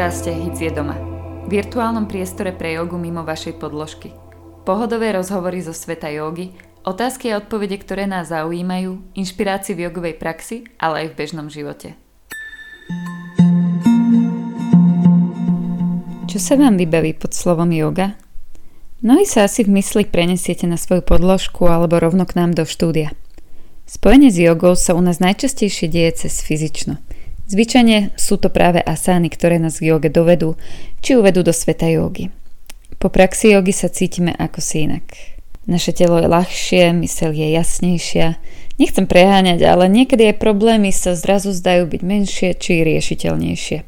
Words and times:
Podcaste 0.00 0.32
Hic 0.32 0.56
je 0.56 0.72
doma. 0.72 0.96
Virtuálnom 1.44 2.08
priestore 2.08 2.56
pre 2.56 2.72
jogu 2.72 2.96
mimo 2.96 3.20
vašej 3.20 3.60
podložky. 3.60 4.08
Pohodové 4.64 5.12
rozhovory 5.12 5.60
zo 5.60 5.76
sveta 5.76 6.08
jogy, 6.08 6.56
otázky 6.88 7.28
a 7.28 7.36
odpovede, 7.36 7.76
ktoré 7.76 8.08
nás 8.08 8.32
zaujímajú, 8.32 8.96
inšpirácii 9.12 9.76
v 9.76 9.84
jogovej 9.84 10.16
praxi, 10.16 10.64
ale 10.80 11.04
aj 11.04 11.06
v 11.12 11.16
bežnom 11.20 11.52
živote. 11.52 12.00
Čo 16.32 16.38
sa 16.40 16.56
vám 16.56 16.80
vybaví 16.80 17.12
pod 17.12 17.36
slovom 17.36 17.68
yoga? 17.68 18.16
Mnohí 19.04 19.28
sa 19.28 19.44
asi 19.44 19.68
v 19.68 19.84
mysli 19.84 20.08
prenesiete 20.08 20.64
na 20.64 20.80
svoju 20.80 21.04
podložku 21.04 21.68
alebo 21.68 22.00
rovno 22.00 22.24
k 22.24 22.40
nám 22.40 22.56
do 22.56 22.64
štúdia. 22.64 23.12
Spojenie 23.84 24.32
s 24.32 24.40
jogou 24.40 24.80
sa 24.80 24.96
u 24.96 25.04
nás 25.04 25.20
najčastejšie 25.20 25.92
deje 25.92 26.24
cez 26.24 26.40
fyzično– 26.40 26.96
Zvyčajne 27.50 28.14
sú 28.14 28.38
to 28.38 28.46
práve 28.46 28.78
asány, 28.78 29.26
ktoré 29.26 29.58
nás 29.58 29.82
k 29.82 29.90
joge 29.90 30.06
dovedú, 30.06 30.54
či 31.02 31.18
uvedú 31.18 31.42
do 31.42 31.50
sveta 31.50 31.90
jogy. 31.90 32.30
Po 33.02 33.10
praxi 33.10 33.50
jogy 33.50 33.74
sa 33.74 33.90
cítime 33.90 34.30
ako 34.38 34.62
si 34.62 34.86
inak. 34.86 35.02
Naše 35.66 35.90
telo 35.90 36.22
je 36.22 36.30
ľahšie, 36.30 36.94
mysel 37.02 37.34
je 37.34 37.50
jasnejšia. 37.50 38.38
Nechcem 38.78 39.10
preháňať, 39.10 39.66
ale 39.66 39.90
niekedy 39.90 40.30
aj 40.30 40.38
problémy 40.38 40.94
sa 40.94 41.18
zrazu 41.18 41.50
zdajú 41.50 41.90
byť 41.90 42.02
menšie 42.06 42.54
či 42.54 42.86
riešiteľnejšie. 42.86 43.78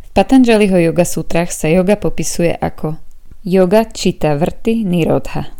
V 0.00 0.08
Patanjaliho 0.16 0.88
yoga 0.88 1.04
sutrách 1.04 1.52
sa 1.52 1.68
yoga 1.68 2.00
popisuje 2.00 2.56
ako 2.56 2.96
Yoga 3.44 3.84
čita 3.84 4.32
vrty 4.40 4.88
nirodha. 4.88 5.52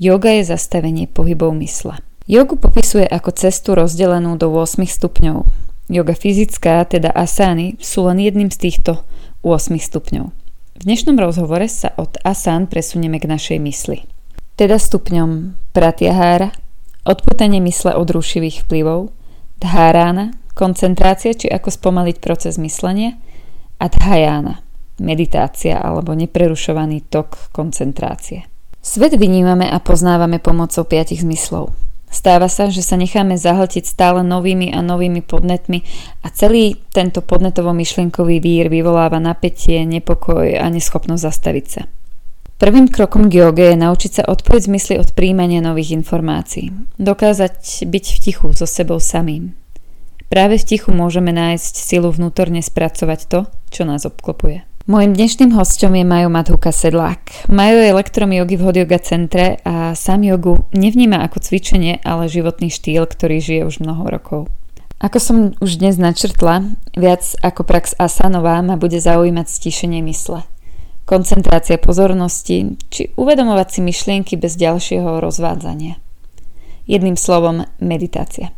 Yoga 0.00 0.32
je 0.40 0.48
zastavenie 0.48 1.04
pohybov 1.04 1.52
mysla. 1.60 2.00
Jogu 2.24 2.56
popisuje 2.56 3.04
ako 3.04 3.36
cestu 3.36 3.76
rozdelenú 3.76 4.40
do 4.40 4.48
8 4.48 4.80
stupňov. 4.88 5.69
Yoga 5.90 6.14
fyzická, 6.14 6.86
teda 6.86 7.10
asány, 7.10 7.74
sú 7.82 8.06
len 8.06 8.22
jedným 8.22 8.46
z 8.46 8.70
týchto 8.70 9.02
8 9.42 9.74
stupňov. 9.74 10.30
V 10.78 10.82
dnešnom 10.86 11.18
rozhovore 11.18 11.66
sa 11.66 11.90
od 11.98 12.14
asán 12.22 12.70
presunieme 12.70 13.18
k 13.18 13.26
našej 13.26 13.58
mysli. 13.58 14.06
Teda 14.54 14.78
stupňom 14.78 15.58
pratyahára, 15.74 16.54
odputanie 17.02 17.58
mysle 17.66 17.98
od 17.98 18.06
rušivých 18.06 18.70
vplyvov, 18.70 19.10
dhárána, 19.58 20.38
koncentrácia 20.54 21.34
či 21.34 21.50
ako 21.50 21.74
spomaliť 21.74 22.22
proces 22.22 22.54
myslenia 22.62 23.18
a 23.82 23.90
dhajána, 23.90 24.62
meditácia 25.02 25.74
alebo 25.74 26.14
neprerušovaný 26.14 27.10
tok 27.10 27.50
koncentrácie. 27.50 28.46
Svet 28.78 29.18
vnímame 29.18 29.66
a 29.66 29.82
poznávame 29.82 30.38
pomocou 30.38 30.86
piatich 30.86 31.26
zmyslov. 31.26 31.89
Stáva 32.10 32.50
sa, 32.50 32.66
že 32.66 32.82
sa 32.82 32.98
necháme 32.98 33.38
zahltiť 33.38 33.86
stále 33.86 34.26
novými 34.26 34.74
a 34.74 34.82
novými 34.82 35.22
podnetmi 35.22 35.86
a 36.20 36.34
celý 36.34 36.74
tento 36.90 37.22
podnetovo-myšlienkový 37.22 38.42
vír 38.42 38.66
vyvoláva 38.66 39.22
napätie, 39.22 39.86
nepokoj 39.86 40.58
a 40.58 40.66
neschopnosť 40.66 41.22
zastaviť 41.22 41.66
sa. 41.70 41.86
Prvým 42.60 42.92
krokom 42.92 43.32
k 43.32 43.40
joge 43.40 43.72
je 43.72 43.78
naučiť 43.78 44.10
sa 44.20 44.22
odpojiť 44.28 44.62
zmysly 44.68 44.94
od 45.00 45.16
príjmania 45.16 45.64
nových 45.64 45.96
informácií. 45.96 46.68
Dokázať 47.00 47.88
byť 47.88 48.04
v 48.12 48.18
tichu 48.20 48.52
so 48.52 48.68
sebou 48.68 49.00
samým. 49.00 49.56
Práve 50.28 50.60
v 50.60 50.66
tichu 50.76 50.92
môžeme 50.92 51.32
nájsť 51.32 51.74
silu 51.74 52.12
vnútorne 52.12 52.60
spracovať 52.60 53.20
to, 53.26 53.40
čo 53.72 53.82
nás 53.88 54.04
obklopuje. 54.04 54.69
Mojím 54.90 55.14
dnešným 55.14 55.54
hostom 55.54 55.94
je 55.94 56.02
Majo 56.02 56.26
Madhuka 56.26 56.74
Sedlák. 56.74 57.46
Majo 57.46 57.78
je 57.78 57.94
elektrom 57.94 58.34
jogy 58.34 58.58
v 58.58 58.62
Hot 58.66 58.74
Yoga 58.74 58.98
centre 58.98 59.62
a 59.62 59.94
sám 59.94 60.26
jogu 60.26 60.66
nevníma 60.74 61.22
ako 61.30 61.38
cvičenie, 61.38 62.02
ale 62.02 62.26
životný 62.26 62.74
štýl, 62.74 63.06
ktorý 63.06 63.38
žije 63.38 63.62
už 63.70 63.86
mnoho 63.86 64.02
rokov. 64.10 64.50
Ako 64.98 65.22
som 65.22 65.36
už 65.62 65.78
dnes 65.78 65.94
načrtla, 65.94 66.74
viac 66.98 67.22
ako 67.38 67.62
prax 67.62 67.94
asanová 68.02 68.58
ma 68.66 68.74
bude 68.74 68.98
zaujímať 68.98 69.46
stíšenie 69.46 70.02
mysle. 70.10 70.42
Koncentrácia 71.06 71.78
pozornosti 71.78 72.74
či 72.90 73.14
uvedomovať 73.14 73.68
si 73.70 73.80
myšlienky 73.86 74.34
bez 74.42 74.58
ďalšieho 74.58 75.22
rozvádzania. 75.22 76.02
Jedným 76.90 77.14
slovom 77.14 77.62
meditácia. 77.78 78.50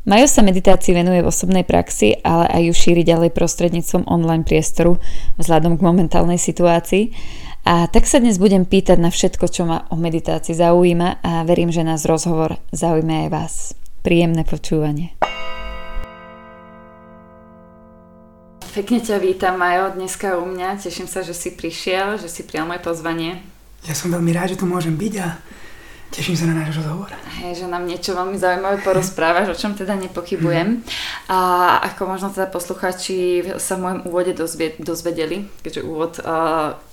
Majo 0.00 0.24
sa 0.24 0.40
meditácii 0.40 0.96
venuje 0.96 1.20
v 1.20 1.28
osobnej 1.28 1.60
praxi, 1.60 2.16
ale 2.24 2.48
aj 2.48 2.62
ju 2.64 2.72
šíri 2.72 3.04
ďalej 3.04 3.36
prostredníctvom 3.36 4.08
online 4.08 4.48
priestoru 4.48 4.96
vzhľadom 5.36 5.76
k 5.76 5.84
momentálnej 5.84 6.40
situácii. 6.40 7.12
A 7.68 7.84
tak 7.84 8.08
sa 8.08 8.16
dnes 8.16 8.40
budem 8.40 8.64
pýtať 8.64 8.96
na 8.96 9.12
všetko, 9.12 9.44
čo 9.52 9.68
ma 9.68 9.84
o 9.92 10.00
meditácii 10.00 10.56
zaujíma 10.56 11.20
a 11.20 11.44
verím, 11.44 11.68
že 11.68 11.84
nás 11.84 12.08
rozhovor 12.08 12.56
zaujíma 12.72 13.28
aj 13.28 13.28
vás. 13.28 13.54
Príjemné 14.00 14.48
počúvanie. 14.48 15.12
Pekne 18.72 19.04
ťa 19.04 19.20
vítam, 19.20 19.60
Majo, 19.60 20.00
dneska 20.00 20.40
u 20.40 20.48
mňa. 20.48 20.80
Teším 20.80 21.12
sa, 21.12 21.20
že 21.20 21.36
si 21.36 21.52
prišiel, 21.52 22.16
že 22.16 22.32
si 22.32 22.48
prijal 22.48 22.64
moje 22.64 22.80
pozvanie. 22.80 23.44
Ja 23.84 23.92
som 23.92 24.08
veľmi 24.08 24.32
rád, 24.32 24.56
že 24.56 24.64
tu 24.64 24.64
môžem 24.64 24.96
byť 24.96 25.14
a 25.20 25.36
Teším 26.10 26.34
sa 26.34 26.50
na 26.50 26.66
náš 26.66 26.82
rozhovor. 26.82 27.06
Hej, 27.38 27.62
že 27.62 27.66
nám 27.70 27.86
niečo 27.86 28.18
veľmi 28.18 28.34
zaujímavé 28.34 28.82
porozprávaš, 28.82 29.54
o 29.54 29.56
čom 29.56 29.78
teda 29.78 29.94
nepochybujem. 29.94 30.82
Mm. 30.82 30.84
A 31.30 31.38
ako 31.86 32.10
možno 32.10 32.34
teda 32.34 32.50
posluchači 32.50 33.46
sa 33.62 33.78
v 33.78 33.82
mojom 33.86 34.00
úvode 34.10 34.34
dozvedeli, 34.82 35.46
keďže 35.62 35.86
úvod 35.86 36.18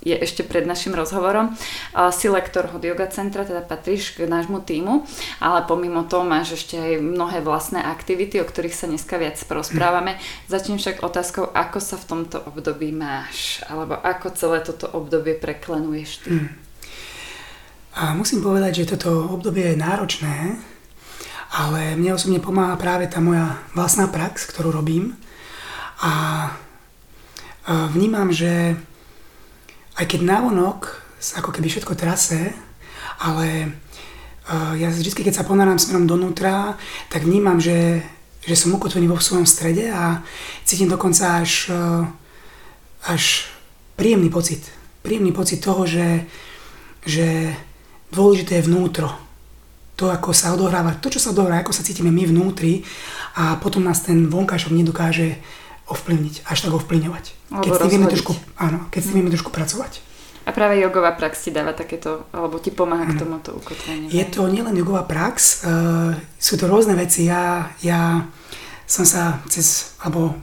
je 0.05 0.13
ešte 0.13 0.45
pred 0.45 0.69
našim 0.69 0.93
rozhovorom, 0.93 1.57
si 2.13 2.29
lektor 2.29 2.69
Hot 2.69 2.85
Yoga 2.85 3.09
Centra, 3.09 3.41
teda 3.41 3.65
patríš 3.65 4.13
k 4.21 4.29
nášmu 4.29 4.61
týmu, 4.61 5.09
ale 5.41 5.65
pomimo 5.65 6.05
toho 6.05 6.21
máš 6.21 6.61
ešte 6.61 6.77
aj 6.77 7.01
mnohé 7.01 7.41
vlastné 7.41 7.81
aktivity, 7.81 8.37
o 8.37 8.45
ktorých 8.45 8.77
sa 8.77 8.85
dneska 8.85 9.17
viac 9.17 9.41
porozprávame. 9.49 10.15
Mm. 10.15 10.21
Začnem 10.45 10.77
však 10.77 11.01
otázkou, 11.01 11.49
ako 11.57 11.81
sa 11.81 11.97
v 11.97 12.05
tomto 12.05 12.37
období 12.45 12.93
máš, 12.93 13.65
alebo 13.65 13.97
ako 13.97 14.29
celé 14.37 14.61
toto 14.61 14.85
obdobie 14.93 15.33
preklenuješ 15.33 16.11
ty. 16.21 16.37
Mm. 16.37 16.66
A 17.97 18.13
musím 18.13 18.45
povedať, 18.45 18.85
že 18.85 18.93
toto 18.93 19.25
obdobie 19.25 19.73
je 19.73 19.81
náročné, 19.81 20.53
ale 21.49 21.97
mne 21.97 22.13
osobne 22.13 22.37
pomáha 22.37 22.77
práve 22.77 23.09
tá 23.09 23.17
moja 23.17 23.57
vlastná 23.73 24.05
prax, 24.05 24.45
ktorú 24.45 24.69
robím. 24.69 25.17
A 26.05 26.45
vnímam, 27.97 28.29
že 28.29 28.77
aj 29.97 30.05
keď 30.05 30.21
návonok 30.29 30.93
ako 31.41 31.49
keby 31.49 31.73
všetko 31.73 31.97
trase, 31.97 32.53
ale 33.17 33.73
ja 34.77 34.93
vždy, 34.93 35.17
keď 35.17 35.41
sa 35.41 35.47
ponáram 35.49 35.81
smerom 35.81 36.05
donútra, 36.05 36.77
tak 37.09 37.25
vnímam, 37.25 37.57
že, 37.57 38.05
že 38.45 38.53
som 38.53 38.77
ukotvený 38.77 39.09
vo 39.09 39.17
svojom 39.17 39.49
strede 39.49 39.89
a 39.89 40.21
cítim 40.61 40.85
dokonca 40.85 41.41
až, 41.41 41.73
až 43.09 43.49
príjemný 43.97 44.29
pocit. 44.29 44.61
Príjemný 45.01 45.33
pocit 45.33 45.65
toho, 45.65 45.89
že, 45.89 46.29
že 47.01 47.57
Dôležité 48.11 48.59
je 48.59 48.67
vnútro. 48.67 49.11
To, 49.97 50.13
ako 50.13 50.29
sa 50.29 50.53
odohráva, 50.53 50.95
to, 51.01 51.09
čo 51.09 51.17
sa 51.17 51.33
odohráva, 51.33 51.65
ako 51.65 51.73
sa 51.73 51.81
cítime 51.81 52.13
my 52.13 52.29
vnútri 52.29 52.85
a 53.33 53.57
potom 53.57 53.81
nás 53.81 54.05
ten 54.05 54.29
vonkajšok 54.29 54.71
nedokáže 54.73 55.41
ovplyvniť, 55.89 56.45
až 56.45 56.57
tak 56.67 56.73
ovplyvňovať. 56.77 57.25
keď 57.63 57.71
s 57.73 57.79
tým 57.81 57.91
vieme 57.91 58.07
trošku, 58.11 58.31
áno, 58.59 58.85
keď 58.93 58.99
s 59.01 59.07
tým 59.09 59.17
vieme 59.23 59.33
trošku 59.33 59.49
pracovať. 59.49 60.05
A 60.47 60.55
práve 60.55 60.79
jogová 60.79 61.11
prax 61.11 61.43
ti 61.43 61.51
dáva 61.51 61.75
takéto, 61.75 62.23
alebo 62.31 62.55
ti 62.55 62.71
pomáha 62.71 63.03
k 63.03 63.19
tomuto 63.19 63.51
ukotveniu. 63.59 64.07
Je 64.07 64.23
to 64.31 64.47
nielen 64.47 64.79
jogová 64.79 65.03
prax, 65.03 65.67
uh, 65.67 66.15
sú 66.39 66.55
to 66.55 66.71
rôzne 66.71 66.95
veci. 66.95 67.27
Ja, 67.27 67.75
ja 67.83 68.23
som 68.87 69.03
sa 69.03 69.43
cez, 69.51 69.91
alebo 69.99 70.39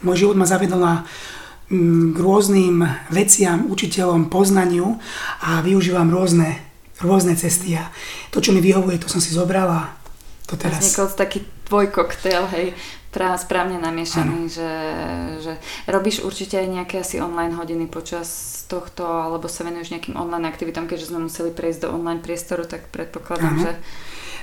môj 0.00 0.24
život 0.24 0.40
ma 0.40 0.48
zavedol 0.48 0.80
na 0.80 0.94
mm, 1.68 2.16
k 2.16 2.18
rôznym 2.18 2.80
veciam, 3.12 3.68
učiteľom, 3.68 4.32
poznaniu 4.32 4.96
a 5.44 5.60
využívam 5.60 6.08
rôzne 6.08 6.71
rôzne 7.02 7.34
cesty 7.34 7.74
a 7.74 7.90
to, 8.30 8.38
čo 8.38 8.54
mi 8.54 8.62
vyhovuje, 8.62 9.02
to 9.02 9.10
som 9.10 9.18
si 9.18 9.34
zobrala. 9.34 9.92
To 10.50 10.54
teraz... 10.54 10.82
Vznikol 10.82 11.08
taký 11.14 11.38
tvoj 11.66 11.86
koktail, 11.90 12.44
hej, 12.52 12.66
pra, 13.12 13.36
správne 13.36 13.80
namiešaný, 13.80 14.48
že, 14.48 14.70
že 15.44 15.52
robíš 15.88 16.24
určite 16.24 16.58
aj 16.58 16.68
nejaké 16.68 16.96
asi 17.00 17.20
online 17.20 17.54
hodiny 17.54 17.88
počas 17.88 18.60
tohto, 18.66 19.04
alebo 19.04 19.46
sa 19.46 19.68
venuješ 19.68 19.92
nejakým 19.92 20.16
online 20.16 20.48
aktivitám, 20.48 20.88
keďže 20.88 21.12
sme 21.12 21.28
museli 21.28 21.52
prejsť 21.52 21.86
do 21.86 21.92
online 21.92 22.24
priestoru, 22.24 22.64
tak 22.64 22.88
predpokladám, 22.88 23.54
ano. 23.56 23.64
že... 23.68 23.72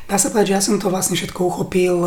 Dá 0.09 0.17
sa 0.17 0.33
povedať, 0.33 0.49
že 0.49 0.57
ja 0.57 0.65
som 0.65 0.81
to 0.81 0.89
vlastne 0.89 1.13
všetko 1.13 1.37
uchopil. 1.37 2.01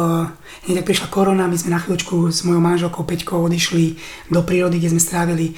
Hneď 0.66 0.82
ak 0.82 0.88
prišla 0.90 1.06
korona, 1.06 1.46
my 1.46 1.54
sme 1.54 1.70
na 1.70 1.78
chvíľočku 1.78 2.34
s 2.34 2.42
mojou 2.42 2.58
manželkou 2.58 3.06
Peťkou 3.06 3.38
odišli 3.46 3.94
do 4.26 4.42
prírody, 4.42 4.82
kde 4.82 4.90
sme 4.90 4.98
strávili 4.98 5.54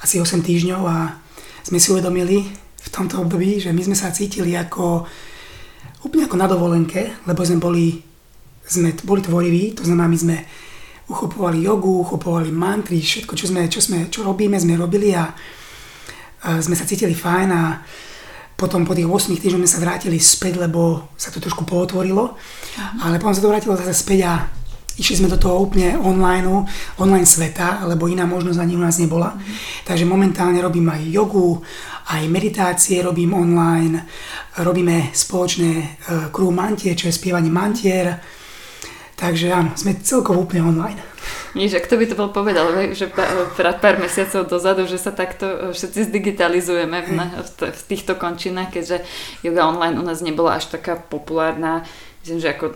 asi 0.00 0.16
8 0.16 0.40
týždňov 0.40 0.80
a 0.80 1.12
sme 1.60 1.76
si 1.76 1.92
uvedomili, 1.92 2.48
v 2.84 2.88
tomto 2.92 3.24
období, 3.24 3.56
že 3.60 3.72
my 3.72 3.82
sme 3.82 3.96
sa 3.96 4.12
cítili 4.12 4.52
ako 4.52 5.08
úplne 6.04 6.28
ako 6.28 6.36
na 6.36 6.46
dovolenke, 6.46 7.24
lebo 7.24 7.40
sme 7.40 7.56
boli, 7.56 7.96
sme 8.60 8.92
boli 9.02 9.20
tvoriví, 9.24 9.72
to 9.72 9.88
znamená, 9.88 10.06
my 10.08 10.18
sme 10.20 10.36
uchopovali 11.08 11.64
jogu, 11.64 12.04
uchopovali 12.04 12.52
mantry, 12.52 13.00
všetko, 13.00 13.32
čo, 13.36 13.48
sme, 13.48 13.68
čo, 13.68 13.80
sme, 13.80 14.08
čo 14.08 14.24
robíme, 14.24 14.56
sme 14.56 14.76
robili 14.76 15.12
a, 15.16 15.28
a 16.44 16.60
sme 16.60 16.76
sa 16.76 16.88
cítili 16.88 17.12
fajn 17.12 17.48
a 17.52 17.62
potom 18.54 18.86
po 18.86 18.94
tých 18.94 19.08
8 19.08 19.34
týždňoch 19.34 19.66
sme 19.66 19.74
sa 19.74 19.82
vrátili 19.82 20.16
späť, 20.20 20.62
lebo 20.62 21.10
sa 21.18 21.28
to 21.28 21.42
trošku 21.42 21.66
pootvorilo, 21.66 22.38
ale 23.02 23.18
potom 23.18 23.34
sa 23.34 23.42
to 23.42 23.50
vrátilo 23.50 23.76
zase 23.76 23.96
späť 23.96 24.20
a 24.24 24.32
išli 24.94 25.18
sme 25.22 25.28
do 25.32 25.38
toho 25.38 25.66
úplne 25.66 25.98
online, 25.98 26.46
online 26.98 27.26
sveta, 27.26 27.82
lebo 27.90 28.06
iná 28.06 28.26
možnosť 28.26 28.58
ani 28.62 28.74
u 28.78 28.82
nás 28.82 28.98
nebola. 29.02 29.34
Mm. 29.34 29.42
Takže 29.84 30.04
momentálne 30.06 30.58
robím 30.62 30.86
aj 30.90 31.02
jogu, 31.10 31.62
aj 32.14 32.22
meditácie 32.30 33.02
robím 33.02 33.34
online, 33.34 34.06
robíme 34.62 35.10
spoločné 35.10 35.72
uh, 35.74 35.84
crew 36.30 36.54
mantier, 36.54 36.94
čo 36.94 37.10
je 37.10 37.18
spievanie 37.18 37.50
mantier. 37.50 38.22
Takže 39.14 39.46
áno, 39.54 39.70
sme 39.78 39.98
celkovo 40.02 40.42
úplne 40.42 40.66
online. 40.66 40.98
Nie, 41.54 41.70
že 41.70 41.78
kto 41.78 41.96
by 41.96 42.04
to 42.10 42.18
bol 42.18 42.30
povedal, 42.34 42.66
že 42.92 43.06
pár, 43.08 43.78
pár 43.78 43.96
mesiacov 43.96 44.50
dozadu, 44.50 44.90
že 44.90 44.98
sa 44.98 45.14
takto 45.14 45.70
všetci 45.70 46.10
zdigitalizujeme 46.10 46.98
v, 47.06 47.10
v, 47.14 47.48
v 47.70 47.82
týchto 47.86 48.18
končinách, 48.18 48.74
keďže 48.74 49.06
yoga 49.46 49.70
online 49.70 49.96
u 49.96 50.04
nás 50.04 50.18
nebola 50.18 50.58
až 50.58 50.74
taká 50.74 50.98
populárna 50.98 51.86
myslím, 52.24 52.40
že 52.40 52.56
ako 52.56 52.66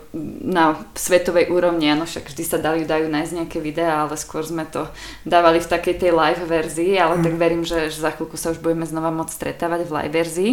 na 0.45 0.77
svetovej 0.93 1.49
úrovni, 1.49 1.89
áno, 1.89 2.05
však 2.05 2.29
vždy 2.29 2.43
sa 2.45 2.61
dali, 2.61 2.85
dajú 2.85 3.09
nájsť 3.09 3.33
nejaké 3.33 3.57
videá, 3.57 4.05
ale 4.05 4.13
skôr 4.13 4.45
sme 4.45 4.61
to 4.69 4.85
dávali 5.25 5.57
v 5.57 5.65
takej 5.73 5.95
tej 5.97 6.11
live 6.13 6.45
verzii, 6.45 6.93
ale 7.01 7.17
mm. 7.17 7.23
tak 7.25 7.33
verím, 7.33 7.65
že, 7.65 7.89
že 7.89 7.97
za 7.97 8.13
chvíľku 8.13 8.37
sa 8.37 8.53
už 8.53 8.61
budeme 8.61 8.85
znova 8.85 9.09
môcť 9.09 9.33
stretávať 9.33 9.89
v 9.89 9.93
live 9.97 10.13
verzii. 10.13 10.51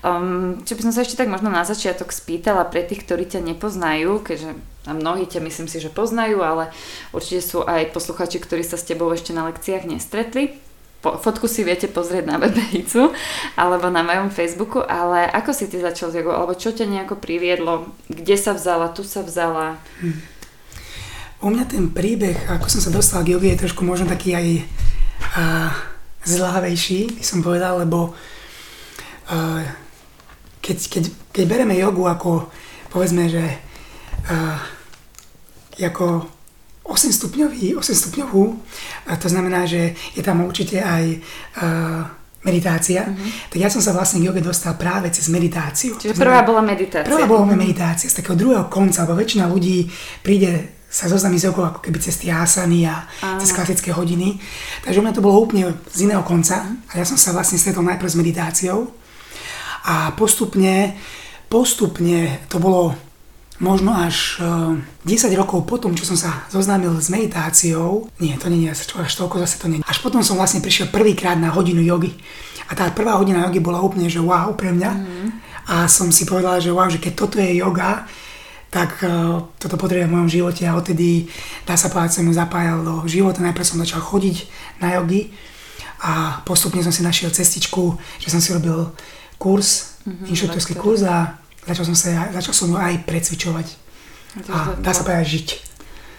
Um, 0.00 0.64
čo 0.64 0.80
by 0.80 0.88
som 0.88 0.92
sa 0.96 1.04
ešte 1.04 1.20
tak 1.20 1.28
možno 1.28 1.52
na 1.52 1.68
začiatok 1.68 2.08
spýtala 2.08 2.64
pre 2.64 2.88
tých, 2.88 3.04
ktorí 3.04 3.28
ťa 3.28 3.44
nepoznajú, 3.44 4.24
keďže 4.24 4.56
a 4.88 4.96
mnohí 4.96 5.28
ťa 5.28 5.44
myslím 5.44 5.68
si, 5.68 5.84
že 5.84 5.92
poznajú, 5.92 6.40
ale 6.40 6.72
určite 7.12 7.44
sú 7.44 7.60
aj 7.60 7.92
posluchači, 7.92 8.40
ktorí 8.40 8.64
sa 8.64 8.80
s 8.80 8.88
tebou 8.88 9.12
ešte 9.12 9.36
na 9.36 9.44
lekciách 9.44 9.84
nestretli 9.84 10.56
fotku 10.98 11.46
si 11.46 11.62
viete 11.62 11.86
pozrieť 11.86 12.24
na 12.26 12.36
webejcu 12.42 13.14
alebo 13.54 13.86
na 13.88 14.02
mojom 14.02 14.34
Facebooku, 14.34 14.82
ale 14.82 15.30
ako 15.30 15.50
si 15.54 15.70
ty 15.70 15.78
začal 15.78 16.10
s 16.10 16.18
jogou, 16.18 16.34
alebo 16.34 16.58
čo 16.58 16.74
ťa 16.74 16.90
nejako 16.90 17.22
priviedlo, 17.22 17.94
kde 18.10 18.34
sa 18.34 18.54
vzala, 18.54 18.90
tu 18.90 19.06
sa 19.06 19.22
vzala? 19.22 19.78
Hm. 20.02 20.18
U 21.38 21.54
mňa 21.54 21.64
ten 21.70 21.86
príbeh, 21.94 22.50
ako 22.50 22.66
som 22.66 22.82
sa 22.82 22.90
dostal 22.90 23.22
k 23.22 23.38
jogi, 23.38 23.54
je 23.54 23.62
trošku 23.62 23.86
možno 23.86 24.10
taký 24.10 24.34
aj 24.34 24.46
uh, 25.38 25.70
zláhavejší, 26.26 27.14
by 27.14 27.22
som 27.22 27.46
povedal, 27.46 27.86
lebo 27.86 28.10
uh, 29.30 29.62
keď, 30.58 30.78
keď, 30.90 31.04
keď 31.30 31.44
bereme 31.46 31.78
jogu 31.78 32.10
ako, 32.10 32.50
povedzme, 32.90 33.30
že 33.30 33.46
uh, 34.26 34.58
ako 35.78 36.26
8 36.88 37.12
stupňový, 37.12 37.76
8 37.76 37.84
stupňovú, 37.84 38.42
to 39.20 39.28
znamená, 39.28 39.68
že 39.68 39.92
je 40.16 40.22
tam 40.24 40.40
určite 40.40 40.80
aj 40.80 41.04
uh, 41.60 42.08
meditácia, 42.48 43.04
mm-hmm. 43.04 43.52
tak 43.52 43.58
ja 43.60 43.68
som 43.68 43.84
sa 43.84 43.92
vlastne 43.92 44.24
k 44.24 44.32
joge 44.32 44.40
dostal 44.40 44.72
práve 44.78 45.12
cez 45.12 45.28
meditáciu. 45.28 46.00
Čiže 46.00 46.16
prvá 46.16 46.40
bola 46.46 46.64
meditácia. 46.64 47.04
Prvá 47.04 47.28
bola 47.28 47.44
mm-hmm. 47.44 47.60
meditácia 47.60 48.08
z 48.08 48.24
takého 48.24 48.38
druhého 48.38 48.66
konca, 48.72 49.04
lebo 49.04 49.20
väčšina 49.20 49.44
ľudí 49.50 49.84
príde 50.24 50.78
sa 50.88 51.04
zoznámi 51.04 51.36
s 51.36 51.44
jogou 51.44 51.68
ako 51.68 51.84
keby 51.84 52.00
cez 52.00 52.16
tie 52.16 52.32
asany 52.32 52.88
a 52.88 53.04
Áno. 53.20 53.44
cez 53.44 53.52
klasické 53.52 53.92
hodiny. 53.92 54.40
Takže 54.80 54.98
u 54.98 55.04
mňa 55.04 55.12
to 55.12 55.20
bolo 55.20 55.44
úplne 55.44 55.76
z 55.92 56.08
iného 56.08 56.24
konca 56.24 56.64
a 56.64 56.92
ja 56.96 57.04
som 57.04 57.20
sa 57.20 57.36
vlastne 57.36 57.60
stretol 57.60 57.84
najprv 57.84 58.08
s 58.08 58.16
meditáciou 58.16 58.88
a 59.84 60.16
postupne, 60.16 60.96
postupne 61.52 62.40
to 62.48 62.56
bolo 62.56 62.96
možno 63.58 63.90
až 63.94 64.38
uh, 64.38 64.74
eh, 65.06 65.18
10 65.18 65.34
rokov 65.34 65.66
potom, 65.66 65.94
čo 65.94 66.06
som 66.06 66.18
sa 66.18 66.46
zoznámil 66.50 66.94
s 66.98 67.10
meditáciou, 67.10 68.06
nie, 68.22 68.34
to 68.38 68.46
nie 68.50 68.70
je 68.70 68.74
až 68.74 69.12
toľko, 69.18 69.42
zase 69.42 69.58
to 69.58 69.66
nie. 69.66 69.82
Až 69.82 69.98
potom 69.98 70.22
som 70.22 70.38
vlastne 70.38 70.62
prišiel 70.62 70.90
prvýkrát 70.94 71.34
na 71.34 71.50
hodinu 71.50 71.82
jogy. 71.82 72.14
A 72.70 72.76
tá 72.78 72.86
prvá 72.94 73.18
hodina 73.18 73.46
jogy 73.48 73.58
bola 73.58 73.82
úplne, 73.82 74.06
že 74.06 74.22
wow 74.22 74.54
pre 74.54 74.70
mňa. 74.70 74.90
Mm. 74.94 75.28
A 75.68 75.74
som 75.90 76.08
si 76.08 76.24
povedal, 76.24 76.62
že 76.62 76.72
wow, 76.72 76.88
že 76.88 77.02
keď 77.02 77.12
toto 77.12 77.36
je 77.42 77.60
yoga, 77.60 78.06
tak 78.68 79.00
uh, 79.02 79.48
toto 79.58 79.80
potrebujem 79.80 80.08
v 80.08 80.14
mojom 80.14 80.30
živote 80.30 80.62
a 80.68 80.76
odtedy, 80.76 81.26
dá 81.64 81.74
sa 81.74 81.88
povedať, 81.88 82.20
som 82.20 82.28
mu 82.28 82.32
zapájal 82.36 82.84
do 82.84 82.94
života. 83.08 83.42
Najprv 83.42 83.64
som 83.64 83.80
začal 83.80 84.00
chodiť 84.04 84.36
na 84.84 84.96
jogy 84.96 85.32
a 86.04 86.44
postupne 86.46 86.84
som 86.84 86.94
si 86.94 87.02
našiel 87.02 87.34
cestičku, 87.34 87.98
že 88.22 88.28
som 88.30 88.38
si 88.38 88.54
robil 88.54 88.92
kurz, 89.40 89.98
mm-hmm, 90.04 90.30
inštruktorský 90.30 90.74
kurz 90.78 91.02
a 91.02 91.40
Začal 91.66 91.84
som, 91.88 91.96
sa, 91.96 92.30
začal 92.30 92.54
som 92.54 92.70
ju 92.70 92.76
aj 92.78 93.02
precvičovať. 93.08 93.66
A 94.52 94.78
dá 94.78 94.92
sa 94.92 95.02
povedať 95.02 95.26
žiť. 95.26 95.48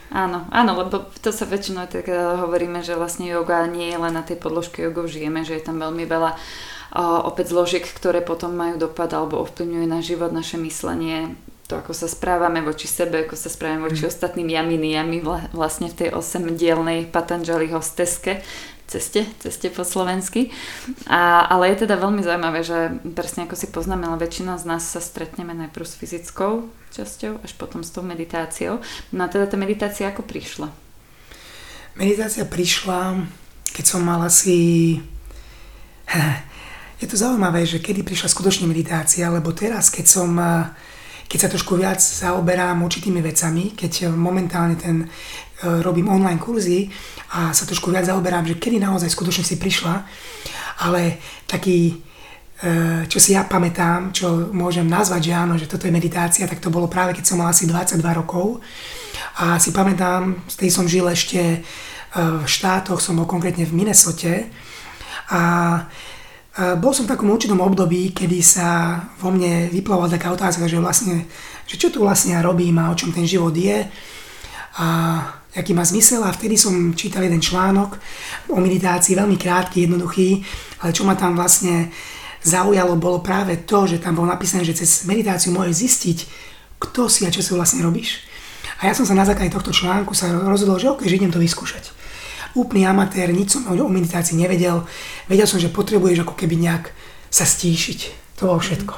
Áno, 0.10 0.50
áno, 0.50 0.72
lebo 0.74 1.06
to 1.22 1.30
sa 1.30 1.46
väčšinou 1.46 1.86
tak 1.86 2.10
eh, 2.10 2.18
hovoríme, 2.18 2.82
že 2.82 2.98
vlastne 2.98 3.30
yoga 3.30 3.70
nie 3.70 3.94
je 3.94 3.98
len 4.02 4.14
na 4.14 4.26
tej 4.26 4.42
podložke 4.42 4.82
jogov 4.82 5.06
žijeme, 5.06 5.46
že 5.46 5.62
je 5.62 5.64
tam 5.70 5.78
veľmi 5.78 6.02
veľa 6.10 6.34
uh, 6.34 7.22
opäť 7.30 7.54
zložiek, 7.54 7.86
ktoré 7.86 8.26
potom 8.26 8.58
majú 8.58 8.82
dopad 8.82 9.14
alebo 9.14 9.38
ovplyvňujú 9.46 9.86
na 9.86 10.02
život, 10.02 10.34
naše 10.34 10.58
myslenie, 10.58 11.38
to, 11.70 11.78
ako 11.78 11.94
sa 11.94 12.10
správame 12.10 12.66
voči 12.66 12.90
sebe, 12.90 13.30
ako 13.30 13.38
sa 13.38 13.54
správame 13.54 13.86
voči 13.86 14.02
mm. 14.02 14.10
ostatným 14.10 14.50
jaminiami 14.50 15.22
vlastne 15.54 15.94
v 15.94 15.98
tej 16.02 16.10
osemdielnej 16.18 17.06
Patanjali 17.14 17.70
hosteske, 17.70 18.42
ceste, 18.90 19.30
ceste 19.38 19.70
po 19.70 19.86
slovensky. 19.86 20.50
A, 21.06 21.46
ale 21.46 21.70
je 21.72 21.86
teda 21.86 21.96
veľmi 22.02 22.26
zaujímavé, 22.26 22.66
že 22.66 22.98
presne 23.14 23.46
ako 23.46 23.54
si 23.54 23.70
poznáme, 23.70 24.10
ale 24.10 24.26
väčšina 24.26 24.58
z 24.58 24.66
nás 24.66 24.84
sa 24.90 24.98
stretneme 24.98 25.54
najprv 25.54 25.86
s 25.86 25.94
fyzickou 25.94 26.74
časťou, 26.90 27.46
až 27.46 27.54
potom 27.54 27.86
s 27.86 27.94
tou 27.94 28.02
meditáciou. 28.02 28.82
No 29.14 29.22
a 29.24 29.32
teda 29.32 29.46
tá 29.46 29.56
meditácia 29.62 30.10
ako 30.10 30.26
prišla? 30.26 30.74
Meditácia 32.02 32.50
prišla, 32.50 33.22
keď 33.70 33.86
som 33.86 34.02
mal 34.02 34.26
asi... 34.26 34.98
Je 37.00 37.08
to 37.08 37.16
zaujímavé, 37.16 37.64
že 37.64 37.80
kedy 37.80 38.04
prišla 38.04 38.28
skutočne 38.28 38.68
meditácia, 38.68 39.32
lebo 39.32 39.56
teraz, 39.56 39.88
keď 39.88 40.04
som 40.04 40.36
keď 41.30 41.40
sa 41.46 41.52
trošku 41.54 41.78
viac 41.78 42.02
zaoberám 42.02 42.82
určitými 42.82 43.22
vecami, 43.22 43.78
keď 43.78 44.10
momentálne 44.10 44.74
ten 44.76 45.06
robím 45.64 46.08
online 46.08 46.40
kurzy 46.40 46.88
a 47.36 47.54
sa 47.54 47.64
trošku 47.68 47.92
viac 47.92 48.08
zaoberám, 48.08 48.48
že 48.48 48.58
kedy 48.58 48.80
naozaj 48.80 49.12
skutočne 49.12 49.44
si 49.44 49.60
prišla, 49.60 50.08
ale 50.88 51.20
taký, 51.46 52.00
e, 52.64 53.06
čo 53.06 53.20
si 53.20 53.36
ja 53.36 53.44
pamätám, 53.44 54.16
čo 54.16 54.50
môžem 54.56 54.88
nazvať, 54.88 55.30
že 55.30 55.34
áno, 55.36 55.54
že 55.60 55.68
toto 55.68 55.86
je 55.86 55.94
meditácia, 55.94 56.48
tak 56.48 56.64
to 56.64 56.72
bolo 56.72 56.88
práve 56.88 57.14
keď 57.14 57.26
som 57.28 57.38
mal 57.44 57.52
asi 57.52 57.68
22 57.68 58.02
rokov. 58.16 58.64
A 59.44 59.60
si 59.60 59.76
pamätám, 59.76 60.48
z 60.48 60.56
tej 60.56 60.70
som 60.72 60.88
žil 60.88 61.06
ešte 61.12 61.40
e, 61.40 61.60
v 62.16 62.48
štátoch, 62.48 63.04
som 63.04 63.20
bol 63.20 63.28
konkrétne 63.28 63.68
v 63.68 63.76
Minnesote 63.76 64.48
a 65.30 65.42
bol 66.60 66.92
som 66.92 67.08
v 67.08 67.16
takom 67.16 67.32
určitom 67.32 67.62
období, 67.64 68.12
kedy 68.12 68.44
sa 68.44 69.00
vo 69.22 69.32
mne 69.32 69.72
vyplávala 69.72 70.12
taká 70.12 70.28
otázka, 70.34 70.68
že 70.68 70.82
vlastne, 70.82 71.24
že 71.64 71.80
čo 71.80 71.88
tu 71.88 72.04
vlastne 72.04 72.36
robím 72.44 72.76
a 72.84 72.92
o 72.92 72.98
čom 73.00 73.16
ten 73.16 73.24
život 73.24 73.56
je. 73.56 73.88
A 74.76 74.88
aký 75.56 75.74
má 75.74 75.82
zmysel 75.82 76.22
a 76.22 76.30
vtedy 76.30 76.58
som 76.58 76.94
čítal 76.94 77.26
jeden 77.26 77.42
článok 77.42 77.98
o 78.54 78.62
meditácii, 78.62 79.18
veľmi 79.18 79.38
krátky, 79.38 79.90
jednoduchý, 79.90 80.46
ale 80.86 80.94
čo 80.94 81.02
ma 81.10 81.18
tam 81.18 81.34
vlastne 81.34 81.90
zaujalo, 82.46 83.02
bolo 83.02 83.20
práve 83.20 83.66
to, 83.66 83.90
že 83.90 83.98
tam 83.98 84.16
bolo 84.16 84.30
napísané, 84.30 84.62
že 84.62 84.78
cez 84.78 85.10
meditáciu 85.10 85.50
môžeš 85.52 85.76
zistiť, 85.76 86.18
kto 86.80 87.10
si 87.10 87.26
a 87.26 87.34
čo 87.34 87.42
si 87.42 87.52
vlastne 87.58 87.82
robíš. 87.82 88.24
A 88.80 88.88
ja 88.88 88.94
som 88.96 89.04
sa 89.04 89.18
na 89.18 89.28
základe 89.28 89.52
tohto 89.52 89.76
článku 89.76 90.16
sa 90.16 90.32
rozhodol, 90.32 90.80
že 90.80 90.88
ok, 90.88 91.04
že 91.04 91.18
idem 91.20 91.34
to 91.34 91.42
vyskúšať. 91.42 91.92
Úplný 92.56 92.88
amatér, 92.88 93.34
nič 93.36 93.60
som 93.60 93.68
o 93.68 93.90
meditácii 93.92 94.40
nevedel. 94.40 94.88
Vedel 95.28 95.46
som, 95.46 95.60
že 95.60 95.70
potrebuješ 95.70 96.24
ako 96.24 96.34
keby 96.34 96.56
nejak 96.56 96.96
sa 97.28 97.44
stíšiť. 97.44 98.00
To 98.40 98.56
bolo 98.56 98.64
všetko. 98.64 98.96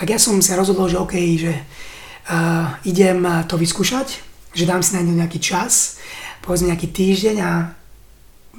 Tak 0.00 0.06
ja 0.08 0.16
som 0.16 0.38
sa 0.40 0.56
rozhodol, 0.56 0.88
že 0.88 0.96
ok, 0.96 1.14
že 1.36 1.52
uh, 1.52 2.78
idem 2.86 3.20
to 3.50 3.58
vyskúšať 3.58 4.29
že 4.54 4.66
dám 4.66 4.82
si 4.82 4.96
na 4.98 5.02
ňu 5.02 5.14
nejaký 5.18 5.38
čas, 5.38 6.02
povedzme 6.42 6.72
nejaký 6.74 6.88
týždeň 6.90 7.36
a 7.42 7.50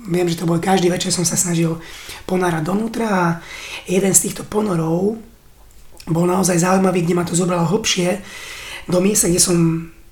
viem, 0.08 0.28
že 0.30 0.40
to 0.40 0.50
bol 0.50 0.58
každý 0.58 0.90
večer 0.90 1.14
som 1.14 1.28
sa 1.28 1.38
snažil 1.38 1.78
ponárať 2.26 2.64
donútra 2.66 3.08
a 3.10 3.24
jeden 3.86 4.14
z 4.16 4.30
týchto 4.30 4.48
ponorov 4.48 5.20
bol 6.10 6.26
naozaj 6.26 6.58
zaujímavý, 6.58 7.06
kde 7.06 7.18
ma 7.18 7.28
to 7.28 7.38
zobralo 7.38 7.70
hlbšie 7.70 8.18
do 8.90 8.98
miesta, 8.98 9.30
kde 9.30 9.38
som 9.38 9.58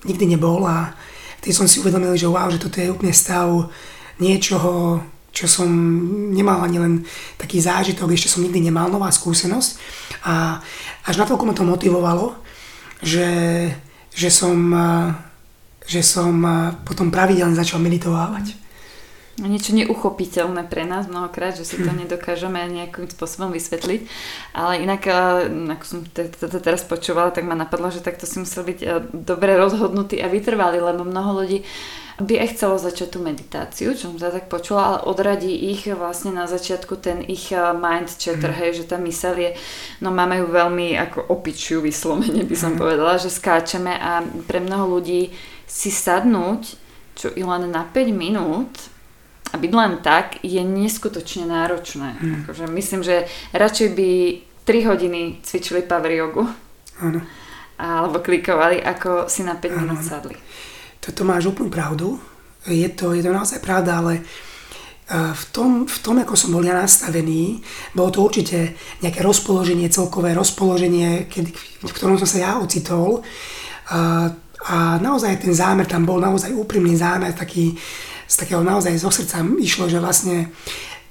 nikdy 0.06 0.38
nebol 0.38 0.62
a 0.70 0.94
vtedy 1.42 1.54
som 1.56 1.66
si 1.66 1.82
uvedomil, 1.82 2.14
že 2.14 2.30
wow, 2.30 2.48
že 2.54 2.62
toto 2.62 2.78
je 2.78 2.94
úplne 2.94 3.16
stav 3.16 3.50
niečoho, 4.22 5.02
čo 5.34 5.46
som 5.48 5.70
nemal 6.30 6.62
ani 6.62 6.78
len 6.78 6.94
taký 7.40 7.58
zážitok, 7.64 8.14
ešte 8.14 8.30
som 8.30 8.44
nikdy 8.46 8.70
nemal, 8.70 8.92
nová 8.92 9.10
skúsenosť. 9.10 9.70
A 10.28 10.60
až 11.08 11.16
natoľko 11.18 11.44
ma 11.48 11.56
to 11.56 11.66
motivovalo, 11.66 12.36
že, 13.02 13.30
že 14.12 14.30
som 14.30 14.58
že 15.90 16.06
som 16.06 16.46
potom 16.86 17.10
pravidelne 17.10 17.58
začal 17.58 17.82
meditovať. 17.82 18.70
Niečo 19.40 19.72
neuchopiteľné 19.72 20.68
pre 20.68 20.84
nás 20.84 21.08
mnohokrát, 21.08 21.56
že 21.56 21.64
si 21.64 21.80
to 21.80 21.88
hm. 21.88 22.06
nedokážeme 22.06 22.60
nejakým 22.60 23.08
spôsobom 23.08 23.56
vysvetliť. 23.56 24.04
Ale 24.52 24.84
inak, 24.84 25.08
ako 25.80 25.86
som 25.88 26.00
to 26.12 26.60
teraz 26.60 26.84
počúvala, 26.84 27.32
tak 27.32 27.48
ma 27.48 27.56
napadlo, 27.56 27.88
že 27.88 28.04
takto 28.04 28.28
si 28.28 28.44
musel 28.44 28.68
byť 28.68 29.10
dobre 29.16 29.56
rozhodnutý 29.56 30.20
a 30.20 30.28
vytrvalý, 30.28 30.84
lebo 30.84 31.08
mnoho 31.08 31.40
ľudí 31.40 31.64
by 32.20 32.36
aj 32.36 32.48
chcelo 32.52 32.76
začať 32.76 33.16
tú 33.16 33.24
meditáciu, 33.24 33.96
čo 33.96 34.12
som 34.12 34.20
sa 34.20 34.28
tak 34.28 34.52
počula, 34.52 34.92
ale 34.92 35.00
odradí 35.08 35.56
ich 35.72 35.88
vlastne 35.88 36.36
na 36.36 36.52
začiatku 36.52 37.00
ten 37.00 37.24
ich 37.24 37.56
mind 37.56 38.12
chatter, 38.12 38.52
mm. 38.52 38.60
hej, 38.60 38.70
že 38.84 38.92
tá 38.92 39.00
myseľ 39.00 39.34
je, 39.40 39.52
no 40.04 40.12
máme 40.12 40.44
ju 40.44 40.52
veľmi 40.52 41.00
ako 41.00 41.32
opičiu 41.32 41.80
vyslovene, 41.80 42.44
by 42.44 42.56
som 42.60 42.76
mm. 42.76 42.80
povedala, 42.84 43.16
že 43.16 43.32
skáčeme 43.32 43.96
a 43.96 44.20
pre 44.52 44.60
mnoho 44.60 45.00
ľudí 45.00 45.32
si 45.70 45.94
sadnúť, 45.94 46.62
čo 47.14 47.30
i 47.38 47.46
len 47.46 47.70
na 47.70 47.86
5 47.86 48.10
minút, 48.10 48.74
a 49.50 49.58
byť 49.58 49.72
len 49.74 49.94
tak 50.06 50.42
je 50.46 50.62
neskutočne 50.62 51.50
náročné. 51.50 52.22
Hmm. 52.22 52.46
Akože 52.46 52.70
myslím, 52.70 53.02
že 53.02 53.26
radšej 53.54 53.90
by 53.98 54.10
3 54.66 54.90
hodiny 54.90 55.22
cvičili 55.42 55.82
power 55.82 56.14
jogu. 56.14 56.46
Áno. 57.02 57.22
Alebo 57.82 58.22
klikovali, 58.22 58.78
ako 58.78 59.26
si 59.26 59.42
na 59.42 59.58
5 59.58 59.74
ano. 59.74 59.78
minút 59.82 60.06
sadli. 60.06 60.38
Toto 61.02 61.26
máš 61.26 61.50
úplnú 61.50 61.74
pravdu. 61.74 62.22
Je 62.70 62.86
to, 62.94 63.18
je 63.18 63.26
to 63.26 63.32
naozaj 63.34 63.58
pravda, 63.64 64.04
ale 64.04 64.22
v 65.10 65.44
tom, 65.50 65.90
v 65.90 65.98
tom, 66.06 66.22
ako 66.22 66.38
som 66.38 66.54
bol 66.54 66.62
ja 66.62 66.78
nastavený, 66.78 67.66
bolo 67.98 68.14
to 68.14 68.22
určite 68.22 68.78
nejaké 69.02 69.26
rozpoloženie, 69.26 69.90
celkové 69.90 70.38
rozpoloženie, 70.38 71.26
kedy, 71.26 71.50
v 71.82 71.94
ktorom 71.98 72.22
som 72.22 72.30
sa 72.30 72.38
ja 72.38 72.52
ocitol. 72.62 73.26
A, 73.90 74.30
a 74.68 75.00
naozaj 75.00 75.40
ten 75.40 75.56
zámer 75.56 75.88
tam 75.88 76.04
bol 76.04 76.20
naozaj 76.20 76.52
úprimný 76.52 77.00
zámer, 77.00 77.32
taký, 77.32 77.80
z 78.28 78.36
takého 78.36 78.60
naozaj 78.60 78.92
zo 79.00 79.08
srdca 79.08 79.40
išlo, 79.56 79.88
že 79.88 80.04
vlastne 80.04 80.52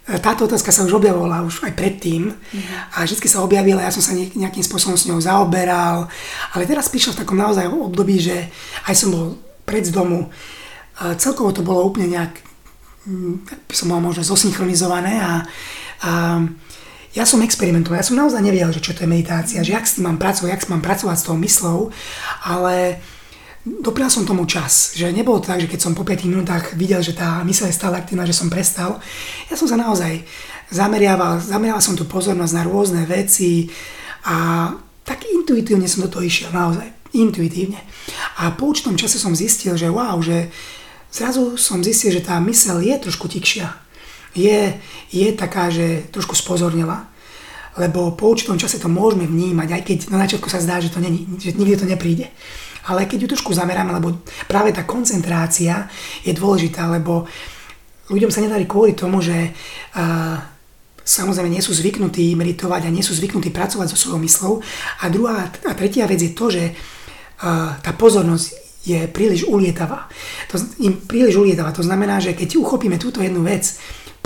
e, 0.04 0.16
táto 0.20 0.44
otázka 0.44 0.68
sa 0.68 0.84
už 0.84 1.00
objavovala 1.00 1.48
už 1.48 1.64
aj 1.64 1.72
predtým. 1.72 2.28
Mm. 2.28 2.62
a 2.92 3.08
vždy 3.08 3.28
sa 3.28 3.40
objavila, 3.40 3.80
ja 3.80 3.94
som 3.94 4.04
sa 4.04 4.12
nejakým 4.12 4.64
spôsobom 4.64 5.00
s 5.00 5.08
ňou 5.08 5.20
zaoberal, 5.24 6.12
ale 6.52 6.68
teraz 6.68 6.92
prišlo 6.92 7.16
v 7.16 7.20
takom 7.24 7.40
naozaj 7.40 7.72
období, 7.72 8.20
že 8.20 8.52
aj 8.84 8.94
som 8.94 9.08
bol 9.16 9.26
pred 9.64 9.84
z 9.84 9.92
domu, 9.92 10.28
celkovo 11.16 11.54
to 11.54 11.62
bolo 11.62 11.86
úplne 11.86 12.10
nejak, 12.10 12.32
mm, 13.06 13.34
by 13.70 13.74
som 13.74 13.92
mal 13.92 14.00
možno 14.02 14.26
zosynchronizované 14.26 15.20
a, 15.22 15.32
a 16.02 16.10
ja 17.14 17.24
som 17.24 17.40
experimentoval, 17.40 18.02
ja 18.02 18.06
som 18.06 18.18
naozaj 18.18 18.42
nevedel, 18.42 18.70
že 18.74 18.82
čo 18.82 18.92
to 18.94 19.06
je 19.06 19.10
meditácia, 19.10 19.64
že 19.64 19.74
jak 19.74 19.86
s 19.86 19.96
tým 19.96 20.10
mám 20.10 20.18
pracovať, 20.20 20.50
jak 20.50 20.62
mám 20.70 20.82
pracovať 20.82 21.16
s 21.18 21.26
tou 21.26 21.36
myslou, 21.38 21.78
ale 22.44 22.98
doprial 23.80 24.10
som 24.10 24.24
tomu 24.28 24.46
čas, 24.48 24.96
že 24.96 25.12
nebolo 25.12 25.40
tak, 25.40 25.60
že 25.60 25.70
keď 25.70 25.80
som 25.80 25.92
po 25.96 26.06
5 26.06 26.28
minútach 26.28 26.72
videl, 26.74 27.02
že 27.04 27.16
tá 27.16 27.42
mysl 27.44 27.68
je 27.68 27.76
stále 27.76 27.98
aktívna, 27.98 28.28
že 28.28 28.36
som 28.36 28.48
prestal. 28.48 29.00
Ja 29.48 29.56
som 29.56 29.68
sa 29.68 29.76
naozaj 29.76 30.24
zameriaval, 30.72 31.40
zameriaval 31.40 31.82
som 31.82 31.96
tú 31.96 32.04
pozornosť 32.08 32.54
na 32.54 32.62
rôzne 32.66 33.02
veci 33.04 33.68
a 34.24 34.68
tak 35.04 35.24
intuitívne 35.28 35.88
som 35.88 36.04
do 36.04 36.12
toho 36.12 36.24
išiel, 36.24 36.52
naozaj, 36.52 36.84
intuitívne. 37.16 37.80
A 38.44 38.52
po 38.52 38.68
určitom 38.68 38.96
čase 38.96 39.16
som 39.16 39.32
zistil, 39.32 39.76
že 39.76 39.88
wow, 39.88 40.20
že 40.20 40.52
zrazu 41.08 41.56
som 41.56 41.80
zistil, 41.80 42.12
že 42.12 42.24
tá 42.24 42.36
mysel 42.44 42.84
je 42.84 42.94
trošku 43.00 43.28
tikšia. 43.28 43.72
Je, 44.36 44.76
je 45.08 45.28
taká, 45.32 45.72
že 45.72 46.08
trošku 46.12 46.36
spozornila 46.36 47.08
lebo 47.78 48.10
po 48.18 48.34
určitom 48.34 48.58
čase 48.58 48.82
to 48.82 48.90
môžeme 48.90 49.22
vnímať, 49.22 49.68
aj 49.70 49.82
keď 49.86 49.98
na 50.10 50.18
začiatku 50.26 50.50
sa 50.50 50.58
zdá, 50.58 50.82
že, 50.82 50.90
to 50.90 50.98
není, 50.98 51.30
že 51.38 51.54
nikdy 51.54 51.78
to 51.78 51.86
nepríde 51.86 52.26
ale 52.88 53.04
keď 53.04 53.18
ju 53.24 53.28
trošku 53.36 53.52
zameráme, 53.52 53.92
lebo 53.92 54.24
práve 54.48 54.72
tá 54.72 54.88
koncentrácia 54.88 55.86
je 56.24 56.32
dôležitá, 56.32 56.88
lebo 56.88 57.28
ľuďom 58.08 58.32
sa 58.32 58.40
nedarí 58.40 58.64
kvôli 58.64 58.96
tomu, 58.96 59.20
že 59.20 59.52
uh, 59.52 60.36
samozrejme 61.04 61.52
nie 61.52 61.64
sú 61.64 61.76
zvyknutí 61.76 62.32
meditovať 62.32 62.88
a 62.88 62.94
nie 62.94 63.04
sú 63.04 63.12
zvyknutí 63.12 63.52
pracovať 63.52 63.92
so 63.92 63.96
svojou 63.96 64.20
myslou. 64.24 64.52
A 65.04 65.12
druhá 65.12 65.52
a 65.52 65.72
tretia 65.76 66.08
vec 66.08 66.20
je 66.20 66.32
to, 66.32 66.48
že 66.48 66.64
uh, 66.72 67.76
tá 67.84 67.92
pozornosť 67.92 68.68
je 68.88 69.04
príliš 69.12 69.44
ulietavá. 69.44 70.08
To, 70.48 70.56
im 70.80 70.96
príliš 71.04 71.36
ulietavá. 71.36 71.76
To 71.76 71.84
znamená, 71.84 72.24
že 72.24 72.32
keď 72.32 72.56
uchopíme 72.56 72.96
túto 72.96 73.20
jednu 73.20 73.44
vec, 73.44 73.76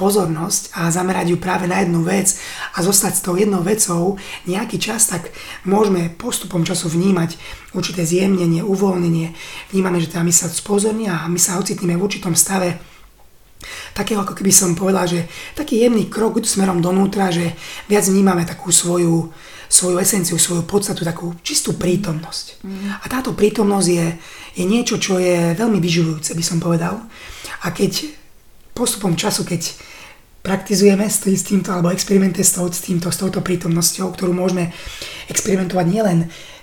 pozornosť 0.03 0.75
a 0.75 0.91
zamerať 0.91 1.31
ju 1.31 1.39
práve 1.39 1.71
na 1.71 1.79
jednu 1.79 2.03
vec 2.03 2.35
a 2.75 2.83
zostať 2.83 3.13
s 3.15 3.23
tou 3.23 3.39
jednou 3.39 3.63
vecou 3.63 4.19
nejaký 4.51 4.83
čas, 4.83 5.07
tak 5.07 5.31
môžeme 5.63 6.11
postupom 6.11 6.67
času 6.67 6.91
vnímať 6.91 7.39
určité 7.71 8.03
zjemnenie, 8.03 8.67
uvoľnenie. 8.67 9.31
Vnímame, 9.71 10.03
že 10.03 10.11
tá 10.11 10.27
mysl 10.27 10.51
spozorní 10.51 11.07
a 11.07 11.31
my 11.31 11.39
sa 11.39 11.63
ocitneme 11.63 11.95
v 11.95 12.03
určitom 12.03 12.35
stave 12.35 12.83
takého, 13.95 14.27
ako 14.27 14.35
keby 14.35 14.51
som 14.51 14.75
povedal, 14.75 15.07
že 15.07 15.31
taký 15.55 15.87
jemný 15.87 16.11
krok 16.11 16.43
smerom 16.43 16.83
donútra, 16.83 17.31
že 17.31 17.55
viac 17.87 18.03
vnímame 18.03 18.43
takú 18.43 18.75
svoju, 18.75 19.31
svoju 19.71 20.03
esenciu, 20.03 20.35
svoju 20.35 20.67
podstatu, 20.67 21.07
takú 21.07 21.39
čistú 21.47 21.79
prítomnosť. 21.79 22.67
Mm. 22.67 22.91
A 22.99 23.05
táto 23.07 23.31
prítomnosť 23.39 23.87
je, 23.87 24.07
je 24.59 24.65
niečo, 24.67 24.99
čo 24.99 25.23
je 25.23 25.55
veľmi 25.55 25.79
vyživujúce, 25.79 26.35
by 26.35 26.43
som 26.43 26.59
povedal. 26.59 27.07
A 27.63 27.71
keď 27.71 28.11
postupom 28.75 29.15
času, 29.15 29.45
keď 29.45 29.92
praktizujeme 30.43 31.07
s 31.07 31.23
týmto 31.23 31.71
alebo 31.71 31.95
experimente 31.95 32.43
s, 32.43 32.59
týmto, 32.83 33.09
s 33.09 33.19
touto 33.19 33.41
prítomnosťou, 33.41 34.11
ktorú 34.13 34.35
môžeme 34.35 34.75
experimentovať 35.31 35.87
nielen 35.87 36.19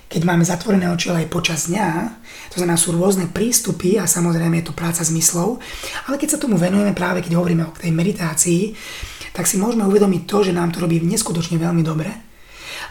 keď 0.09 0.25
máme 0.25 0.41
zatvorené 0.41 0.89
oči, 0.89 1.13
ale 1.13 1.29
aj 1.29 1.29
počas 1.29 1.69
dňa, 1.69 1.87
to 2.49 2.57
znamená 2.57 2.81
sú 2.81 2.97
rôzne 2.97 3.29
prístupy 3.29 4.01
a 4.01 4.09
samozrejme 4.09 4.57
je 4.57 4.65
to 4.65 4.73
práca 4.73 5.05
s 5.05 5.13
myslou, 5.13 5.61
ale 6.09 6.17
keď 6.17 6.29
sa 6.33 6.41
tomu 6.41 6.57
venujeme 6.57 6.97
práve, 6.97 7.21
keď 7.21 7.37
hovoríme 7.37 7.69
o 7.69 7.77
tej 7.77 7.93
meditácii, 7.93 8.73
tak 9.37 9.45
si 9.45 9.61
môžeme 9.61 9.85
uvedomiť 9.85 10.25
to, 10.25 10.49
že 10.49 10.57
nám 10.57 10.73
to 10.73 10.81
robí 10.81 10.97
neskutočne 10.97 11.61
veľmi 11.61 11.85
dobre, 11.85 12.09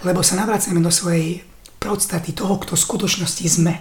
lebo 0.07 0.23
sa 0.23 0.39
navracame 0.39 0.79
do 0.79 0.95
svojej 0.95 1.43
podstaty 1.83 2.39
toho, 2.39 2.55
kto 2.63 2.79
v 2.79 2.85
skutočnosti 2.87 3.47
sme. 3.51 3.75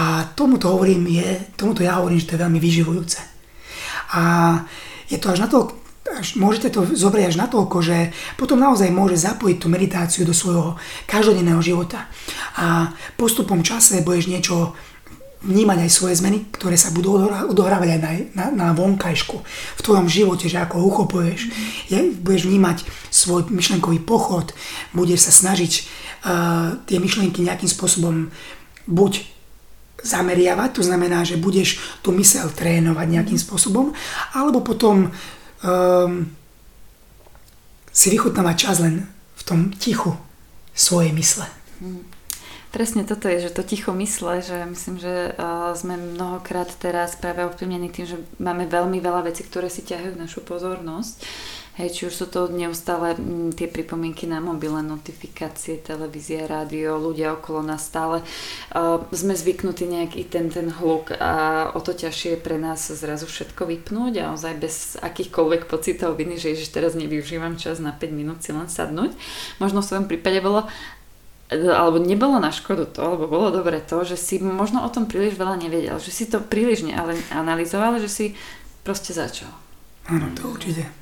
A 0.00 0.24
tomuto, 0.32 0.72
hovorím 0.72 1.04
je, 1.12 1.52
tomuto 1.52 1.84
ja 1.84 2.00
hovorím, 2.00 2.16
že 2.16 2.32
to 2.32 2.34
je 2.40 2.44
veľmi 2.48 2.56
vyživujúce. 2.56 3.20
A 4.16 4.22
je 5.12 5.20
to 5.20 5.36
až 5.36 5.44
na 5.44 5.48
to, 5.52 5.81
až 6.12 6.36
môžete 6.36 6.72
to 6.72 6.84
zobrať 6.84 7.32
až 7.32 7.36
na 7.40 7.46
toľko, 7.48 7.78
že 7.80 8.12
potom 8.36 8.60
naozaj 8.60 8.92
môže 8.92 9.16
zapojiť 9.16 9.56
tú 9.56 9.66
meditáciu 9.72 10.22
do 10.28 10.36
svojho 10.36 10.76
každodenného 11.08 11.60
života. 11.64 12.08
A 12.60 12.92
postupom 13.16 13.64
čase 13.64 14.04
budeš 14.04 14.28
niečo 14.28 14.76
vnímať 15.42 15.78
aj 15.82 15.90
svoje 15.90 16.14
zmeny, 16.22 16.46
ktoré 16.54 16.78
sa 16.78 16.94
budú 16.94 17.18
odohrávať 17.26 17.98
aj 17.98 18.00
na, 18.00 18.12
na, 18.32 18.46
na 18.54 18.68
vonkajšku, 18.78 19.36
v 19.78 19.80
tvojom 19.82 20.06
živote, 20.06 20.46
že 20.46 20.62
ako 20.62 20.86
uchopuješ. 20.86 21.50
Je, 21.90 22.14
budeš 22.14 22.46
vnímať 22.46 22.86
svoj 23.10 23.50
myšlenkový 23.50 23.98
pochod, 24.06 24.54
budeš 24.94 25.26
sa 25.26 25.32
snažiť 25.34 25.72
uh, 25.82 26.78
tie 26.86 27.02
myšlienky 27.02 27.42
nejakým 27.42 27.66
spôsobom 27.66 28.30
buď 28.86 29.26
zameriavať, 30.02 30.78
to 30.78 30.82
znamená, 30.82 31.22
že 31.22 31.38
budeš 31.38 31.78
tú 32.02 32.10
mysel 32.18 32.50
trénovať 32.50 33.06
nejakým 33.06 33.38
spôsobom, 33.38 33.94
alebo 34.34 34.62
potom 34.62 35.10
um, 35.62 36.28
si 37.92 38.08
vychutnávať 38.10 38.56
čas 38.56 38.76
len 38.80 39.06
v 39.36 39.42
tom 39.42 39.60
tichu 39.74 40.14
svojej 40.72 41.12
mysle. 41.12 41.46
Hmm. 41.80 42.04
Presne 42.72 43.04
toto 43.04 43.28
je, 43.28 43.44
že 43.44 43.52
to 43.52 43.60
ticho 43.60 43.92
mysle, 43.92 44.40
že 44.40 44.64
myslím, 44.64 44.96
že 44.96 45.36
uh, 45.36 45.76
sme 45.76 46.00
mnohokrát 46.00 46.72
teraz 46.80 47.20
práve 47.20 47.44
ovplyvnení 47.44 47.92
tým, 47.92 48.08
že 48.08 48.16
máme 48.40 48.64
veľmi 48.64 48.96
veľa 48.96 49.28
vecí, 49.28 49.44
ktoré 49.44 49.68
si 49.68 49.84
ťahajú 49.84 50.16
našu 50.16 50.40
pozornosť 50.40 51.20
Hej, 51.72 51.88
či 51.96 52.02
už 52.04 52.12
sú 52.12 52.26
to 52.28 52.52
neustále 52.52 53.16
mm, 53.16 53.56
tie 53.56 53.64
pripomienky 53.64 54.28
na 54.28 54.44
mobile, 54.44 54.84
notifikácie, 54.84 55.80
televízia, 55.80 56.44
rádio, 56.44 57.00
ľudia 57.00 57.32
okolo 57.40 57.64
nás 57.64 57.88
stále. 57.88 58.20
Uh, 58.76 59.00
sme 59.08 59.32
zvyknutí 59.32 59.88
nejak 59.88 60.20
i 60.20 60.24
ten, 60.28 60.52
ten 60.52 60.68
hluk 60.68 61.16
a 61.16 61.72
o 61.72 61.80
to 61.80 61.96
ťažšie 61.96 62.36
je 62.36 62.44
pre 62.44 62.60
nás 62.60 62.92
zrazu 62.92 63.24
všetko 63.24 63.64
vypnúť 63.64 64.20
a 64.20 64.36
ozaj 64.36 64.52
bez 64.60 65.00
akýchkoľvek 65.00 65.64
pocitov 65.64 66.20
viny, 66.20 66.36
že 66.36 66.52
ježiš, 66.52 66.76
teraz 66.76 66.92
nevyužívam 66.92 67.56
čas 67.56 67.80
na 67.80 67.96
5 67.96 68.04
minút 68.12 68.44
si 68.44 68.52
len 68.52 68.68
sadnúť. 68.68 69.16
Možno 69.56 69.80
v 69.80 69.88
svojom 69.88 70.06
prípade 70.12 70.44
bolo 70.44 70.68
alebo 71.52 72.00
nebolo 72.00 72.40
na 72.40 72.48
škodu 72.48 72.88
to, 72.88 73.00
alebo 73.00 73.28
bolo 73.28 73.48
dobre 73.52 73.80
to, 73.80 74.04
že 74.08 74.16
si 74.16 74.40
možno 74.40 74.84
o 74.84 74.92
tom 74.92 75.04
príliš 75.04 75.36
veľa 75.36 75.60
nevedel, 75.60 75.96
že 76.00 76.08
si 76.08 76.24
to 76.24 76.40
príliš 76.40 76.84
neanalizoval, 76.84 78.00
že 78.00 78.08
si 78.08 78.26
proste 78.84 79.12
začal. 79.12 79.52
Áno, 80.08 80.32
to 80.32 80.48
určite. 80.48 81.01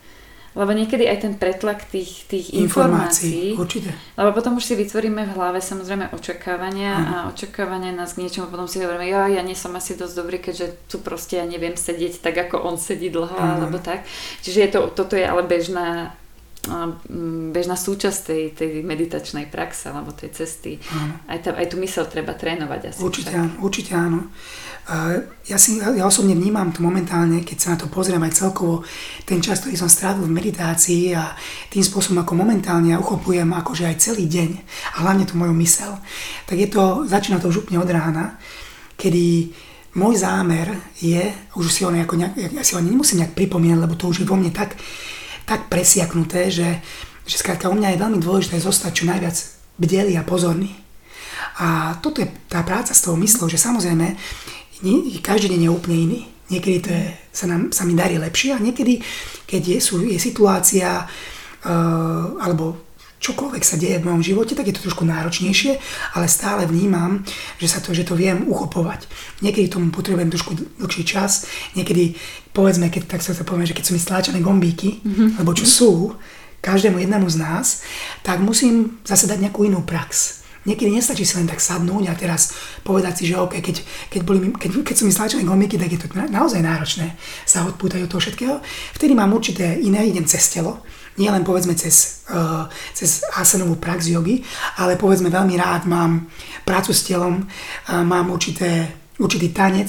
Lebo 0.51 0.75
niekedy 0.75 1.07
aj 1.07 1.19
ten 1.23 1.35
pretlak 1.39 1.87
tých, 1.87 2.27
tých 2.27 2.51
informácií, 2.59 3.55
informácií, 3.55 3.55
určite. 3.55 3.91
lebo 4.19 4.35
potom 4.35 4.59
už 4.59 4.67
si 4.67 4.75
vytvoríme 4.75 5.23
v 5.31 5.35
hlave 5.39 5.63
samozrejme 5.63 6.11
očakávania 6.11 6.91
Aha. 6.91 7.07
a 7.07 7.17
očakávania 7.31 7.95
nás 7.95 8.19
k 8.19 8.27
niečomu, 8.27 8.51
potom 8.51 8.67
si 8.67 8.83
hovoríme, 8.83 9.07
ja, 9.07 9.31
ja 9.31 9.47
nie 9.47 9.55
som 9.55 9.71
asi 9.79 9.95
dosť 9.95 10.15
dobrý, 10.19 10.43
keďže 10.43 10.91
tu 10.91 10.99
proste 10.99 11.39
ja 11.39 11.47
neviem 11.47 11.79
sedieť 11.79 12.19
tak, 12.19 12.51
ako 12.51 12.67
on 12.67 12.83
sedí 12.83 13.15
dlho, 13.15 13.31
Aha. 13.31 13.63
alebo 13.63 13.79
tak. 13.79 14.03
Čiže 14.43 14.59
je 14.59 14.71
to, 14.75 14.81
toto 14.91 15.15
je 15.15 15.23
ale 15.23 15.47
bežná 15.47 16.19
bežná 17.57 17.73
súčasť 17.73 18.21
tej, 18.21 18.43
tej 18.53 18.71
meditačnej 18.85 19.49
praxe 19.49 19.89
alebo 19.89 20.13
tej 20.13 20.37
cesty. 20.37 20.77
Aj, 21.25 21.41
tam, 21.41 21.57
aj 21.57 21.73
tú 21.73 21.81
mysel 21.81 22.05
treba 22.05 22.37
trénovať 22.37 22.93
asi. 22.93 23.01
Určite 23.01 23.33
áno, 23.33 23.55
určite 23.65 23.93
áno. 23.97 24.29
Ja, 25.47 25.55
si, 25.55 25.79
ja 25.79 26.03
osobne 26.03 26.35
vnímam 26.35 26.75
to 26.75 26.83
momentálne, 26.83 27.47
keď 27.47 27.57
sa 27.59 27.69
na 27.75 27.79
to 27.79 27.87
pozriem 27.87 28.23
aj 28.27 28.43
celkovo, 28.43 28.83
ten 29.23 29.39
čas, 29.39 29.63
ktorý 29.63 29.79
som 29.79 29.87
strávil 29.87 30.27
v 30.27 30.35
meditácii 30.35 31.15
a 31.15 31.31
tým 31.71 31.85
spôsobom, 31.85 32.23
ako 32.23 32.35
momentálne 32.35 32.91
ja 32.91 32.99
uchopujem 32.99 33.47
akože 33.47 33.87
aj 33.87 34.03
celý 34.03 34.27
deň 34.27 34.51
a 34.99 35.07
hlavne 35.07 35.31
tú 35.31 35.39
moju 35.39 35.55
mysel, 35.63 35.95
tak 36.49 36.59
je 36.59 36.67
to, 36.67 37.07
začína 37.07 37.39
to 37.39 37.55
už 37.55 37.67
úplne 37.67 37.79
od 37.79 37.87
rána, 37.87 38.35
kedy 38.99 39.55
môj 39.95 40.23
zámer 40.23 40.75
je, 40.99 41.23
už 41.55 41.67
si 41.71 41.87
ho 41.87 41.91
nejako 41.95 42.19
nejak, 42.19 42.35
ja 42.51 42.63
si 42.67 42.75
ho 42.75 42.83
nemusím 42.83 43.23
nejak 43.23 43.39
pripomínať, 43.39 43.79
lebo 43.79 43.95
to 43.95 44.11
už 44.11 44.23
je 44.23 44.27
vo 44.27 44.35
mne 44.39 44.51
tak, 44.51 44.75
tak 45.47 45.71
presiaknuté, 45.71 46.51
že, 46.51 46.83
že 47.27 47.37
skrátka 47.39 47.71
u 47.71 47.75
mňa 47.75 47.95
je 47.95 48.03
veľmi 48.03 48.19
dôležité 48.19 48.59
zostať 48.59 48.93
čo 49.03 49.05
najviac 49.07 49.37
bdelý 49.79 50.15
a 50.19 50.27
pozorný. 50.27 50.71
A 51.61 51.99
toto 51.99 52.23
je 52.23 52.29
tá 52.49 52.63
práca 52.63 52.95
s 52.95 53.05
tou 53.05 53.19
myslou, 53.19 53.51
že 53.51 53.61
samozrejme 53.61 54.15
nie, 54.83 55.19
každý 55.21 55.53
deň 55.53 55.61
je 55.67 55.71
úplne 55.71 55.97
iný. 55.97 56.21
Niekedy 56.51 56.79
to 56.83 56.91
je, 56.91 57.05
sa, 57.31 57.47
nám, 57.47 57.71
sa 57.71 57.87
mi 57.87 57.95
darí 57.95 58.19
lepšie 58.19 58.59
a 58.59 58.63
niekedy, 58.63 58.99
keď 59.47 59.63
je, 59.63 59.79
sú, 59.79 60.03
je 60.03 60.19
situácia 60.19 61.07
uh, 61.07 62.25
alebo 62.43 62.91
čokoľvek 63.21 63.63
sa 63.63 63.77
deje 63.77 64.01
v 64.01 64.07
mojom 64.09 64.25
živote, 64.25 64.57
tak 64.57 64.67
je 64.67 64.75
to 64.75 64.89
trošku 64.89 65.05
náročnejšie, 65.05 65.77
ale 66.17 66.27
stále 66.27 66.65
vnímam, 66.65 67.23
že 67.61 67.69
sa 67.69 67.79
to, 67.79 67.93
že 67.93 68.09
to 68.09 68.17
viem 68.17 68.49
uchopovať. 68.49 69.07
Niekedy 69.45 69.69
tomu 69.69 69.93
potrebujem 69.93 70.33
trošku 70.33 70.57
dlhší 70.81 71.05
čas, 71.05 71.47
niekedy 71.77 72.17
povedzme, 72.57 72.89
keď 72.89 73.07
tak 73.07 73.21
sa 73.21 73.37
to 73.37 73.45
poviem, 73.45 73.69
že 73.69 73.77
keď 73.77 73.85
sú 73.87 73.93
mi 73.95 74.01
stláčané 74.01 74.41
gombíky, 74.41 75.05
mm-hmm. 75.05 75.29
alebo 75.39 75.53
čo 75.53 75.69
sú, 75.69 75.93
každému 76.61 77.01
jednému 77.01 77.29
z 77.29 77.37
nás, 77.41 77.67
tak 78.21 78.41
musím 78.41 79.01
zase 79.05 79.25
dať 79.29 79.49
nejakú 79.49 79.65
inú 79.65 79.81
prax. 79.85 80.45
Niekedy 80.61 80.93
nestačí 80.93 81.25
si 81.25 81.41
len 81.41 81.49
tak 81.49 81.57
sadnúť 81.57 82.13
a 82.13 82.15
teraz 82.19 82.53
povedať 82.85 83.25
si, 83.25 83.33
že 83.33 83.41
OK, 83.41 83.65
keď, 83.65 83.77
keď, 84.13 84.21
boli, 84.29 84.53
keď, 84.53 84.85
keď 84.85 84.95
sú 84.95 85.09
mi 85.09 85.13
stláčané 85.13 85.49
gombíky, 85.49 85.81
tak 85.81 85.89
je 85.89 86.05
to 86.05 86.13
naozaj 86.13 86.61
náročné 86.61 87.17
sa 87.49 87.65
odpútať 87.65 88.05
od 88.05 88.11
toho 88.13 88.21
všetkého. 88.21 88.55
Vtedy 88.93 89.17
mám 89.17 89.33
určité 89.33 89.81
iné, 89.81 90.05
idem 90.05 90.29
cez 90.29 90.53
telo, 90.53 90.85
nie 91.17 91.33
len 91.33 91.45
povedzme 91.49 91.73
cez, 91.77 92.29
uh, 92.29 92.69
cez 92.93 93.25
asanovú 93.41 93.81
prax 93.81 94.13
jogy, 94.13 94.45
ale 94.77 95.01
povedzme 95.01 95.33
veľmi 95.33 95.57
rád 95.57 95.89
mám 95.89 96.29
prácu 96.69 96.93
s 96.93 97.09
telom, 97.09 97.41
uh, 97.41 98.05
mám 98.05 98.29
určité, 98.29 98.89
určitý 99.17 99.57
tanec, 99.57 99.89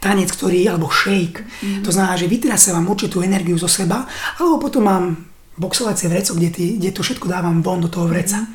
tanec, 0.00 0.28
ktorý, 0.28 0.68
alebo 0.68 0.92
shake, 0.92 1.40
mm. 1.40 1.82
to 1.84 1.90
znamená, 1.92 2.20
že 2.20 2.28
vytrasávam 2.28 2.84
určitú 2.84 3.24
energiu 3.24 3.56
zo 3.56 3.68
seba, 3.68 4.04
alebo 4.36 4.60
potom 4.60 4.84
mám 4.84 5.27
boxovacie 5.58 6.08
vreco, 6.08 6.32
kde, 6.38 6.48
tý, 6.54 6.64
kde 6.78 6.90
to 6.94 7.02
všetko 7.02 7.26
dávam 7.26 7.60
von 7.60 7.82
do 7.82 7.90
toho 7.90 8.06
vreca. 8.06 8.38
Mm. 8.38 8.48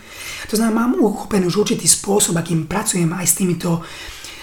To 0.49 0.55
znamená, 0.55 0.75
mám 0.87 0.95
uchopený 0.99 1.51
už 1.51 1.67
určitý 1.67 1.87
spôsob, 1.87 2.39
akým 2.39 2.65
pracujem 2.65 3.11
aj 3.11 3.25
s 3.27 3.33
týmito, 3.35 3.83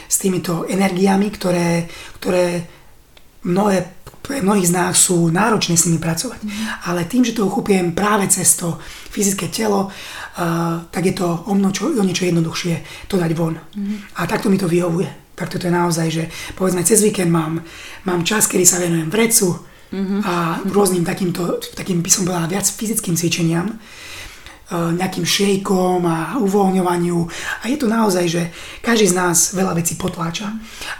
s 0.08 0.16
týmito 0.20 0.68
energiami, 0.68 1.32
ktoré, 1.32 1.88
ktoré 2.20 2.64
mnohé 3.48 4.00
pre 4.20 4.44
mnohých 4.44 4.68
z 4.68 4.76
nás 4.76 4.94
sú 5.00 5.32
náročné 5.32 5.74
s 5.74 5.88
nimi 5.88 5.98
pracovať. 5.98 6.44
Mm. 6.44 6.52
Ale 6.92 7.08
tým, 7.08 7.24
že 7.24 7.32
to 7.32 7.48
uchopiem 7.48 7.96
práve 7.96 8.28
cez 8.28 8.52
to 8.54 8.76
fyzické 9.10 9.48
telo, 9.48 9.88
uh, 9.88 10.86
tak 10.92 11.08
je 11.08 11.14
to 11.16 11.26
o, 11.48 11.52
mno, 11.56 11.72
čo, 11.72 11.88
o 11.88 12.04
niečo 12.04 12.28
jednoduchšie 12.28 13.08
to 13.08 13.16
dať 13.16 13.32
von. 13.32 13.56
Mm. 13.56 14.20
A 14.20 14.28
takto 14.28 14.52
mi 14.52 14.60
to 14.60 14.68
vyhovuje. 14.68 15.34
Takto 15.34 15.56
to 15.56 15.66
je 15.66 15.74
naozaj, 15.74 16.06
že 16.12 16.24
povedzme 16.52 16.84
cez 16.84 17.00
víkend 17.00 17.32
mám, 17.32 17.64
mám 18.04 18.20
čas, 18.22 18.44
kedy 18.44 18.62
sa 18.68 18.76
venujem 18.76 19.08
vrecu 19.08 19.69
mm-hmm. 19.92 20.20
a 20.24 20.64
rôznym 20.70 21.04
takýmto, 21.04 21.60
takým 21.74 22.00
by 22.00 22.10
som 22.10 22.24
povedala 22.26 22.50
viac 22.50 22.66
fyzickým 22.66 23.14
cvičeniam 23.14 23.78
nejakým 24.70 25.26
šejkom 25.26 26.06
a 26.06 26.38
uvoľňovaniu. 26.38 27.18
A 27.62 27.64
je 27.66 27.76
to 27.76 27.90
naozaj, 27.90 28.24
že 28.30 28.42
každý 28.78 29.10
z 29.10 29.18
nás 29.18 29.50
veľa 29.50 29.74
vecí 29.74 29.98
potláča. 29.98 30.46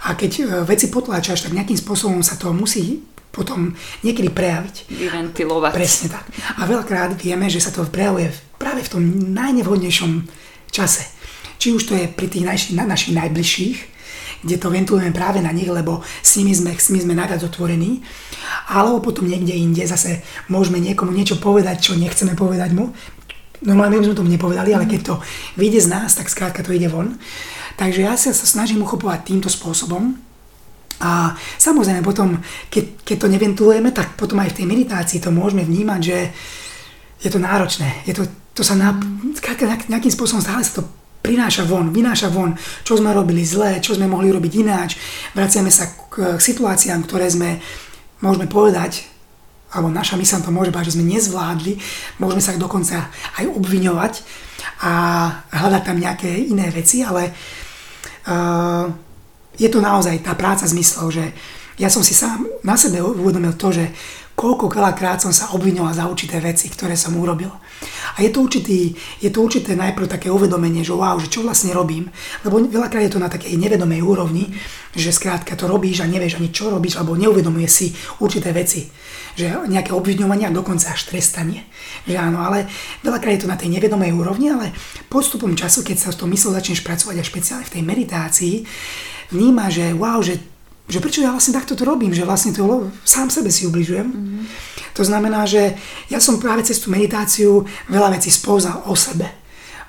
A 0.03 0.19
keď 0.19 0.31
e, 0.31 0.43
veci 0.67 0.91
potláčaš, 0.91 1.47
tak 1.47 1.55
nejakým 1.55 1.79
spôsobom 1.79 2.19
sa 2.19 2.35
to 2.35 2.51
musí 2.51 2.99
potom 3.31 3.71
niekedy 4.03 4.27
prejaviť. 4.27 4.91
Vyventilovať. 4.91 5.71
Presne 5.71 6.07
tak. 6.11 6.27
A 6.59 6.67
veľakrát 6.67 7.15
vieme, 7.15 7.47
že 7.47 7.63
sa 7.63 7.71
to 7.71 7.87
prejavuje 7.87 8.27
práve 8.59 8.83
v 8.83 8.91
tom 8.91 9.03
najnevhodnejšom 9.31 10.27
čase. 10.67 11.07
Či 11.55 11.71
už 11.71 11.83
to 11.87 11.93
je 11.95 12.11
pri 12.11 12.27
tých 12.27 12.43
naši, 12.43 12.67
na, 12.75 12.83
našich 12.83 13.15
najbližších, 13.15 13.77
kde 14.41 14.57
to 14.57 14.73
ventilujeme 14.73 15.13
práve 15.13 15.39
na 15.41 15.53
nich, 15.53 15.69
lebo 15.69 16.01
s 16.01 16.37
nimi 16.37 16.53
sme, 16.53 16.73
s 16.73 16.89
nimi 16.89 17.01
sme 17.05 17.13
najviac 17.17 17.45
otvorení, 17.45 18.01
alebo 18.73 19.01
potom 19.01 19.29
niekde 19.29 19.53
inde 19.53 19.85
zase 19.85 20.25
môžeme 20.49 20.81
niekomu 20.81 21.13
niečo 21.13 21.37
povedať, 21.37 21.91
čo 21.91 21.93
nechceme 21.97 22.33
povedať 22.33 22.73
mu, 22.73 22.93
Normálne 23.61 24.01
by 24.01 24.09
sme 24.09 24.17
to 24.17 24.25
nepovedali, 24.25 24.73
ale 24.73 24.89
keď 24.89 25.01
to 25.05 25.15
vyjde 25.53 25.85
z 25.85 25.91
nás, 25.93 26.17
tak 26.17 26.33
skrátka 26.33 26.65
to 26.65 26.73
ide 26.73 26.89
von. 26.89 27.21
Takže 27.77 28.01
ja 28.01 28.17
sa, 28.17 28.33
snažím 28.33 28.81
uchopovať 28.81 29.21
týmto 29.21 29.53
spôsobom. 29.53 30.17
A 31.01 31.37
samozrejme 31.61 32.01
potom, 32.01 32.41
keď, 32.73 33.05
keď 33.05 33.17
to 33.21 33.27
neventilujeme, 33.29 33.93
tak 33.93 34.17
potom 34.17 34.41
aj 34.41 34.53
v 34.53 34.57
tej 34.61 34.65
meditácii 34.65 35.21
to 35.21 35.29
môžeme 35.29 35.61
vnímať, 35.61 36.01
že 36.01 36.17
je 37.21 37.29
to 37.29 37.37
náročné. 37.37 38.01
Je 38.09 38.17
to, 38.17 38.25
to 38.57 38.65
sa 38.65 38.73
na, 38.73 38.97
nejakým 39.89 40.13
spôsobom 40.13 40.41
stále 40.41 40.65
sa 40.65 40.81
to 40.81 40.83
prináša 41.21 41.63
von, 41.69 41.93
vynáša 41.93 42.33
von, 42.33 42.57
čo 42.81 42.97
sme 42.97 43.13
robili 43.13 43.45
zle, 43.45 43.77
čo 43.79 43.93
sme 43.93 44.09
mohli 44.09 44.33
robiť 44.33 44.53
ináč. 44.57 44.97
Vraciame 45.37 45.69
sa 45.69 45.87
k, 45.87 46.35
k 46.35 46.41
situáciám, 46.41 47.05
ktoré 47.05 47.29
sme, 47.29 47.61
môžeme 48.25 48.49
povedať, 48.49 49.05
alebo 49.71 49.87
naša 49.87 50.19
mysl 50.19 50.43
to 50.43 50.51
môže 50.51 50.73
povedať, 50.73 50.91
že 50.91 50.95
sme 50.99 51.07
nezvládli, 51.07 51.73
môžeme 52.19 52.43
sa 52.43 52.59
dokonca 52.59 53.07
aj 53.39 53.45
obviňovať 53.47 54.13
a 54.83 54.93
hľadať 55.47 55.81
tam 55.87 55.97
nejaké 56.01 56.27
iné 56.27 56.67
veci, 56.73 57.05
ale 57.05 57.31
uh, 57.31 58.91
je 59.55 59.69
to 59.71 59.79
naozaj 59.79 60.19
tá 60.19 60.35
práca 60.35 60.67
zmyslov, 60.67 61.07
že 61.15 61.23
ja 61.79 61.87
som 61.87 62.03
si 62.03 62.11
sám 62.11 62.45
na 62.67 62.75
sebe 62.75 62.99
uvedomil 62.99 63.55
to, 63.55 63.71
že 63.71 63.85
koľko 64.35 64.67
veľakrát 64.67 65.23
som 65.23 65.31
sa 65.31 65.55
obvinoval 65.55 65.95
za 65.95 66.09
určité 66.09 66.43
veci, 66.43 66.67
ktoré 66.67 66.99
som 66.99 67.15
urobil. 67.15 67.49
A 68.17 68.21
je 68.21 68.29
to, 68.29 68.45
určitý, 68.45 68.93
je 69.21 69.29
to 69.33 69.41
určité 69.41 69.73
najprv 69.73 70.07
také 70.07 70.27
uvedomenie, 70.29 70.85
že 70.85 70.93
wow, 70.93 71.17
že 71.17 71.31
čo 71.31 71.41
vlastne 71.41 71.73
robím. 71.73 72.09
Lebo 72.45 72.61
veľakrát 72.61 73.07
je 73.07 73.13
to 73.13 73.23
na 73.23 73.31
takej 73.31 73.57
nevedomej 73.57 74.01
úrovni, 74.03 74.53
že 74.93 75.15
skrátka 75.15 75.55
to 75.55 75.65
robíš 75.65 76.03
a 76.03 76.09
nevieš 76.09 76.37
ani 76.37 76.51
čo 76.51 76.69
robíš, 76.69 76.99
alebo 76.99 77.17
neuvedomuje 77.17 77.67
si 77.67 77.95
určité 78.19 78.51
veci. 78.51 78.89
Že 79.39 79.71
nejaké 79.71 79.95
obviňovania 79.95 80.51
dokonca 80.51 80.91
až 80.91 81.07
trestanie. 81.07 81.63
Že 82.03 82.19
áno, 82.19 82.43
ale 82.43 82.67
veľakrát 83.01 83.39
je 83.39 83.43
to 83.47 83.51
na 83.51 83.55
tej 83.55 83.71
nevedomej 83.71 84.11
úrovni, 84.11 84.51
ale 84.51 84.75
postupom 85.07 85.55
času, 85.55 85.87
keď 85.87 85.97
sa 85.97 86.09
s 86.11 86.19
tou 86.19 86.27
myslou 86.27 86.51
začneš 86.51 86.83
pracovať 86.83 87.15
a 87.17 87.23
špeciálne 87.23 87.65
v 87.65 87.73
tej 87.79 87.83
meditácii, 87.87 88.55
vníma, 89.31 89.71
že 89.71 89.95
wow, 89.95 90.19
že 90.19 90.37
že 90.89 90.99
prečo 90.99 91.23
ja 91.23 91.31
vlastne 91.31 91.55
takto 91.55 91.77
to 91.77 91.87
robím, 91.87 92.11
že 92.11 92.27
vlastne 92.27 92.51
to 92.51 92.89
sám 93.05 93.31
sebe 93.31 93.53
si 93.53 93.67
ubližujem. 93.67 94.07
Mm-hmm. 94.07 94.43
To 94.97 95.03
znamená, 95.07 95.47
že 95.47 95.77
ja 96.11 96.19
som 96.19 96.41
práve 96.41 96.67
cez 96.67 96.83
tú 96.83 96.91
meditáciu 96.91 97.63
veľa 97.87 98.19
vecí 98.19 98.27
spoznal 98.27 98.83
o 98.89 98.95
sebe. 98.97 99.27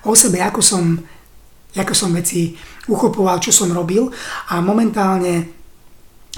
O 0.07 0.15
sebe, 0.15 0.39
ako 0.39 0.63
som, 0.63 0.99
ako 1.75 1.93
som 1.95 2.15
veci 2.15 2.55
uchopoval, 2.87 3.39
čo 3.43 3.51
som 3.51 3.71
robil 3.71 4.07
a 4.51 4.59
momentálne 4.63 5.63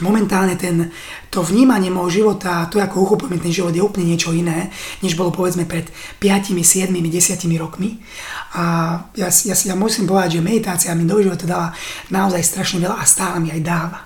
momentálne 0.03 0.59
ten, 0.59 0.91
to 1.31 1.39
vnímanie 1.39 1.87
môjho 1.87 2.23
života, 2.27 2.67
to 2.67 2.83
ako 2.83 3.07
uchopujem 3.07 3.39
ten 3.39 3.55
život 3.55 3.71
je 3.71 3.79
úplne 3.79 4.11
niečo 4.11 4.35
iné, 4.35 4.67
než 4.99 5.15
bolo 5.15 5.31
povedzme 5.31 5.63
pred 5.63 5.87
5, 6.19 6.51
7, 6.51 6.91
10 6.91 6.91
rokmi. 7.55 8.03
A 8.59 8.63
ja, 9.15 9.31
ja, 9.31 9.55
ja 9.55 9.75
musím 9.79 10.03
povedať, 10.03 10.39
že 10.39 10.43
meditácia 10.43 10.91
mi 10.91 11.07
do 11.07 11.15
života 11.23 11.47
dala 11.47 11.67
naozaj 12.11 12.43
strašne 12.43 12.83
veľa 12.83 12.99
a 12.99 13.07
stále 13.07 13.39
mi 13.39 13.55
aj 13.55 13.61
dáva. 13.63 13.99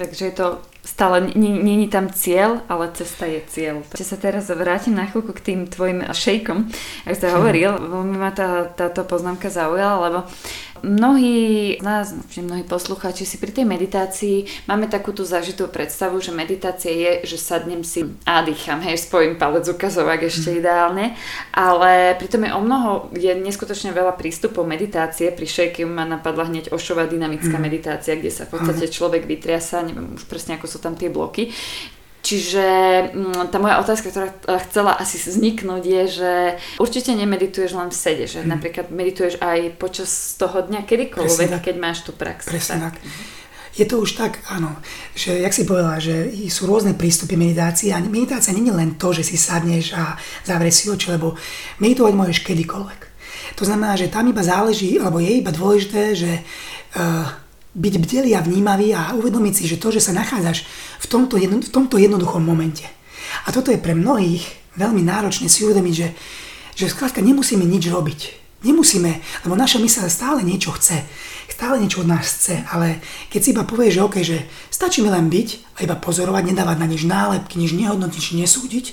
Takže 0.00 0.24
je 0.24 0.34
to 0.34 0.46
stále 0.80 1.20
není 1.36 1.92
tam 1.92 2.08
cieľ, 2.08 2.64
ale 2.68 2.88
cesta 2.96 3.28
je 3.28 3.44
cieľ. 3.52 3.84
Čiže 3.92 4.16
sa 4.16 4.16
teraz 4.16 4.48
vrátim 4.48 4.96
na 4.96 5.04
chvíľku 5.04 5.36
k 5.36 5.44
tým 5.52 5.60
tvojim 5.68 6.00
šejkom, 6.08 6.72
ako 7.04 7.14
ste 7.16 7.28
hovoril, 7.36 7.76
veľmi 7.76 8.16
ma 8.16 8.32
tá, 8.32 8.64
táto 8.64 9.04
poznámka 9.04 9.52
zaujala, 9.52 10.08
lebo 10.08 10.18
mnohí 10.82 11.76
z 11.80 11.84
nás, 11.84 12.12
mnohí 12.40 12.64
poslucháči 12.64 13.26
si 13.26 13.36
pri 13.36 13.52
tej 13.52 13.64
meditácii 13.64 14.66
máme 14.66 14.88
takú 14.88 15.12
tú 15.12 15.24
zažitú 15.24 15.68
predstavu, 15.68 16.20
že 16.20 16.32
meditácia 16.34 16.90
je, 16.90 17.12
že 17.24 17.36
sadnem 17.36 17.84
si 17.84 18.04
a 18.24 18.40
dýcham, 18.44 18.80
hej, 18.84 19.00
spojím 19.00 19.36
palec 19.36 19.68
ukazovák 19.68 20.26
ešte 20.26 20.50
mm. 20.52 20.58
ideálne, 20.60 21.04
ale 21.52 22.16
pritom 22.16 22.44
je 22.44 22.52
o 22.56 22.60
mnoho, 22.60 22.90
je 23.16 23.32
neskutočne 23.36 23.92
veľa 23.92 24.16
prístupov 24.16 24.64
meditácie, 24.64 25.32
pri 25.32 25.46
šejke 25.46 25.84
ma 25.84 26.08
napadla 26.08 26.48
hneď 26.48 26.72
ošová 26.72 27.06
dynamická 27.06 27.56
mm. 27.56 27.64
meditácia, 27.64 28.16
kde 28.16 28.32
sa 28.32 28.48
v 28.48 28.58
podstate 28.58 28.88
človek 28.88 29.24
vytriasa, 29.28 29.84
neviem 29.84 30.16
už 30.16 30.24
presne 30.26 30.56
ako 30.56 30.66
sú 30.66 30.78
tam 30.80 30.96
tie 30.96 31.12
bloky. 31.12 31.52
Čiže 32.20 32.66
mm, 33.16 33.48
tá 33.48 33.56
moja 33.56 33.80
otázka, 33.80 34.12
ktorá 34.12 34.28
chcela 34.68 34.92
asi 35.00 35.16
vzniknúť 35.16 35.82
je, 35.82 36.02
že 36.20 36.32
určite 36.76 37.16
nemedituješ 37.16 37.72
len 37.72 37.88
v 37.88 37.96
sede, 37.96 38.24
že 38.28 38.44
hmm. 38.44 38.50
napríklad 38.52 38.86
medituješ 38.92 39.40
aj 39.40 39.80
počas 39.80 40.36
toho 40.36 40.60
dňa 40.68 40.84
kedykoľvek, 40.84 41.64
keď 41.64 41.76
máš 41.80 42.04
tú 42.04 42.12
prax. 42.12 42.52
Presne 42.52 42.92
tak. 42.92 43.00
tak. 43.00 43.04
Je 43.70 43.86
to 43.86 44.02
už 44.02 44.18
tak, 44.18 44.42
áno, 44.50 44.76
že 45.14 45.40
jak 45.40 45.54
si 45.54 45.62
povedala, 45.62 46.02
že 46.02 46.28
sú 46.50 46.66
rôzne 46.66 46.92
prístupy 46.98 47.38
meditácie 47.38 47.94
a 47.94 48.02
meditácia 48.02 48.52
nie 48.52 48.66
je 48.66 48.74
len 48.74 48.98
to, 48.98 49.14
že 49.14 49.22
si 49.24 49.38
sadneš 49.38 49.94
a 49.94 50.18
zavrieš 50.42 50.74
si 50.74 50.84
oči, 50.90 51.14
lebo 51.14 51.38
meditovať 51.78 52.12
môžeš 52.12 52.38
kedykoľvek. 52.44 53.00
To 53.56 53.64
znamená, 53.64 53.94
že 53.94 54.10
tam 54.10 54.26
iba 54.26 54.42
záleží, 54.42 54.98
alebo 54.98 55.22
je 55.22 55.38
iba 55.38 55.54
dôležité, 55.54 56.18
že 56.18 56.32
uh, 56.42 57.30
byť 57.74 57.94
bdelý 58.02 58.34
a 58.34 58.42
vnímavý 58.42 58.94
a 58.94 59.14
uvedomiť 59.14 59.54
si, 59.54 59.64
že 59.70 59.78
to, 59.78 59.94
že 59.94 60.02
sa 60.02 60.16
nachádzaš 60.16 60.66
v 60.98 61.06
tomto, 61.06 61.38
jedno, 61.38 61.62
v 61.62 61.70
tomto 61.70 62.02
jednoduchom 62.02 62.42
momente. 62.42 62.82
A 63.46 63.54
toto 63.54 63.70
je 63.70 63.78
pre 63.78 63.94
mnohých 63.94 64.42
veľmi 64.74 65.02
náročné 65.06 65.46
si 65.46 65.62
uvedomiť, 65.62 65.94
že, 65.94 66.08
že 66.74 66.90
skrátka 66.90 67.22
nemusíme 67.22 67.62
nič 67.62 67.86
robiť. 67.86 68.39
Nemusíme, 68.60 69.24
lebo 69.48 69.56
naša 69.56 69.80
mysl 69.80 70.04
stále 70.12 70.44
niečo 70.44 70.76
chce. 70.76 71.00
Stále 71.48 71.76
niečo 71.76 72.00
od 72.00 72.08
nás 72.08 72.24
chce, 72.24 72.64
ale 72.72 73.04
keď 73.28 73.40
si 73.40 73.52
iba 73.52 73.68
povieš, 73.68 73.92
že 73.92 74.04
OK, 74.04 74.16
že 74.24 74.38
stačí 74.72 75.04
mi 75.04 75.12
len 75.12 75.28
byť 75.28 75.76
a 75.76 75.84
iba 75.84 75.96
pozorovať, 75.96 76.48
nedávať 76.48 76.76
na 76.80 76.88
nič 76.88 77.04
nálepky, 77.04 77.60
nič 77.60 77.76
nehodnotiť, 77.76 78.16
nič 78.16 78.32
nesúdiť 78.36 78.86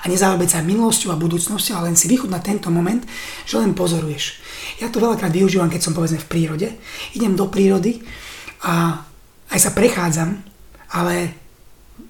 a 0.00 0.08
nezaobeť 0.08 0.48
sa 0.56 0.64
minulosťou 0.64 1.12
a 1.12 1.20
budúcnosťou, 1.20 1.76
ale 1.76 1.92
len 1.92 1.96
si 1.96 2.08
vychud 2.08 2.32
tento 2.40 2.72
moment, 2.72 3.04
že 3.44 3.60
len 3.60 3.76
pozoruješ. 3.76 4.40
Ja 4.80 4.88
to 4.88 5.00
veľakrát 5.00 5.32
využívam, 5.32 5.68
keď 5.68 5.80
som 5.84 5.92
povedzme 5.92 6.20
v 6.20 6.30
prírode. 6.30 6.68
Idem 7.12 7.36
do 7.36 7.52
prírody 7.52 8.00
a 8.64 9.04
aj 9.52 9.58
sa 9.60 9.76
prechádzam, 9.76 10.40
ale 10.96 11.36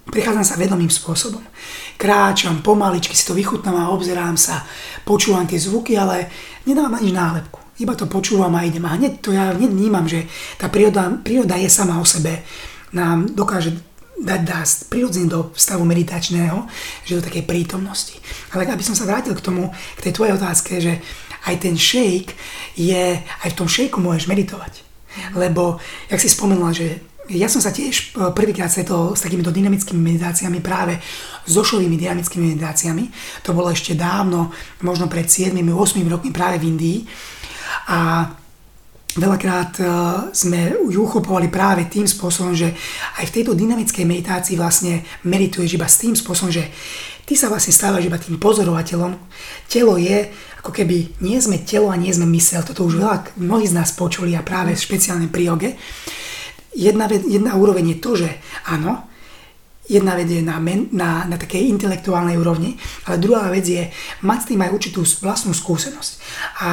prechádzam 0.07 0.43
sa 0.43 0.59
vedomým 0.59 0.91
spôsobom. 0.91 1.43
Kráčam, 1.99 2.63
pomaličky 2.63 3.15
si 3.15 3.27
to 3.27 3.35
vychutnám 3.35 3.75
a 3.75 3.91
obzerám 3.91 4.39
sa, 4.39 4.63
počúvam 5.03 5.47
tie 5.49 5.59
zvuky, 5.59 5.99
ale 5.99 6.31
nedávam 6.67 6.99
ani 6.99 7.15
nálepku. 7.15 7.59
Iba 7.79 7.95
to 7.95 8.09
počúvam 8.11 8.51
a 8.57 8.65
idem. 8.67 8.83
A 8.83 8.99
hneď 8.99 9.23
to 9.23 9.31
ja 9.31 9.55
hneď 9.55 9.71
vnímam, 9.71 10.03
že 10.09 10.27
tá 10.59 10.67
príroda, 10.67 11.13
príroda 11.23 11.55
je 11.55 11.69
sama 11.71 12.01
o 12.01 12.05
sebe. 12.05 12.43
Nám 12.91 13.31
dokáže 13.31 13.71
dať 14.17 14.41
nás 14.49 14.69
prirodzene 14.89 15.29
do 15.29 15.53
stavu 15.53 15.85
meditačného, 15.85 16.65
že 17.05 17.21
do 17.21 17.25
takej 17.25 17.45
prítomnosti. 17.45 18.17
Ale 18.49 18.65
aby 18.65 18.81
som 18.81 18.97
sa 18.97 19.05
vrátil 19.05 19.37
k 19.37 19.45
tomu, 19.45 19.69
k 19.95 20.09
tej 20.09 20.13
tvojej 20.17 20.33
otázke, 20.33 20.81
že 20.81 20.97
aj 21.45 21.55
ten 21.61 21.77
shake 21.77 22.33
je, 22.73 23.21
aj 23.21 23.49
v 23.53 23.57
tom 23.57 23.69
shakeu 23.69 24.01
môžeš 24.01 24.25
meditovať. 24.25 24.83
Lebo, 25.37 25.77
jak 26.09 26.21
si 26.21 26.29
spomenula, 26.29 26.73
že 26.73 27.01
ja 27.27 27.47
som 27.51 27.59
sa 27.59 27.75
tiež 27.75 27.95
e, 28.15 28.31
prvýkrát 28.31 28.71
stretol 28.71 29.11
s 29.11 29.23
takýmito 29.23 29.51
dynamickými 29.51 29.99
meditáciami 29.99 30.63
práve 30.63 30.95
s 31.43 31.49
zošovými 31.51 31.99
dynamickými 31.99 32.55
meditáciami. 32.55 33.11
To 33.43 33.51
bolo 33.51 33.67
ešte 33.67 33.99
dávno, 33.99 34.55
možno 34.83 35.11
pred 35.11 35.27
7-8 35.27 35.59
rokmi 36.07 36.31
práve 36.31 36.59
v 36.63 36.67
Indii. 36.71 36.99
A 37.91 38.31
veľakrát 39.19 39.73
e, 39.79 39.83
sme 40.31 40.77
ju 40.87 41.03
uchopovali 41.03 41.51
práve 41.51 41.91
tým 41.91 42.07
spôsobom, 42.07 42.55
že 42.55 42.71
aj 43.19 43.27
v 43.27 43.35
tejto 43.35 43.51
dynamickej 43.57 44.05
meditácii 44.07 44.55
vlastne 44.55 45.03
medituješ 45.27 45.75
iba 45.75 45.87
s 45.89 45.99
tým 45.99 46.15
spôsobom, 46.15 46.53
že 46.53 46.71
ty 47.27 47.35
sa 47.35 47.51
vlastne 47.51 47.75
stávaš 47.75 48.07
iba 48.07 48.15
tým 48.15 48.39
pozorovateľom. 48.39 49.19
Telo 49.67 49.99
je, 49.99 50.31
ako 50.63 50.71
keby 50.71 51.19
nie 51.19 51.35
sme 51.43 51.59
telo 51.59 51.91
a 51.91 51.99
nie 51.99 52.15
sme 52.15 52.29
mysel. 52.31 52.63
Toto 52.63 52.87
už 52.87 53.03
veľa, 53.03 53.35
mnohí 53.35 53.67
z 53.67 53.75
nás 53.75 53.91
počuli 53.91 54.31
a 54.31 54.45
práve 54.47 54.71
špeciálne 54.79 55.27
pri 55.27 55.43
joge 55.51 55.71
jedna, 56.77 57.09
jedna 57.09 57.57
úroveň 57.57 57.97
je 57.97 57.97
to, 57.97 58.11
že 58.13 58.29
áno, 58.69 59.09
jedna 59.89 60.13
vec 60.13 60.29
je 60.29 60.43
na, 60.45 60.61
men, 60.61 60.91
na, 60.93 61.25
na 61.25 61.39
takej 61.39 61.73
intelektuálnej 61.73 62.37
úrovni, 62.37 62.77
ale 63.09 63.17
druhá 63.17 63.49
vec 63.49 63.65
je 63.65 63.89
mať 64.21 64.39
s 64.43 64.47
tým 64.53 64.61
aj 64.61 64.73
určitú 64.75 65.01
vlastnú 65.23 65.55
skúsenosť. 65.57 66.11
A 66.61 66.69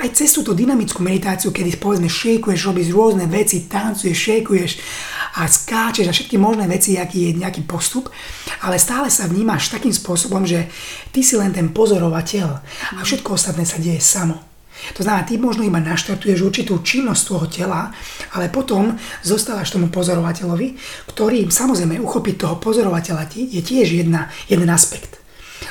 aj 0.00 0.16
cez 0.16 0.32
túto 0.32 0.56
dynamickú 0.56 1.02
meditáciu, 1.02 1.52
kedy 1.52 1.76
povedzme 1.76 2.08
šejkuješ, 2.08 2.60
robíš 2.62 2.88
rôzne 2.94 3.26
veci, 3.26 3.66
tancuješ, 3.68 4.16
šejkuješ 4.16 4.72
a 5.36 5.44
skáčeš 5.50 6.06
a 6.08 6.14
všetky 6.14 6.38
možné 6.38 6.70
veci, 6.70 6.96
aký 6.96 7.30
je 7.30 7.38
nejaký 7.42 7.66
postup, 7.66 8.08
ale 8.64 8.78
stále 8.78 9.12
sa 9.12 9.28
vnímaš 9.28 9.68
takým 9.68 9.92
spôsobom, 9.92 10.46
že 10.46 10.70
ty 11.10 11.20
si 11.20 11.36
len 11.36 11.52
ten 11.52 11.74
pozorovateľ 11.74 12.48
a 12.96 13.00
všetko 13.02 13.34
ostatné 13.34 13.66
sa 13.66 13.82
deje 13.82 14.00
samo. 14.00 14.49
To 14.96 15.00
znamená, 15.02 15.22
ty 15.26 15.38
možno 15.38 15.62
iba 15.62 15.80
naštartuješ 15.80 16.40
určitú 16.42 16.80
činnosť 16.82 17.22
tvojho 17.26 17.48
tela, 17.48 17.92
ale 18.34 18.52
potom 18.52 18.96
zostávaš 19.22 19.72
tomu 19.72 19.92
pozorovateľovi, 19.92 20.68
ktorý 21.10 21.48
samozrejme 21.48 22.00
uchopiť 22.00 22.34
toho 22.36 22.56
pozorovateľa 22.58 23.32
je 23.36 23.60
tiež 23.62 24.04
jedna, 24.04 24.32
jeden 24.48 24.68
aspekt. 24.72 25.20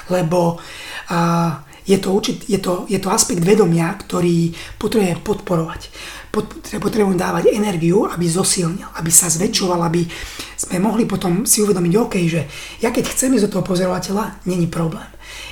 Lebo 0.10 0.58
uh, 0.58 1.52
je, 1.86 1.98
to, 1.98 2.14
určit, 2.14 2.46
je, 2.46 2.62
to, 2.62 2.86
je 2.86 3.02
to 3.02 3.10
aspekt 3.10 3.42
vedomia, 3.42 3.90
ktorý 3.98 4.54
potrebuje 4.78 5.22
podporovať. 5.26 5.82
Potrebujem 6.78 7.18
dávať 7.18 7.50
energiu, 7.50 8.06
aby 8.06 8.30
zosilnil, 8.30 8.86
aby 9.02 9.10
sa 9.10 9.34
zväčšoval, 9.34 9.82
aby 9.90 10.06
sme 10.54 10.78
mohli 10.78 11.10
potom 11.10 11.50
si 11.50 11.66
uvedomiť, 11.66 11.94
OK, 11.98 12.16
že 12.30 12.46
ja 12.86 12.94
keď 12.94 13.10
chcem 13.10 13.34
ísť 13.34 13.50
do 13.50 13.54
toho 13.58 13.64
pozorovateľa, 13.66 14.46
není 14.46 14.70
problém 14.70 15.10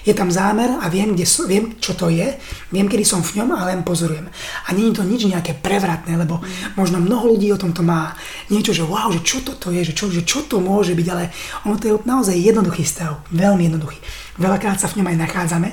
je 0.08 0.16
tam 0.16 0.32
zámer 0.32 0.80
a 0.80 0.88
viem, 0.88 1.12
kde 1.12 1.28
so, 1.28 1.44
viem, 1.44 1.76
čo 1.84 1.92
to 1.92 2.08
je, 2.08 2.40
viem, 2.72 2.88
kedy 2.88 3.04
som 3.04 3.20
v 3.20 3.44
ňom 3.44 3.52
a 3.60 3.68
len 3.68 3.84
pozorujem. 3.84 4.32
A 4.64 4.72
je 4.72 4.96
to 4.96 5.04
nič 5.04 5.28
nejaké 5.28 5.60
prevratné, 5.60 6.16
lebo 6.16 6.40
možno 6.80 7.04
mnoho 7.04 7.36
ľudí 7.36 7.52
o 7.52 7.60
tomto 7.60 7.84
má 7.84 8.16
niečo, 8.48 8.72
že 8.72 8.88
wow, 8.88 9.12
že 9.12 9.20
čo 9.28 9.44
toto 9.44 9.68
je, 9.68 9.84
že 9.84 9.92
čo, 9.92 10.08
že 10.08 10.24
čo 10.24 10.48
to 10.48 10.64
môže 10.64 10.96
byť, 10.96 11.08
ale 11.12 11.28
ono 11.68 11.76
to 11.76 11.92
je 11.92 11.94
naozaj 12.08 12.40
jednoduchý 12.40 12.88
stav, 12.88 13.20
veľmi 13.36 13.68
jednoduchý. 13.68 14.00
Veľakrát 14.40 14.80
sa 14.80 14.88
v 14.88 15.04
ňom 15.04 15.12
aj 15.12 15.18
nachádzame, 15.28 15.70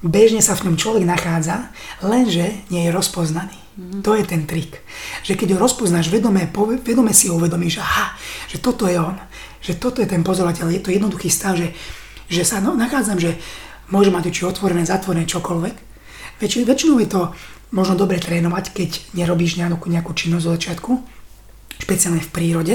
bežne 0.00 0.40
sa 0.40 0.56
v 0.56 0.72
ňom 0.72 0.80
človek 0.80 1.04
nachádza, 1.04 1.68
lenže 2.00 2.64
nie 2.72 2.88
je 2.88 2.94
rozpoznaný. 2.96 3.52
Mm-hmm. 3.52 4.00
To 4.04 4.16
je 4.16 4.24
ten 4.24 4.48
trik. 4.48 4.80
Že 5.28 5.36
keď 5.36 5.48
ho 5.56 5.58
rozpoznáš 5.60 6.08
vedome, 6.08 6.48
vedome 6.84 7.12
si 7.12 7.28
ho 7.28 7.36
uvedomíš, 7.36 7.84
aha, 7.84 8.16
že 8.48 8.60
toto 8.60 8.88
je 8.88 8.96
on, 8.96 9.16
že 9.60 9.76
toto 9.76 10.00
je 10.00 10.08
ten 10.08 10.24
pozorovateľ, 10.24 10.72
je 10.72 10.82
to 10.82 10.92
jednoduchý 10.92 11.28
stav, 11.28 11.56
že 11.56 11.72
že 12.32 12.48
sa 12.48 12.64
no, 12.64 12.72
nachádzam, 12.72 13.20
že 13.20 13.36
môže 13.92 14.08
mať 14.08 14.32
či 14.32 14.48
otvorené, 14.48 14.88
zatvorené, 14.88 15.28
čokoľvek. 15.28 15.76
Väč, 16.40 16.56
väčšinou 16.64 16.96
je 17.04 17.08
to 17.12 17.20
možno 17.76 17.94
dobre 17.94 18.16
trénovať, 18.16 18.72
keď 18.72 18.90
nerobíš 19.12 19.60
nejakú, 19.60 19.84
nejakú 19.92 20.16
činnosť 20.16 20.44
zo 20.44 20.52
začiatku, 20.56 20.92
špeciálne 21.84 22.24
v 22.24 22.32
prírode, 22.32 22.74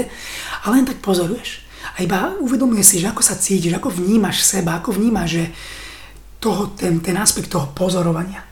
ale 0.62 0.72
len 0.78 0.86
tak 0.86 1.02
pozoruješ. 1.02 1.66
A 1.98 2.06
iba 2.06 2.38
uvedomuje 2.38 2.86
si, 2.86 3.02
že 3.02 3.10
ako 3.10 3.22
sa 3.22 3.34
cítiš, 3.34 3.74
ako 3.74 3.90
vnímaš 3.90 4.46
seba, 4.46 4.78
ako 4.78 4.94
vnímaš, 4.94 5.42
že 5.42 5.44
toho, 6.38 6.70
ten, 6.78 7.02
ten 7.02 7.18
aspekt 7.18 7.50
toho 7.50 7.74
pozorovania. 7.74 8.46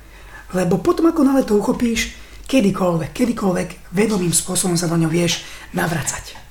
Lebo 0.55 0.83
potom, 0.83 1.07
ako 1.07 1.23
nále 1.23 1.47
to 1.47 1.55
uchopíš, 1.55 2.15
kedykoľvek, 2.47 3.11
kedykoľvek 3.11 3.69
vedomým 3.95 4.35
spôsobom 4.35 4.79
sa 4.79 4.91
do 4.91 4.99
ňo 4.99 5.11
vieš 5.11 5.43
navracať. 5.75 6.47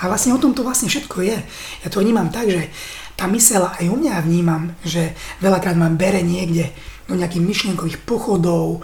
A 0.00 0.08
vlastne 0.08 0.32
o 0.32 0.40
tom 0.40 0.56
to 0.56 0.64
vlastne 0.64 0.88
všetko 0.88 1.20
je. 1.24 1.36
Ja 1.84 1.88
to 1.92 2.00
vnímam 2.00 2.32
tak, 2.32 2.48
že 2.48 2.72
tá 3.16 3.28
mysel 3.30 3.68
aj 3.68 3.84
u 3.86 3.96
mňa 3.96 4.24
vnímam, 4.24 4.74
že 4.82 5.12
veľakrát 5.44 5.76
ma 5.76 5.92
bere 5.92 6.24
niekde 6.24 6.72
do 7.06 7.14
nejakých 7.14 7.44
myšlienkových 7.44 7.98
pochodov, 8.08 8.82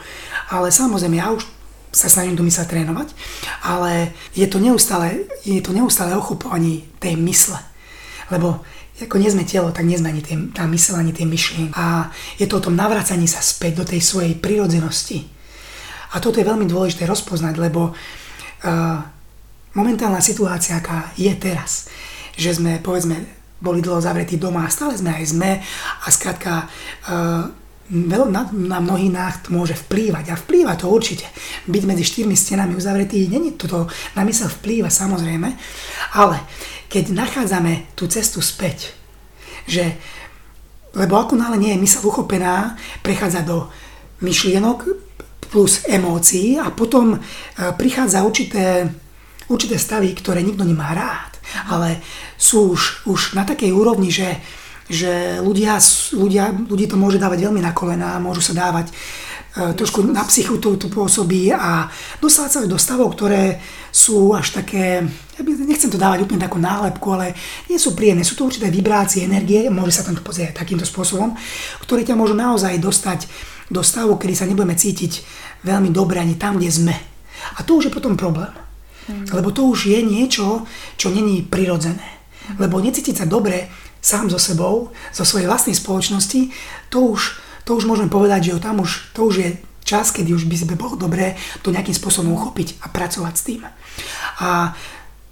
ale 0.52 0.68
samozrejme 0.68 1.16
ja 1.16 1.32
už 1.32 1.46
sa 1.88 2.12
snažím 2.12 2.36
tu 2.36 2.44
mysle 2.44 2.68
trénovať, 2.68 3.16
ale 3.64 4.12
je 4.36 4.44
to 4.44 4.60
neustále, 4.60 5.24
je 5.42 5.60
to 5.64 5.72
neustále 5.72 6.12
ochopovanie 6.12 6.84
tej 7.00 7.16
mysle. 7.16 7.56
Lebo 8.28 8.60
ako 8.98 9.16
nie 9.22 9.30
sme 9.30 9.46
telo, 9.46 9.70
tak 9.70 9.86
nie 9.86 9.96
sme 9.96 10.10
ani 10.10 10.22
tie, 10.22 10.36
tá 10.50 10.66
mysel, 10.66 10.98
ani 10.98 11.14
tie 11.14 11.24
myšlienky. 11.24 11.72
A 11.78 12.10
je 12.36 12.50
to 12.50 12.58
o 12.58 12.64
tom 12.64 12.74
navracaní 12.74 13.30
sa 13.30 13.38
späť 13.38 13.80
do 13.80 13.84
tej 13.86 14.02
svojej 14.02 14.34
prirodzenosti. 14.34 15.22
A 16.12 16.18
toto 16.18 16.42
je 16.42 16.48
veľmi 16.48 16.66
dôležité 16.66 17.06
rozpoznať, 17.06 17.54
lebo 17.62 17.94
uh, 17.94 18.98
momentálna 19.78 20.18
situácia, 20.18 20.82
aká 20.82 21.14
je 21.14 21.30
teraz, 21.38 21.86
že 22.34 22.58
sme, 22.58 22.82
povedzme, 22.82 23.37
boli 23.58 23.82
dlho 23.82 23.98
zavretí 23.98 24.38
doma 24.38 24.66
a 24.66 24.72
stále 24.72 24.94
sme 24.94 25.10
aj 25.18 25.24
sme. 25.34 25.50
A 26.04 26.06
skrátka 26.14 26.64
uh, 26.64 27.50
na, 27.90 28.42
na 28.52 28.78
mnohý 28.84 29.08
nácht 29.08 29.48
môže 29.48 29.72
vplývať 29.72 30.24
a 30.30 30.36
vplýva 30.36 30.76
to 30.76 30.92
určite. 30.92 31.24
Byť 31.66 31.82
medzi 31.88 32.04
štyrmi 32.04 32.36
stenami 32.36 32.76
uzavretý, 32.76 33.26
není 33.26 33.56
toto 33.56 33.88
na 34.12 34.22
mysel 34.28 34.52
vplýva 34.52 34.92
samozrejme, 34.92 35.48
ale 36.20 36.36
keď 36.92 37.16
nachádzame 37.16 37.96
tú 37.96 38.04
cestu 38.08 38.44
späť, 38.44 38.92
že 39.64 39.96
lebo 40.96 41.20
ako 41.20 41.36
nále 41.36 41.60
nie 41.60 41.76
je 41.76 41.82
mysel 41.84 42.02
uchopená, 42.08 42.76
prechádza 43.04 43.44
do 43.44 43.68
myšlienok 44.24 44.88
plus 45.52 45.84
emócií 45.88 46.56
a 46.60 46.72
potom 46.72 47.16
uh, 47.16 47.20
prichádza 47.76 48.24
určité, 48.24 48.88
určité 49.48 49.76
stavy, 49.80 50.12
ktoré 50.12 50.44
nikto 50.44 50.64
nemá 50.64 50.92
rád 50.92 51.27
ale 51.68 52.00
sú 52.36 52.74
už, 52.76 53.08
už 53.08 53.20
na 53.34 53.44
takej 53.44 53.72
úrovni, 53.72 54.12
že, 54.12 54.38
že 54.88 55.40
ľudia, 55.40 55.80
ľudia, 56.16 56.52
ľudí 56.52 56.86
to 56.88 56.96
môže 56.96 57.20
dávať 57.20 57.48
veľmi 57.48 57.60
na 57.60 57.72
kolena, 57.72 58.20
môžu 58.22 58.40
sa 58.40 58.54
dávať 58.56 58.88
e, 58.88 58.94
trošku 59.76 60.04
na 60.04 60.24
psychu 60.24 60.56
to, 60.60 60.80
to 60.80 60.88
pôsobí 60.88 61.52
a 61.52 61.88
dostávať 62.20 62.50
sa 62.50 62.58
do 62.64 62.78
stavov, 62.80 63.12
ktoré 63.16 63.60
sú 63.88 64.32
až 64.36 64.60
také, 64.60 65.04
ja 65.36 65.40
by, 65.44 65.50
nechcem 65.64 65.88
to 65.88 66.00
dávať 66.00 66.24
úplne 66.24 66.40
takú 66.44 66.60
nálepku, 66.60 67.08
ale 67.12 67.36
nie 67.68 67.80
sú 67.80 67.96
príjemné. 67.96 68.24
Sú 68.24 68.36
to 68.36 68.48
určité 68.48 68.68
vibrácie, 68.68 69.24
energie, 69.24 69.68
môže 69.72 69.96
sa 69.96 70.04
tam 70.04 70.16
to 70.16 70.24
pozrieť 70.24 70.60
takýmto 70.60 70.84
spôsobom, 70.84 71.36
ktoré 71.84 72.04
ťa 72.04 72.16
môžu 72.16 72.36
naozaj 72.36 72.76
dostať 72.80 73.28
do 73.68 73.84
stavu, 73.84 74.16
kedy 74.16 74.34
sa 74.36 74.48
nebudeme 74.48 74.76
cítiť 74.76 75.24
veľmi 75.64 75.92
dobre 75.92 76.20
ani 76.20 76.40
tam, 76.40 76.56
kde 76.56 76.70
sme. 76.72 76.96
A 77.56 77.64
to 77.64 77.78
už 77.78 77.88
je 77.88 77.94
potom 77.94 78.16
problém. 78.16 78.67
Lebo 79.08 79.48
to 79.50 79.68
už 79.68 79.88
je 79.88 80.00
niečo, 80.04 80.68
čo 81.00 81.08
není 81.08 81.44
prirodzené. 81.44 82.04
Lebo 82.56 82.80
necítiť 82.80 83.24
sa 83.24 83.26
dobre 83.28 83.68
sám 84.00 84.30
so 84.30 84.38
sebou, 84.38 84.94
zo 85.12 85.24
svojej 85.26 85.50
vlastnej 85.50 85.74
spoločnosti, 85.74 86.54
to 86.88 86.98
už, 87.12 87.36
to 87.66 87.76
už 87.76 87.84
môžeme 87.84 88.08
povedať, 88.08 88.52
že 88.52 88.62
tam 88.62 88.80
už, 88.80 89.12
to 89.12 89.28
už 89.28 89.34
je 89.36 89.50
čas, 89.84 90.12
kedy 90.12 90.32
už 90.36 90.44
by 90.46 90.54
si 90.56 90.64
bolo 90.68 90.94
dobré 90.96 91.34
to 91.64 91.72
nejakým 91.72 91.96
spôsobom 91.96 92.36
uchopiť 92.36 92.84
a 92.84 92.92
pracovať 92.92 93.34
s 93.34 93.42
tým. 93.44 93.62
A 94.44 94.76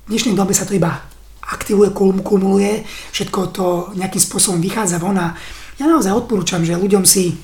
v 0.06 0.08
dnešnej 0.08 0.36
dobe 0.36 0.56
sa 0.56 0.64
to 0.64 0.74
iba 0.74 1.04
aktivuje, 1.46 1.94
kumuluje, 1.94 2.82
všetko 3.14 3.40
to 3.54 3.66
nejakým 3.94 4.22
spôsobom 4.22 4.58
vychádza 4.58 4.98
von 4.98 5.14
a 5.20 5.38
ja 5.78 5.84
naozaj 5.86 6.10
odporúčam, 6.10 6.64
že 6.66 6.74
ľuďom 6.74 7.06
si 7.06 7.36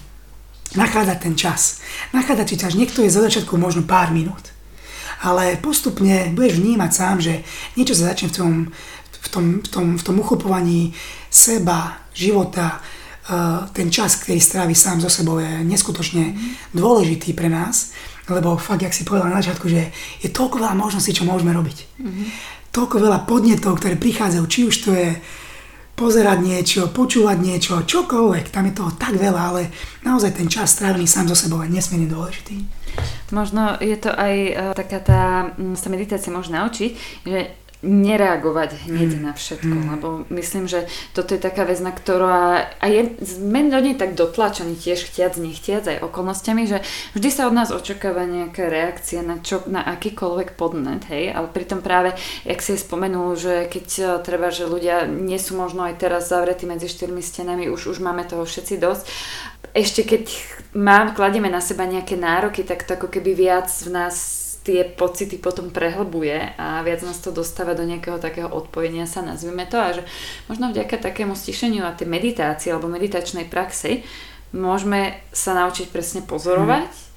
nachádzať 0.74 1.18
ten 1.20 1.34
čas. 1.36 1.84
Nachádzať 2.16 2.46
si 2.48 2.56
čas, 2.58 2.72
niekto 2.74 3.04
je 3.04 3.12
za 3.12 3.20
začiatku 3.22 3.54
možno 3.60 3.86
pár 3.86 4.10
minút 4.10 4.52
ale 5.22 5.56
postupne 5.62 6.34
budeš 6.34 6.58
vnímať 6.58 6.90
sám, 6.90 7.16
že 7.22 7.46
niečo 7.78 7.94
sa 7.94 8.12
začne 8.12 8.28
v 8.28 8.34
tom, 8.34 8.52
v 9.22 9.28
tom, 9.30 9.44
v 9.62 9.68
tom, 9.70 9.86
v 9.98 10.02
tom 10.02 10.16
uchopovaní 10.18 10.92
seba, 11.30 12.02
života, 12.10 12.78
eh, 12.78 13.70
ten 13.72 13.88
čas, 13.88 14.18
ktorý 14.18 14.42
strávi 14.42 14.74
sám 14.74 15.00
so 15.00 15.08
sebou 15.08 15.38
je 15.38 15.62
neskutočne 15.62 16.34
dôležitý 16.74 17.32
pre 17.32 17.46
nás 17.46 17.94
lebo 18.30 18.54
fakt, 18.56 18.82
jak 18.82 18.94
si 18.94 19.02
povedal 19.02 19.28
na 19.28 19.42
začiatku, 19.42 19.66
že 19.66 19.90
je 20.22 20.28
toľko 20.30 20.62
veľa 20.62 20.78
možností, 20.78 21.10
čo 21.10 21.26
môžeme 21.26 21.50
robiť. 21.50 21.78
Mm-hmm. 21.98 22.26
Toľko 22.70 22.96
veľa 23.02 23.18
podnetov, 23.26 23.82
ktoré 23.82 23.98
prichádzajú, 23.98 24.44
či 24.46 24.60
už 24.70 24.74
to 24.86 24.90
je 24.94 25.10
pozerať 26.02 26.38
niečo, 26.42 26.90
počúvať 26.90 27.38
niečo, 27.38 27.86
čokoľvek, 27.86 28.50
tam 28.50 28.66
je 28.66 28.74
toho 28.74 28.90
tak 28.98 29.14
veľa, 29.14 29.42
ale 29.54 29.70
naozaj 30.02 30.34
ten 30.34 30.50
čas 30.50 30.74
strávený 30.74 31.06
sám 31.06 31.30
so 31.30 31.38
sebou 31.38 31.62
je 31.62 31.70
nesmierne 31.70 32.10
dôležitý. 32.10 32.58
Možno 33.30 33.78
je 33.78 33.94
to 33.94 34.10
aj 34.10 34.34
uh, 34.34 34.54
taká 34.74 34.98
tá, 34.98 35.22
sa 35.78 35.88
meditácia 35.88 36.34
môže 36.34 36.50
naučiť, 36.50 36.90
že 37.22 37.61
nereagovať 37.82 38.86
hneď 38.86 39.18
mm. 39.18 39.22
na 39.26 39.32
všetko, 39.34 39.74
mm. 39.74 39.86
lebo 39.98 40.06
myslím, 40.30 40.70
že 40.70 40.86
toto 41.18 41.34
je 41.34 41.42
taká 41.42 41.66
vec, 41.66 41.82
na 41.82 41.90
ktorá 41.90 42.70
a 42.78 42.86
je, 42.86 43.18
sme 43.18 43.66
do 43.66 43.82
nej 43.82 43.98
tak 43.98 44.14
dotlačení 44.14 44.78
tiež 44.78 45.10
chtiac, 45.10 45.34
nechtiac 45.34 45.90
aj 45.90 45.98
okolnostiami, 46.06 46.70
že 46.70 46.78
vždy 47.18 47.28
sa 47.34 47.50
od 47.50 47.54
nás 47.58 47.74
očakáva 47.74 48.22
nejaká 48.22 48.70
reakcia 48.70 49.26
na, 49.26 49.42
čo, 49.42 49.66
na 49.66 49.82
akýkoľvek 49.82 50.54
podnet, 50.54 51.10
hej, 51.10 51.34
ale 51.34 51.50
pritom 51.50 51.82
práve, 51.82 52.14
jak 52.46 52.62
si 52.62 52.78
spomenul, 52.78 53.34
že 53.34 53.66
keď 53.66 53.86
e, 53.98 54.02
treba, 54.22 54.54
že 54.54 54.70
ľudia 54.70 55.10
nie 55.10 55.42
sú 55.42 55.58
možno 55.58 55.82
aj 55.82 55.98
teraz 55.98 56.30
zavretí 56.30 56.70
medzi 56.70 56.86
štyrmi 56.86 57.18
stenami, 57.18 57.66
už, 57.66 57.90
už 57.90 57.98
máme 57.98 58.22
toho 58.22 58.46
všetci 58.46 58.78
dosť, 58.78 59.04
ešte 59.74 60.06
keď 60.06 60.30
mám, 60.78 61.18
kladieme 61.18 61.50
na 61.50 61.58
seba 61.58 61.88
nejaké 61.88 62.14
nároky, 62.14 62.62
tak 62.62 62.86
to 62.86 62.94
ako 62.94 63.08
keby 63.10 63.34
viac 63.34 63.72
v 63.82 63.90
nás 63.90 64.41
tie 64.62 64.86
pocity 64.86 65.42
potom 65.42 65.74
prehlbuje 65.74 66.54
a 66.54 66.86
viac 66.86 67.02
nás 67.02 67.18
to 67.18 67.34
dostáva 67.34 67.74
do 67.74 67.82
nejakého 67.82 68.22
takého 68.22 68.46
odpojenia 68.46 69.10
sa, 69.10 69.26
nazvime 69.26 69.66
to, 69.66 69.74
a 69.74 69.90
že 69.90 70.02
možno 70.46 70.70
vďaka 70.70 71.02
takému 71.02 71.34
stišeniu 71.34 71.82
a 71.82 71.94
tej 71.94 72.06
meditácii 72.06 72.70
alebo 72.70 72.86
meditačnej 72.86 73.50
praxi 73.50 74.06
môžeme 74.54 75.18
sa 75.34 75.56
naučiť 75.58 75.90
presne 75.90 76.22
pozorovať, 76.22 76.92
hmm. 76.92 77.08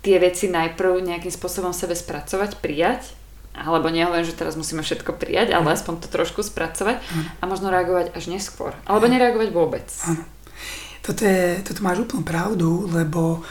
tie 0.00 0.16
veci 0.16 0.48
najprv 0.48 1.04
nejakým 1.04 1.32
spôsobom 1.34 1.76
sebe 1.76 1.92
spracovať, 1.92 2.62
prijať, 2.62 3.12
alebo 3.52 3.90
nie 3.90 4.06
len, 4.06 4.22
že 4.22 4.38
teraz 4.38 4.54
musíme 4.54 4.80
všetko 4.80 5.18
prijať, 5.18 5.52
ale 5.52 5.68
mhm. 5.68 5.74
aspoň 5.76 5.94
to 6.00 6.08
trošku 6.08 6.40
spracovať 6.40 7.02
hmm. 7.02 7.42
a 7.42 7.44
možno 7.44 7.68
reagovať 7.68 8.16
až 8.16 8.30
neskôr. 8.30 8.72
Alebo 8.86 9.10
nereagovať 9.10 9.48
vôbec. 9.52 9.86
Toto, 11.00 11.24
je, 11.26 11.58
toto 11.66 11.80
máš 11.82 12.06
úplnú 12.06 12.22
pravdu, 12.22 12.86
lebo 12.92 13.42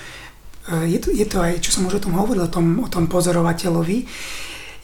je 0.86 1.00
to, 1.02 1.10
je 1.10 1.26
to 1.26 1.38
aj, 1.42 1.58
čo 1.66 1.74
som 1.74 1.90
už 1.90 1.98
o 1.98 2.04
tom 2.10 2.14
hovoril, 2.14 2.46
o 2.46 2.52
tom, 2.52 2.86
o 2.86 2.90
tom 2.90 3.10
pozorovateľovi. 3.10 4.06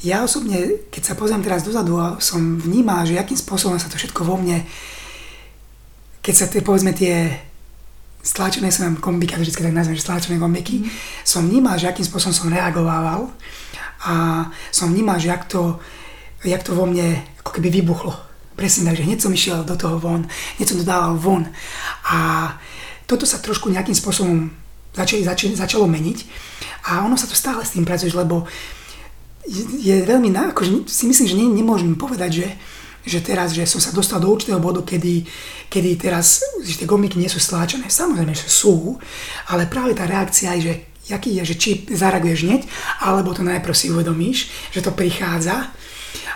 Ja 0.06 0.26
osobne, 0.26 0.86
keď 0.90 1.02
sa 1.02 1.18
pozriem 1.18 1.46
teraz 1.46 1.62
dozadu 1.62 1.98
a 2.02 2.18
som 2.18 2.58
vnímal, 2.58 3.06
že 3.06 3.18
akým 3.18 3.38
spôsobom 3.38 3.78
sa 3.78 3.90
to 3.90 3.98
všetko 3.98 4.26
vo 4.26 4.38
mne, 4.38 4.66
keď 6.26 6.34
sa 6.34 6.46
tie, 6.50 6.62
povedzme 6.66 6.94
tie 6.94 7.30
stláčené 8.26 8.74
sa 8.74 8.90
nám 8.90 8.98
kombiky, 8.98 9.38
vždy 9.38 9.54
tak 9.54 9.70
nazvem, 9.70 9.94
že 9.94 10.02
stláčené 10.02 10.42
kombiky, 10.42 10.82
mm. 10.82 10.90
som 11.22 11.46
vnímal, 11.46 11.78
že 11.78 11.94
akým 11.94 12.06
spôsobom 12.06 12.34
som 12.34 12.50
reagoval 12.50 13.30
a 14.02 14.14
som 14.74 14.90
vnímal, 14.90 15.22
že 15.22 15.30
jak 15.30 15.46
to, 15.46 15.78
jak 16.42 16.66
to 16.66 16.74
vo 16.74 16.90
mne 16.90 17.22
ako 17.46 17.62
keby 17.62 17.70
vybuchlo. 17.70 18.14
Presne 18.58 18.90
tak, 18.90 18.98
že 18.98 19.06
hneď 19.06 19.20
som 19.22 19.36
išiel 19.36 19.62
do 19.62 19.78
toho 19.78 20.02
von, 20.02 20.26
hneď 20.58 20.66
som 20.66 20.80
to 20.82 20.86
dával 20.88 21.14
von 21.14 21.46
a 22.10 22.50
toto 23.06 23.30
sa 23.30 23.38
trošku 23.38 23.70
nejakým 23.70 23.94
spôsobom 23.94 24.50
začali, 24.96 25.22
začali, 25.28 25.54
začalo 25.54 25.86
meniť. 25.86 26.18
A 26.90 27.04
ono 27.04 27.20
sa 27.20 27.28
to 27.28 27.36
stále 27.36 27.62
s 27.62 27.76
tým 27.76 27.84
pracuješ, 27.84 28.16
lebo 28.16 28.48
je 29.78 30.02
veľmi, 30.02 30.34
akože 30.34 30.90
si 30.90 31.06
myslím, 31.06 31.28
že 31.28 31.38
ne, 31.38 31.46
nemôžem 31.52 31.94
povedať, 31.94 32.32
že, 32.42 32.48
že 33.06 33.20
teraz, 33.22 33.54
že 33.54 33.70
som 33.70 33.78
sa 33.78 33.94
dostal 33.94 34.18
do 34.18 34.32
určitého 34.32 34.58
bodu, 34.58 34.82
kedy, 34.82 35.22
kedy 35.70 36.02
teraz, 36.02 36.42
že 36.66 36.82
tie 36.82 36.90
gomiky 36.90 37.22
nie 37.22 37.30
sú 37.30 37.38
stláčané. 37.38 37.92
Samozrejme, 37.92 38.34
že 38.34 38.50
sú, 38.50 38.98
ale 39.54 39.70
práve 39.70 39.94
tá 39.94 40.10
reakcia 40.10 40.58
je, 40.58 40.62
že 40.66 40.74
jaký 41.06 41.38
je, 41.38 41.44
že 41.46 41.56
či 41.62 41.70
zareaguješ 41.94 42.40
hneď, 42.50 42.62
alebo 43.06 43.38
to 43.38 43.46
najprv 43.46 43.76
si 43.78 43.94
uvedomíš, 43.94 44.50
že 44.74 44.82
to 44.82 44.90
prichádza 44.90 45.70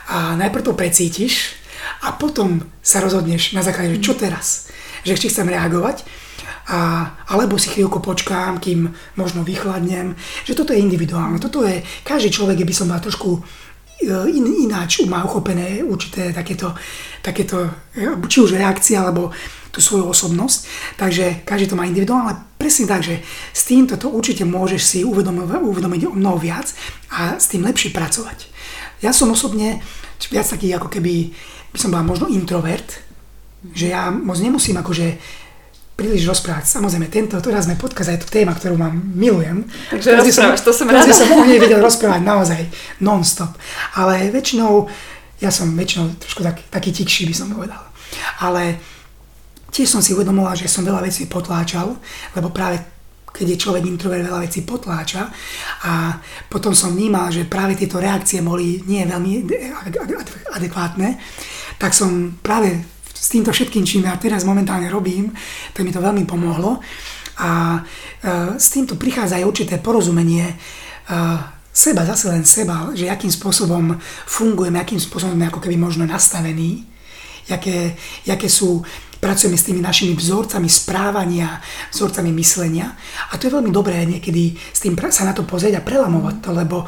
a 0.10 0.38
najprv 0.38 0.70
to 0.70 0.74
precítiš 0.78 1.58
a 2.06 2.14
potom 2.14 2.62
sa 2.86 3.02
rozhodneš 3.02 3.58
na 3.58 3.66
základe, 3.66 3.98
že 3.98 4.06
čo 4.06 4.14
teraz, 4.14 4.70
že 5.02 5.18
či 5.18 5.34
chcem 5.34 5.50
reagovať 5.50 6.06
a, 6.70 6.80
alebo 7.34 7.58
si 7.58 7.74
chvíľku 7.74 7.98
počkám, 7.98 8.62
kým 8.62 8.94
možno 9.18 9.42
vychladnem, 9.42 10.14
že 10.46 10.54
toto 10.54 10.70
je 10.70 10.86
individuálne. 10.86 11.42
Toto 11.42 11.66
je, 11.66 11.82
každý 12.06 12.30
človek 12.30 12.62
by 12.62 12.74
som 12.78 12.94
mal 12.94 13.02
trošku 13.02 13.42
e, 14.06 14.10
in, 14.30 14.46
ináč 14.70 15.02
má 15.10 15.26
uchopené 15.26 15.82
určité 15.82 16.30
takéto, 16.30 16.78
takéto, 17.26 17.90
e, 17.98 18.06
či 18.30 18.38
už 18.46 18.54
reakcie, 18.54 18.94
alebo 18.94 19.34
tú 19.74 19.82
svoju 19.82 20.14
osobnosť. 20.14 20.60
Takže 20.98 21.42
každý 21.42 21.74
to 21.74 21.78
má 21.78 21.90
individuálne, 21.90 22.38
presne 22.62 22.86
tak, 22.86 23.02
že 23.02 23.18
s 23.54 23.66
týmto 23.66 23.98
to 23.98 24.14
určite 24.14 24.46
môžeš 24.46 24.82
si 24.82 25.00
uvedomiť, 25.02 25.50
uvedomiť 25.50 26.02
o 26.06 26.14
mnoho 26.14 26.38
viac 26.38 26.70
a 27.10 27.42
s 27.42 27.50
tým 27.50 27.66
lepšie 27.66 27.90
pracovať. 27.90 28.46
Ja 29.02 29.10
som 29.10 29.34
osobne 29.34 29.82
viac 30.30 30.46
taký 30.46 30.70
ako 30.76 30.92
keby, 30.92 31.34
by 31.74 31.78
som 31.82 31.90
bol 31.90 32.06
možno 32.06 32.30
introvert, 32.30 33.10
že 33.74 33.92
ja 33.92 34.08
moc 34.12 34.40
nemusím 34.40 34.80
akože 34.80 35.20
príliš 36.00 36.24
rozprávať. 36.24 36.80
Samozrejme, 36.80 37.12
tento, 37.12 37.36
teraz 37.44 37.68
sme 37.68 37.76
podcast, 37.76 38.16
je 38.16 38.24
to 38.24 38.32
téma, 38.32 38.56
ktorú 38.56 38.80
mám, 38.80 38.96
milujem. 38.96 39.68
Takže 39.92 40.16
rozprávaš, 40.16 40.64
to 40.64 40.72
som 40.72 40.88
rada. 40.88 41.12
som 41.12 41.28
o 41.28 41.44
nej 41.44 41.60
vedel 41.60 41.84
rozprávať 41.84 42.24
naozaj 42.24 42.62
non-stop. 43.04 43.52
Ale 44.00 44.32
väčšinou, 44.32 44.88
ja 45.44 45.52
som 45.52 45.68
väčšinou 45.76 46.16
trošku 46.16 46.40
taký, 46.40 46.64
taký 46.72 46.90
tikší, 46.96 47.28
by 47.28 47.36
som 47.36 47.52
povedal. 47.52 47.84
Ale 48.40 48.80
tiež 49.76 49.92
som 49.92 50.00
si 50.00 50.16
uvedomoval, 50.16 50.56
že 50.56 50.72
som 50.72 50.88
veľa 50.88 51.04
vecí 51.04 51.28
potláčal, 51.28 52.00
lebo 52.40 52.48
práve 52.56 52.80
keď 53.30 53.56
je 53.56 53.62
človek 53.62 53.86
introvert, 53.86 54.26
veľa 54.26 54.42
vecí 54.42 54.66
potláča 54.66 55.30
a 55.86 56.18
potom 56.50 56.74
som 56.74 56.98
vnímal, 56.98 57.30
že 57.30 57.46
práve 57.46 57.78
tieto 57.78 58.02
reakcie 58.02 58.42
boli 58.42 58.82
nie 58.90 59.06
veľmi 59.06 59.46
adekvátne, 60.58 61.16
tak 61.78 61.94
som 61.94 62.42
práve 62.42 62.99
s 63.20 63.28
týmto 63.28 63.52
všetkým, 63.52 63.84
čím 63.84 64.08
ja 64.08 64.16
teraz 64.16 64.48
momentálne 64.48 64.88
robím, 64.88 65.36
to 65.76 65.84
mi 65.84 65.92
to 65.92 66.00
veľmi 66.00 66.24
pomohlo. 66.24 66.80
A 67.40 67.80
e, 67.80 67.80
s 68.56 68.72
týmto 68.72 68.96
prichádza 68.96 69.40
aj 69.40 69.48
určité 69.48 69.76
porozumenie 69.80 70.48
e, 70.48 70.56
seba, 71.72 72.08
zase 72.08 72.32
len 72.32 72.44
seba, 72.48 72.92
že 72.96 73.12
akým 73.12 73.32
spôsobom 73.32 74.00
fungujeme, 74.28 74.80
akým 74.80 75.00
spôsobom 75.00 75.36
sme 75.36 75.48
ako 75.52 75.60
keby 75.64 75.76
možno 75.76 76.08
nastavení, 76.08 76.88
jaké, 77.48 77.96
jaké 78.24 78.48
sú, 78.48 78.84
pracujeme 79.20 79.60
s 79.60 79.68
tými 79.68 79.84
našimi 79.84 80.16
vzorcami 80.16 80.72
správania, 80.72 81.60
vzorcami 81.92 82.32
myslenia. 82.40 82.96
A 83.32 83.36
to 83.36 83.52
je 83.52 83.56
veľmi 83.56 83.72
dobré 83.72 84.08
niekedy 84.08 84.56
s 84.56 84.80
tým 84.80 84.96
sa 85.12 85.28
na 85.28 85.36
to 85.36 85.44
pozrieť 85.44 85.80
a 85.80 85.86
prelamovať 85.86 86.36
to, 86.40 86.50
lebo 86.56 86.88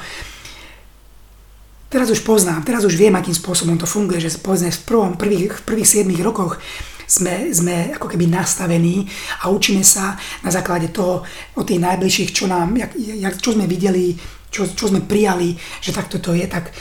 teraz 1.92 2.08
už 2.08 2.24
poznám, 2.24 2.64
teraz 2.64 2.88
už 2.88 2.96
viem, 2.96 3.12
akým 3.12 3.36
spôsobom 3.36 3.76
to 3.76 3.84
funguje, 3.84 4.24
že 4.24 4.40
povedzme 4.40 4.72
v, 4.72 4.82
prvom, 4.88 5.12
prvých, 5.20 5.60
v 5.60 5.64
prvých 5.68 6.08
7 6.08 6.08
rokoch 6.24 6.58
sme, 7.04 7.52
sme 7.52 7.92
ako 7.92 8.08
keby 8.08 8.32
nastavení 8.32 9.04
a 9.44 9.52
učíme 9.52 9.84
sa 9.84 10.16
na 10.48 10.50
základe 10.50 10.96
toho 10.96 11.28
od 11.60 11.68
tých 11.68 11.84
najbližších, 11.84 12.32
čo, 12.32 12.48
nám, 12.48 12.80
jak, 12.80 12.96
jak, 12.96 13.36
čo 13.36 13.52
sme 13.52 13.68
videli, 13.68 14.16
čo, 14.48 14.72
čo 14.72 14.88
sme 14.88 15.04
prijali, 15.04 15.60
že 15.84 15.92
takto 15.92 16.24
to 16.24 16.32
je, 16.32 16.48
tak 16.48 16.72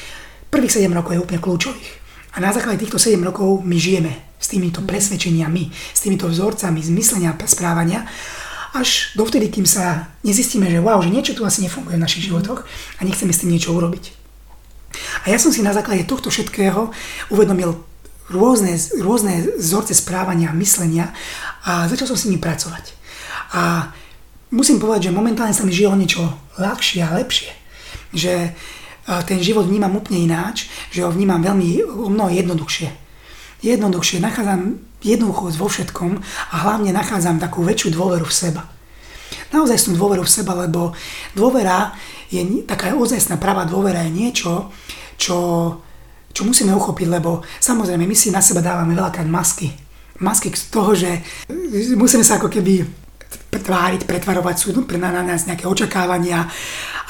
prvých 0.46 0.86
7 0.86 0.94
rokov 0.94 1.18
je 1.18 1.22
úplne 1.26 1.42
kľúčových. 1.42 1.90
A 2.30 2.38
na 2.38 2.54
základe 2.54 2.78
týchto 2.78 3.02
7 3.02 3.18
rokov 3.26 3.66
my 3.66 3.74
žijeme 3.74 4.38
s 4.38 4.46
týmito 4.46 4.86
presvedčeniami, 4.86 5.74
s 5.74 6.00
týmito 6.06 6.30
vzorcami 6.30 6.78
zmyslenia 6.78 7.34
a 7.34 7.46
správania 7.50 8.06
až 8.70 9.18
dovtedy, 9.18 9.50
kým 9.50 9.66
sa 9.66 10.14
nezistíme, 10.22 10.70
že 10.70 10.78
wow, 10.78 11.02
že 11.02 11.10
niečo 11.10 11.34
tu 11.34 11.42
asi 11.42 11.66
nefunguje 11.66 11.98
v 11.98 12.04
našich 12.06 12.30
životoch 12.30 12.62
a 12.62 13.00
nechceme 13.02 13.34
s 13.34 13.42
tým 13.42 13.50
niečo 13.50 13.74
urobiť. 13.74 14.19
A 15.24 15.30
ja 15.30 15.38
som 15.38 15.52
si 15.52 15.60
na 15.64 15.74
základe 15.74 16.08
tohto 16.08 16.28
všetkého 16.32 16.90
uvedomil 17.30 17.76
rôzne, 18.30 18.78
rôzne 19.02 19.58
vzorce 19.58 19.92
správania 19.94 20.54
a 20.54 20.58
myslenia 20.58 21.10
a 21.66 21.90
začal 21.90 22.14
som 22.14 22.18
s 22.18 22.26
nimi 22.30 22.38
pracovať. 22.38 22.94
A 23.58 23.90
musím 24.54 24.78
povedať, 24.78 25.10
že 25.10 25.16
momentálne 25.16 25.54
sa 25.54 25.66
mi 25.66 25.74
žilo 25.74 25.98
niečo 25.98 26.22
ľahšie 26.58 27.02
a 27.02 27.14
lepšie. 27.18 27.50
Že 28.14 28.54
ten 29.26 29.42
život 29.42 29.66
vnímam 29.66 29.90
úplne 29.98 30.22
ináč, 30.22 30.70
že 30.94 31.02
ho 31.02 31.10
vnímam 31.10 31.42
veľmi 31.42 31.82
o 31.82 32.06
mnoho 32.06 32.30
jednoduchšie. 32.30 32.88
Jednoduchšie, 33.66 34.22
nachádzam 34.22 34.78
jednoduchosť 35.02 35.56
vo 35.58 35.66
všetkom 35.66 36.12
a 36.22 36.54
hlavne 36.62 36.94
nachádzam 36.94 37.42
takú 37.42 37.66
väčšiu 37.66 37.92
dôveru 37.92 38.24
v 38.24 38.32
seba. 38.32 38.62
Naozaj 39.50 39.78
som 39.82 39.98
dôveru 39.98 40.22
v 40.22 40.30
seba, 40.30 40.54
lebo 40.54 40.94
dôvera 41.34 41.90
je 42.30 42.40
taká 42.62 42.94
ozajstná 42.94 43.36
pravá 43.36 43.66
dôvera 43.66 44.06
je 44.06 44.14
niečo, 44.14 44.70
čo, 45.18 45.38
čo 46.30 46.42
musíme 46.46 46.70
uchopiť, 46.72 47.06
lebo 47.10 47.42
samozrejme 47.58 48.06
my 48.06 48.16
si 48.16 48.30
na 48.30 48.38
seba 48.38 48.62
dávame 48.62 48.94
veľakrát 48.94 49.26
masky. 49.26 49.74
Masky 50.22 50.54
z 50.54 50.70
toho, 50.70 50.94
že 50.94 51.10
musíme 51.98 52.22
sa 52.22 52.38
ako 52.38 52.46
keby 52.46 52.86
tváriť, 53.50 54.06
pretvarovať, 54.06 54.54
sú 54.56 54.70
na, 54.94 55.10
na 55.10 55.22
nás 55.26 55.46
nejaké 55.46 55.66
očakávania 55.66 56.46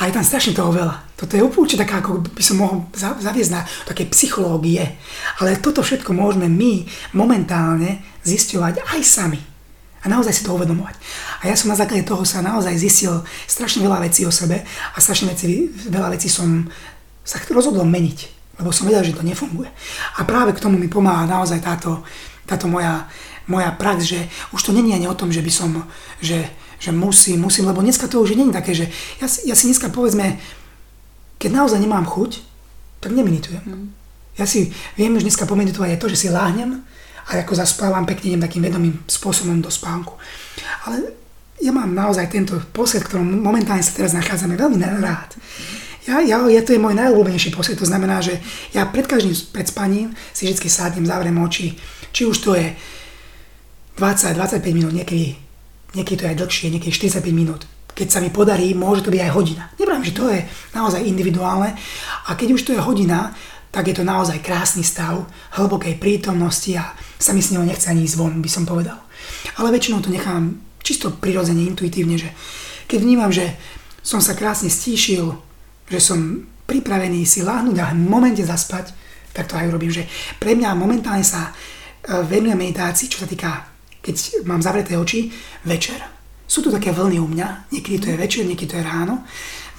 a 0.00 0.08
je 0.08 0.16
tam 0.16 0.24
strašne 0.24 0.56
toho 0.56 0.72
veľa. 0.72 0.96
Toto 1.12 1.36
je 1.36 1.44
úplne 1.44 1.76
taká, 1.76 2.00
ako 2.00 2.24
by 2.32 2.40
som 2.40 2.56
mohol 2.64 2.88
zaviesť 2.96 3.52
na 3.52 3.60
také 3.84 4.08
psychológie. 4.08 4.96
Ale 5.36 5.60
toto 5.60 5.84
všetko 5.84 6.16
môžeme 6.16 6.48
my 6.48 6.88
momentálne 7.12 8.00
zisťovať 8.24 8.88
aj 8.96 9.00
sami. 9.04 9.49
A 10.00 10.08
naozaj 10.08 10.32
si 10.32 10.42
to 10.44 10.56
uvedomovať. 10.56 10.96
A 11.44 11.52
ja 11.52 11.56
som 11.56 11.68
na 11.68 11.76
základe 11.76 12.08
toho 12.08 12.24
sa 12.24 12.40
naozaj 12.40 12.72
zistil 12.80 13.20
strašne 13.44 13.84
veľa 13.84 14.00
vecí 14.00 14.24
o 14.24 14.32
sebe 14.32 14.64
a 14.66 14.96
strašne 14.96 15.28
veci, 15.28 15.68
veľa 15.68 16.16
vecí 16.16 16.32
som 16.32 16.64
sa 17.20 17.36
rozhodol 17.52 17.84
meniť, 17.84 18.18
lebo 18.60 18.72
som 18.72 18.88
vedel, 18.88 19.04
že 19.04 19.16
to 19.16 19.26
nefunguje. 19.26 19.68
A 20.16 20.24
práve 20.24 20.56
k 20.56 20.62
tomu 20.62 20.80
mi 20.80 20.88
pomáha 20.88 21.28
naozaj 21.28 21.60
táto, 21.60 22.00
táto 22.48 22.64
moja, 22.64 23.04
moja 23.44 23.68
prax, 23.76 24.08
že 24.08 24.24
už 24.56 24.60
to 24.64 24.72
není 24.72 24.96
ani 24.96 25.04
o 25.04 25.14
tom, 25.14 25.28
že 25.28 25.44
by 25.44 25.52
som, 25.52 25.84
že, 26.24 26.48
že 26.80 26.90
musím, 26.96 27.44
musím, 27.44 27.68
lebo 27.68 27.84
dneska 27.84 28.08
to 28.08 28.24
už 28.24 28.32
je 28.32 28.40
také, 28.56 28.72
že 28.72 28.88
ja, 29.20 29.52
ja 29.52 29.54
si 29.54 29.68
dneska 29.68 29.92
povedzme, 29.92 30.40
keď 31.36 31.50
naozaj 31.52 31.80
nemám 31.80 32.08
chuť, 32.08 32.40
tak 33.04 33.12
nemeditujem. 33.12 33.64
Mm. 33.64 33.88
Ja 34.40 34.48
si 34.48 34.72
viem 34.96 35.12
už 35.12 35.28
dneska 35.28 35.44
pomeditovať 35.44 35.96
aj 35.96 36.00
to, 36.00 36.08
že 36.08 36.20
si 36.24 36.28
láhnem 36.32 36.80
a 37.30 37.38
ako 37.46 37.54
zaspávam, 37.54 38.02
pekne 38.02 38.34
idem 38.34 38.42
takým 38.42 38.66
vedomým 38.66 39.06
spôsobom 39.06 39.62
do 39.62 39.70
spánku. 39.70 40.18
Ale 40.90 41.14
ja 41.62 41.70
mám 41.70 41.94
naozaj 41.94 42.26
tento 42.26 42.58
posed, 42.74 43.06
ktorom 43.06 43.38
momentálne 43.38 43.86
sa 43.86 43.94
teraz 43.94 44.10
nachádzame, 44.16 44.58
veľmi 44.58 44.82
rád. 44.98 45.38
Ja, 46.08 46.18
ja, 46.24 46.42
ja 46.48 46.62
to 46.66 46.74
je 46.74 46.82
môj 46.82 46.96
najobľúbenejší 46.96 47.54
posed, 47.54 47.78
to 47.78 47.86
znamená, 47.86 48.18
že 48.24 48.40
ja 48.74 48.88
pred 48.88 49.06
každým 49.06 49.36
pred 49.54 49.68
spaním 49.68 50.10
si 50.34 50.50
vždy 50.50 50.66
sádnem, 50.66 51.06
zavriem 51.06 51.36
oči, 51.38 51.76
či 52.10 52.26
už 52.26 52.36
to 52.42 52.58
je 52.58 52.74
20-25 54.00 54.64
minút, 54.72 54.96
niekedy, 54.96 55.36
niekedy 55.92 56.16
to 56.16 56.24
je 56.24 56.30
aj 56.32 56.38
dlhšie, 56.40 56.66
niekedy 56.72 56.90
45 56.90 57.20
minút. 57.30 57.62
Keď 57.92 58.08
sa 58.08 58.18
mi 58.24 58.32
podarí, 58.32 58.72
môže 58.72 59.04
to 59.04 59.12
byť 59.12 59.22
aj 59.28 59.32
hodina. 59.36 59.64
Nebrám, 59.76 60.00
že 60.00 60.16
to 60.16 60.32
je 60.32 60.40
naozaj 60.72 61.04
individuálne. 61.04 61.76
A 62.26 62.30
keď 62.32 62.56
už 62.56 62.62
to 62.64 62.72
je 62.72 62.80
hodina, 62.80 63.36
tak 63.70 63.86
je 63.86 63.94
to 63.94 64.04
naozaj 64.04 64.42
krásny 64.42 64.82
stav 64.82 65.26
hlbokej 65.54 65.98
prítomnosti 66.02 66.74
a 66.74 66.94
sa 67.18 67.30
mi 67.30 67.42
s 67.42 67.54
neho 67.54 67.62
nechce 67.62 67.86
ani 67.86 68.06
ísť 68.06 68.16
von, 68.18 68.42
by 68.42 68.50
som 68.50 68.66
povedal. 68.66 68.98
Ale 69.58 69.70
väčšinou 69.70 70.02
to 70.02 70.10
nechám 70.10 70.58
čisto 70.82 71.14
prirodzene, 71.14 71.62
intuitívne, 71.62 72.18
že 72.18 72.34
keď 72.90 72.98
vnímam, 73.00 73.30
že 73.30 73.54
som 74.02 74.18
sa 74.18 74.34
krásne 74.34 74.72
stíšil, 74.72 75.30
že 75.86 76.00
som 76.02 76.46
pripravený 76.66 77.22
si 77.26 77.46
láhnuť 77.46 77.76
a 77.78 77.94
v 77.94 77.98
momente 77.98 78.42
zaspať, 78.42 78.90
tak 79.30 79.46
to 79.46 79.54
aj 79.54 79.70
urobím, 79.70 79.94
že 79.94 80.06
pre 80.42 80.58
mňa 80.58 80.74
momentálne 80.74 81.22
sa 81.22 81.50
e, 81.50 81.52
venujem 82.26 82.58
meditácii, 82.58 83.06
čo 83.06 83.22
sa 83.22 83.30
týka 83.30 83.70
keď 84.00 84.44
mám 84.48 84.64
zavreté 84.64 84.96
oči, 84.96 85.28
večer. 85.64 86.00
Sú 86.48 86.64
tu 86.64 86.72
také 86.72 86.90
vlny 86.90 87.20
u 87.20 87.28
mňa, 87.30 87.70
niekedy 87.70 87.96
to 88.00 88.08
je 88.10 88.16
večer, 88.18 88.42
niekedy 88.42 88.74
to 88.74 88.78
je 88.80 88.84
ráno. 88.84 89.22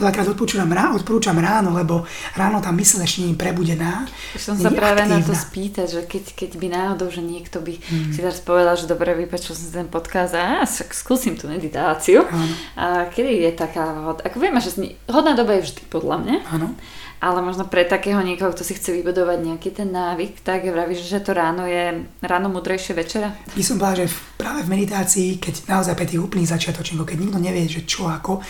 Veľakrát 0.01 0.27
odporúčam, 0.33 0.65
odporúčam 0.97 1.37
ráno, 1.37 1.77
lebo 1.77 2.09
ráno 2.33 2.57
tá 2.57 2.73
mysl 2.73 3.05
ešte 3.05 3.21
nie 3.21 3.31
je 3.31 3.39
prebudená. 3.39 4.09
Už 4.33 4.41
som 4.41 4.55
sa 4.57 4.73
práve 4.73 5.05
aktívna. 5.05 5.21
na 5.21 5.27
to 5.29 5.37
spýtať, 5.37 5.87
že 5.87 6.01
keď, 6.09 6.23
keď 6.33 6.51
by 6.57 6.67
náhodou, 6.73 7.07
že 7.13 7.21
niekto 7.21 7.61
by 7.61 7.77
hmm. 7.77 8.11
si 8.11 8.19
teraz 8.25 8.41
povedal, 8.41 8.73
že 8.73 8.89
dobre, 8.89 9.13
vypačil 9.13 9.53
som 9.53 9.69
ten 9.69 9.85
podcast 9.85 10.33
a 10.33 10.65
ja 10.65 10.65
skúsim 10.65 11.37
tú 11.37 11.45
meditáciu. 11.45 12.25
Ano. 12.25 12.55
A 12.73 12.85
kedy 13.13 13.45
je 13.45 13.51
taká, 13.53 13.93
ako 14.17 14.37
vieme, 14.41 14.57
že 14.57 14.73
hodná 15.05 15.37
doba 15.37 15.61
je 15.61 15.69
vždy 15.69 15.81
podľa 15.93 16.17
mňa. 16.25 16.37
Áno 16.49 16.73
ale 17.21 17.45
možno 17.45 17.69
pre 17.69 17.85
takého 17.85 18.17
niekoho, 18.25 18.49
kto 18.49 18.65
si 18.65 18.73
chce 18.73 18.97
vybudovať 18.97 19.45
nejaký 19.45 19.69
ten 19.69 19.93
návyk, 19.93 20.41
tak 20.41 20.65
vravíš, 20.65 21.05
že 21.05 21.21
to 21.21 21.37
ráno 21.37 21.69
je 21.69 22.01
ráno 22.25 22.49
mudrejšie 22.49 22.97
večera? 22.97 23.37
By 23.53 23.61
som 23.61 23.77
povedal, 23.77 24.09
že 24.09 24.17
práve 24.41 24.65
v 24.65 24.73
meditácii, 24.73 25.37
keď 25.37 25.69
naozaj 25.69 25.93
pre 25.93 26.09
tých 26.09 26.17
úplných 26.17 26.49
začiatočníkov, 26.49 27.05
keď 27.05 27.17
nikto 27.21 27.37
nevie, 27.37 27.69
že 27.69 27.85
čo 27.85 28.09
ako, 28.09 28.41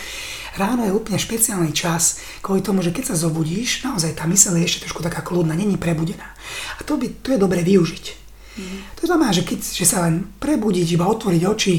ráno 0.56 0.84
je 0.84 0.92
úplne 0.92 1.18
špeciálny 1.20 1.72
čas, 1.72 2.20
kvôli 2.44 2.60
tomu, 2.60 2.84
že 2.84 2.92
keď 2.92 3.12
sa 3.12 3.16
zobudíš, 3.16 3.84
naozaj 3.84 4.16
tá 4.16 4.24
myseľ 4.28 4.60
je 4.60 4.66
ešte 4.68 4.82
trošku 4.88 5.00
taká 5.00 5.24
kľudná, 5.24 5.56
není 5.56 5.80
prebudená. 5.80 6.26
A 6.76 6.84
to, 6.84 7.00
by, 7.00 7.08
to 7.20 7.34
je 7.34 7.38
dobre 7.40 7.64
využiť. 7.64 8.04
Mm. 8.60 8.78
To 9.00 9.04
znamená, 9.08 9.32
že, 9.32 9.48
keď, 9.48 9.60
že 9.64 9.86
sa 9.88 10.04
len 10.04 10.28
prebudiť, 10.40 10.86
iba 10.92 11.08
otvoriť 11.08 11.42
oči, 11.48 11.74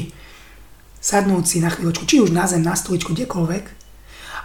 sadnúť 0.98 1.44
si 1.44 1.58
na 1.60 1.70
chvíľočku, 1.70 2.08
či 2.08 2.24
už 2.24 2.32
na 2.32 2.48
zem, 2.48 2.64
na 2.64 2.74
stoličku, 2.74 3.12
kdekoľvek 3.12 3.64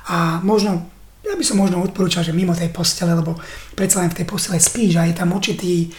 a 0.09 0.43
možno 0.43 0.89
ja 1.19 1.35
by 1.35 1.43
som 1.43 1.59
možno 1.59 1.83
odporúčal, 1.83 2.23
že 2.23 2.33
mimo 2.33 2.55
tej 2.55 2.71
postele, 2.73 3.13
lebo 3.13 3.37
predsa 3.75 4.01
len 4.01 4.09
v 4.09 4.23
tej 4.23 4.25
postele 4.25 4.57
spíš 4.57 4.97
a 4.97 5.05
je 5.05 5.13
tam 5.13 5.35
určitý, 5.35 5.91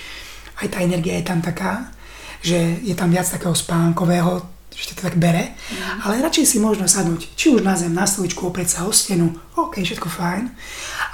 aj 0.65 0.69
tá 0.75 0.79
energia 0.81 1.21
je 1.21 1.25
tam 1.29 1.45
taká, 1.45 1.93
že 2.41 2.81
je 2.83 2.97
tam 2.97 3.13
viac 3.13 3.29
takého 3.29 3.53
spánkového, 3.53 4.60
že 4.75 4.95
to 4.95 5.03
tak 5.03 5.19
bere, 5.19 5.53
mm. 5.53 6.07
ale 6.07 6.23
radšej 6.23 6.47
si 6.47 6.59
možno 6.63 6.87
sadnúť, 6.87 7.35
či 7.35 7.51
už 7.51 7.67
na 7.67 7.75
zem, 7.75 7.93
na 7.93 8.07
stoličku, 8.07 8.47
oprieť 8.47 8.79
sa 8.79 8.87
o 8.87 8.93
stenu, 8.95 9.35
OK, 9.59 9.83
všetko 9.83 10.09
fajn, 10.09 10.51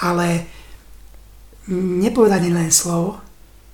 ale 0.05 0.47
nepovedať 1.73 2.47
len 2.47 2.71
slovo, 2.71 3.19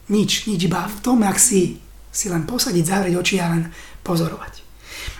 nič, 0.08 0.48
nič, 0.48 0.60
iba 0.66 0.88
v 0.88 0.98
tom, 1.04 1.20
ak 1.22 1.36
si, 1.36 1.78
si 2.10 2.26
len 2.32 2.48
posadiť, 2.48 2.84
zavrieť 2.84 3.14
oči 3.16 3.36
a 3.40 3.52
len 3.52 3.62
pozorovať. 4.04 4.62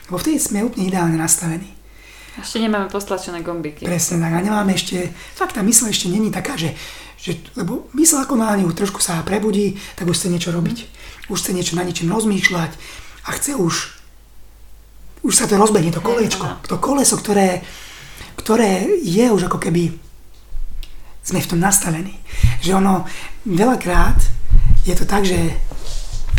Lebo 0.09 0.17
vtedy 0.19 0.37
sme 0.41 0.67
úplne 0.67 0.89
ideálne 0.89 1.17
nastavení. 1.17 1.69
Ešte 2.33 2.65
nemáme 2.65 2.89
postlačené 2.89 3.45
gombiky. 3.45 3.85
Presne 3.85 4.17
tak. 4.25 4.33
A 4.33 4.41
nemáme 4.41 4.73
ešte, 4.73 5.13
fakt 5.37 5.53
tá 5.53 5.61
mysl 5.61 5.93
ešte 5.93 6.09
není 6.09 6.33
taká, 6.33 6.57
že, 6.57 6.73
že 7.21 7.37
lebo 7.61 7.93
mysl 7.93 8.25
ako 8.25 8.41
na 8.41 8.57
ňu 8.57 8.73
trošku 8.73 9.05
sa 9.05 9.21
prebudí, 9.21 9.77
tak 10.01 10.09
už 10.09 10.17
chce 10.17 10.29
niečo 10.33 10.51
robiť. 10.53 10.79
Už 11.29 11.39
chce 11.45 11.53
niečo 11.53 11.77
na 11.77 11.85
niečím 11.85 12.09
rozmýšľať 12.09 12.73
a 13.29 13.37
chce 13.37 13.53
už, 13.57 13.75
už 15.23 15.35
sa 15.35 15.47
to 15.47 15.55
rozbehne, 15.55 15.95
to 15.95 16.03
kolečko, 16.03 16.67
to 16.67 16.77
koleso, 16.83 17.15
ktoré, 17.19 17.63
ktoré 18.39 18.87
je 19.03 19.27
už 19.31 19.47
ako 19.47 19.59
keby 19.63 19.95
sme 21.23 21.39
v 21.39 21.51
tom 21.55 21.63
nastavení. 21.63 22.19
Že 22.61 22.83
ono 22.83 23.07
veľakrát 23.47 24.19
je 24.83 24.95
to 24.99 25.07
tak, 25.07 25.23
že 25.23 25.39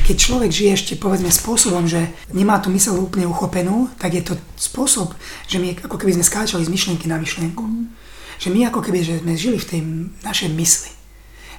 keď 0.04 0.16
človek 0.20 0.52
žije 0.52 0.72
ešte 0.76 0.94
povedzme 1.00 1.32
spôsobom, 1.32 1.88
že 1.88 2.12
nemá 2.36 2.60
tú 2.60 2.68
mysel 2.76 3.00
úplne 3.00 3.24
uchopenú, 3.24 3.88
tak 3.96 4.20
je 4.20 4.24
to 4.28 4.36
spôsob, 4.60 5.16
že 5.48 5.64
my 5.64 5.80
ako 5.80 5.96
keby 5.96 6.20
sme 6.20 6.28
skáčali 6.28 6.68
z 6.68 6.74
myšlienky 6.74 7.08
na 7.08 7.16
myšlienku. 7.16 7.64
Mm. 7.64 7.88
Že 8.36 8.50
my 8.52 8.60
ako 8.68 8.84
keby 8.84 9.00
že 9.00 9.24
sme 9.24 9.40
žili 9.40 9.56
v 9.56 9.70
tej 9.70 9.82
našej 10.28 10.50
mysli. 10.52 10.92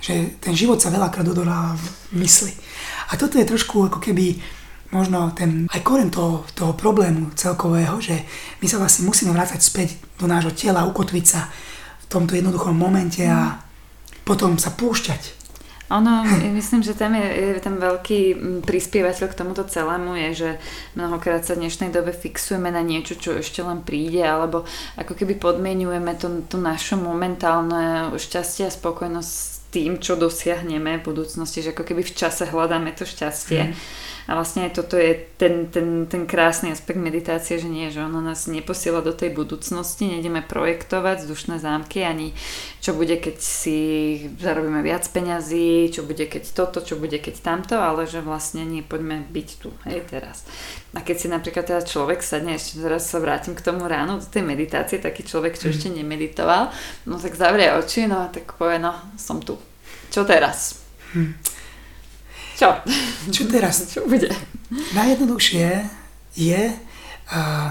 Že 0.05 0.15
ten 0.45 0.53
život 0.53 0.77
sa 0.77 0.93
veľakrát 0.93 1.25
odohrá 1.25 1.73
v 1.73 2.21
mysli. 2.21 2.53
A 3.09 3.17
toto 3.17 3.41
je 3.41 3.49
trošku 3.49 3.89
ako 3.89 3.97
keby 3.97 4.37
možno 4.91 5.33
ten 5.33 5.71
aj 5.73 5.81
koren 5.81 6.11
toho, 6.11 6.45
toho 6.53 6.73
problému 6.77 7.33
celkového, 7.39 8.01
že 8.03 8.21
my 8.61 8.67
sa 8.69 8.77
vlastne 8.81 9.09
musíme 9.09 9.33
vrácať 9.33 9.61
späť 9.61 9.97
do 10.21 10.27
nášho 10.29 10.53
tela, 10.53 10.89
ukotviť 10.89 11.25
sa 11.25 11.49
v 12.05 12.07
tomto 12.11 12.37
jednoduchom 12.37 12.77
momente 12.77 13.25
a 13.25 13.59
potom 14.25 14.57
sa 14.57 14.73
púšťať. 14.73 15.45
Ono, 15.93 16.25
myslím, 16.57 16.81
že 16.81 16.97
tam 16.97 17.13
je, 17.13 17.29
je 17.29 17.61
ten 17.61 17.77
veľký 17.77 18.21
prispievateľ 18.65 19.27
k 19.29 19.37
tomuto 19.37 19.69
celému 19.69 20.17
je, 20.17 20.31
že 20.33 20.51
mnohokrát 20.97 21.45
sa 21.45 21.53
v 21.53 21.69
dnešnej 21.69 21.93
dobe 21.93 22.17
fixujeme 22.17 22.73
na 22.73 22.81
niečo, 22.81 23.21
čo 23.21 23.37
ešte 23.37 23.61
len 23.61 23.85
príde, 23.85 24.25
alebo 24.25 24.65
ako 24.97 25.13
keby 25.13 25.37
podmienujeme 25.37 26.17
tú, 26.17 26.41
tú 26.49 26.57
našu 26.57 26.97
momentálne 26.97 28.17
šťastie 28.17 28.73
a 28.73 28.73
spokojnosť 28.73 29.29
s 29.29 29.61
tým, 29.69 30.01
čo 30.01 30.17
dosiahneme 30.17 31.05
v 31.05 31.07
budúcnosti, 31.07 31.61
že 31.61 31.77
ako 31.77 31.85
keby 31.85 32.01
v 32.01 32.17
čase 32.17 32.49
hľadáme 32.49 32.97
to 32.97 33.05
šťastie. 33.05 33.77
Mm 33.77 34.03
a 34.25 34.33
vlastne 34.33 34.73
toto 34.73 34.97
je 34.97 35.21
ten, 35.37 35.69
ten, 35.69 36.09
ten 36.09 36.25
krásny 36.25 36.73
aspekt 36.73 36.97
meditácie, 36.97 37.61
že 37.61 37.69
nie, 37.69 37.93
že 37.93 38.01
ono 38.01 38.25
nás 38.25 38.49
neposiela 38.49 39.05
do 39.05 39.13
tej 39.13 39.37
budúcnosti, 39.37 40.09
nejdeme 40.09 40.41
projektovať 40.41 41.25
vzdušné 41.25 41.61
zámky, 41.61 42.01
ani 42.01 42.33
čo 42.81 42.97
bude, 42.97 43.21
keď 43.21 43.37
si 43.41 43.79
zarobíme 44.41 44.81
viac 44.81 45.05
peňazí, 45.13 45.93
čo 45.93 46.09
bude, 46.09 46.25
keď 46.25 46.57
toto, 46.57 46.81
čo 46.81 46.97
bude, 46.97 47.21
keď 47.21 47.45
tamto, 47.45 47.77
ale 47.77 48.09
že 48.09 48.25
vlastne 48.25 48.65
nie, 48.65 48.81
poďme 48.81 49.29
byť 49.29 49.49
tu, 49.61 49.69
hej, 49.89 50.05
teraz. 50.09 50.49
A 50.97 51.05
keď 51.05 51.17
si 51.21 51.27
napríklad 51.29 51.69
teda 51.69 51.83
človek 51.85 52.25
sadne, 52.25 52.57
ešte 52.57 52.81
teraz 52.81 53.09
sa 53.09 53.21
vrátim 53.21 53.53
k 53.53 53.65
tomu 53.65 53.85
ráno, 53.85 54.21
do 54.21 54.29
tej 54.29 54.45
meditácie, 54.45 55.01
taký 55.01 55.21
človek, 55.25 55.61
čo 55.61 55.69
mm. 55.69 55.73
ešte 55.73 55.89
nemeditoval, 55.93 56.73
no 57.09 57.21
tak 57.21 57.37
zavrie 57.37 57.73
oči, 57.77 58.09
no 58.09 58.25
a 58.25 58.33
tak 58.33 58.57
povie, 58.57 58.81
no, 58.81 58.97
som 59.21 59.45
tu. 59.45 59.61
Čo 60.09 60.25
teraz? 60.25 60.81
Hm. 61.13 61.54
Čo? 62.55 62.71
Čo 63.35 63.43
teraz? 63.51 63.91
Čo 63.91 64.07
bude? 64.07 64.31
Najjednoduchšie 64.95 65.67
je 66.39 66.63
uh, 66.71 67.71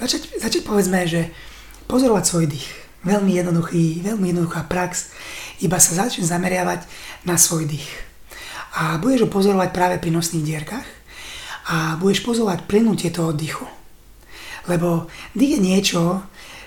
začať, 0.00 0.36
začať 0.36 0.62
povedzme, 0.68 1.04
že 1.08 1.32
pozorovať 1.88 2.24
svoj 2.24 2.46
dých. 2.48 2.68
Veľmi 3.02 3.34
jednoduchý, 3.34 4.04
veľmi 4.04 4.30
jednoduchá 4.30 4.68
prax. 4.68 5.10
Iba 5.64 5.80
sa 5.80 6.06
začne 6.06 6.28
zameriavať 6.28 6.86
na 7.26 7.40
svoj 7.40 7.66
dých. 7.66 7.88
A 8.78 8.96
budeš 9.00 9.26
ho 9.26 9.28
pozorovať 9.28 9.70
práve 9.74 9.96
pri 10.00 10.14
nosných 10.14 10.44
dierkach 10.44 10.86
a 11.68 11.96
budeš 12.00 12.24
pozorovať 12.24 12.64
plynutie 12.68 13.12
toho 13.12 13.32
dýchu. 13.36 13.66
Lebo 14.70 15.10
dých 15.34 15.58
je 15.58 15.60
niečo, 15.60 16.00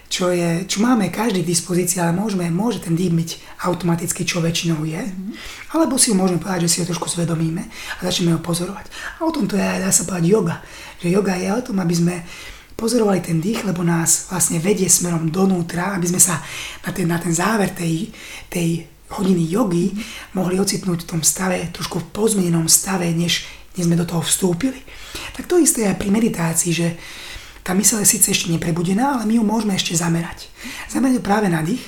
čo, 0.05 0.29
je, 0.29 0.63
čo 0.69 0.79
máme 0.85 1.09
každý 1.09 1.41
k 1.41 1.51
dispozícii, 1.51 1.97
ale 1.99 2.13
môžeme, 2.13 2.47
môže 2.53 2.79
ten 2.79 2.93
dým 2.93 3.17
byť 3.17 3.61
automaticky, 3.65 4.21
čo 4.23 4.39
väčšinou 4.39 4.85
je. 4.85 5.01
Mm-hmm. 5.01 5.33
Alebo 5.73 5.97
si 5.97 6.13
ho 6.13 6.15
môžeme 6.15 6.39
povedať, 6.39 6.69
že 6.69 6.71
si 6.71 6.77
ho 6.81 6.89
trošku 6.89 7.09
zvedomíme 7.09 7.63
a 7.65 7.99
začneme 8.05 8.37
ho 8.37 8.41
pozorovať. 8.41 8.85
A 9.19 9.25
o 9.25 9.33
tom 9.33 9.49
to 9.49 9.57
je 9.57 9.65
aj, 9.65 9.81
dá 9.81 9.89
sa 9.89 10.05
povedať, 10.05 10.29
yoga. 10.29 10.55
Že 11.01 11.07
yoga 11.09 11.33
je 11.35 11.49
o 11.51 11.65
tom, 11.65 11.77
aby 11.81 11.95
sme 11.97 12.15
pozorovali 12.75 13.23
ten 13.23 13.39
dých, 13.39 13.63
lebo 13.63 13.81
nás 13.81 14.27
vlastne 14.27 14.59
vedie 14.59 14.91
smerom 14.91 15.31
donútra, 15.31 15.95
aby 15.95 16.11
sme 16.11 16.21
sa 16.21 16.43
na 16.83 16.91
ten, 16.91 17.07
na 17.07 17.17
ten 17.17 17.31
záver 17.31 17.71
tej, 17.71 18.11
tej 18.51 18.83
hodiny 19.15 19.47
jogy 19.47 19.95
mohli 20.35 20.59
ocitnúť 20.59 21.07
v 21.07 21.09
tom 21.17 21.21
stave, 21.23 21.71
trošku 21.71 22.03
v 22.03 22.09
pozmenenom 22.11 22.67
stave, 22.67 23.07
než, 23.15 23.47
než 23.79 23.87
sme 23.87 23.95
do 23.95 24.03
toho 24.03 24.21
vstúpili. 24.21 24.81
Tak 25.37 25.47
to 25.47 25.55
isté 25.55 25.87
aj 25.87 25.95
pri 25.95 26.11
meditácii, 26.11 26.71
že 26.75 26.87
tá 27.65 27.73
myseľ 27.73 28.05
je 28.05 28.13
síce 28.13 28.29
ešte 28.29 28.53
neprebudená, 28.53 29.17
ale 29.17 29.25
my 29.25 29.41
ju 29.41 29.43
môžeme 29.43 29.73
ešte 29.73 29.97
zamerať. 29.97 30.53
Zamerať 30.93 31.17
ju 31.17 31.23
práve 31.25 31.49
na 31.49 31.65
dých 31.65 31.81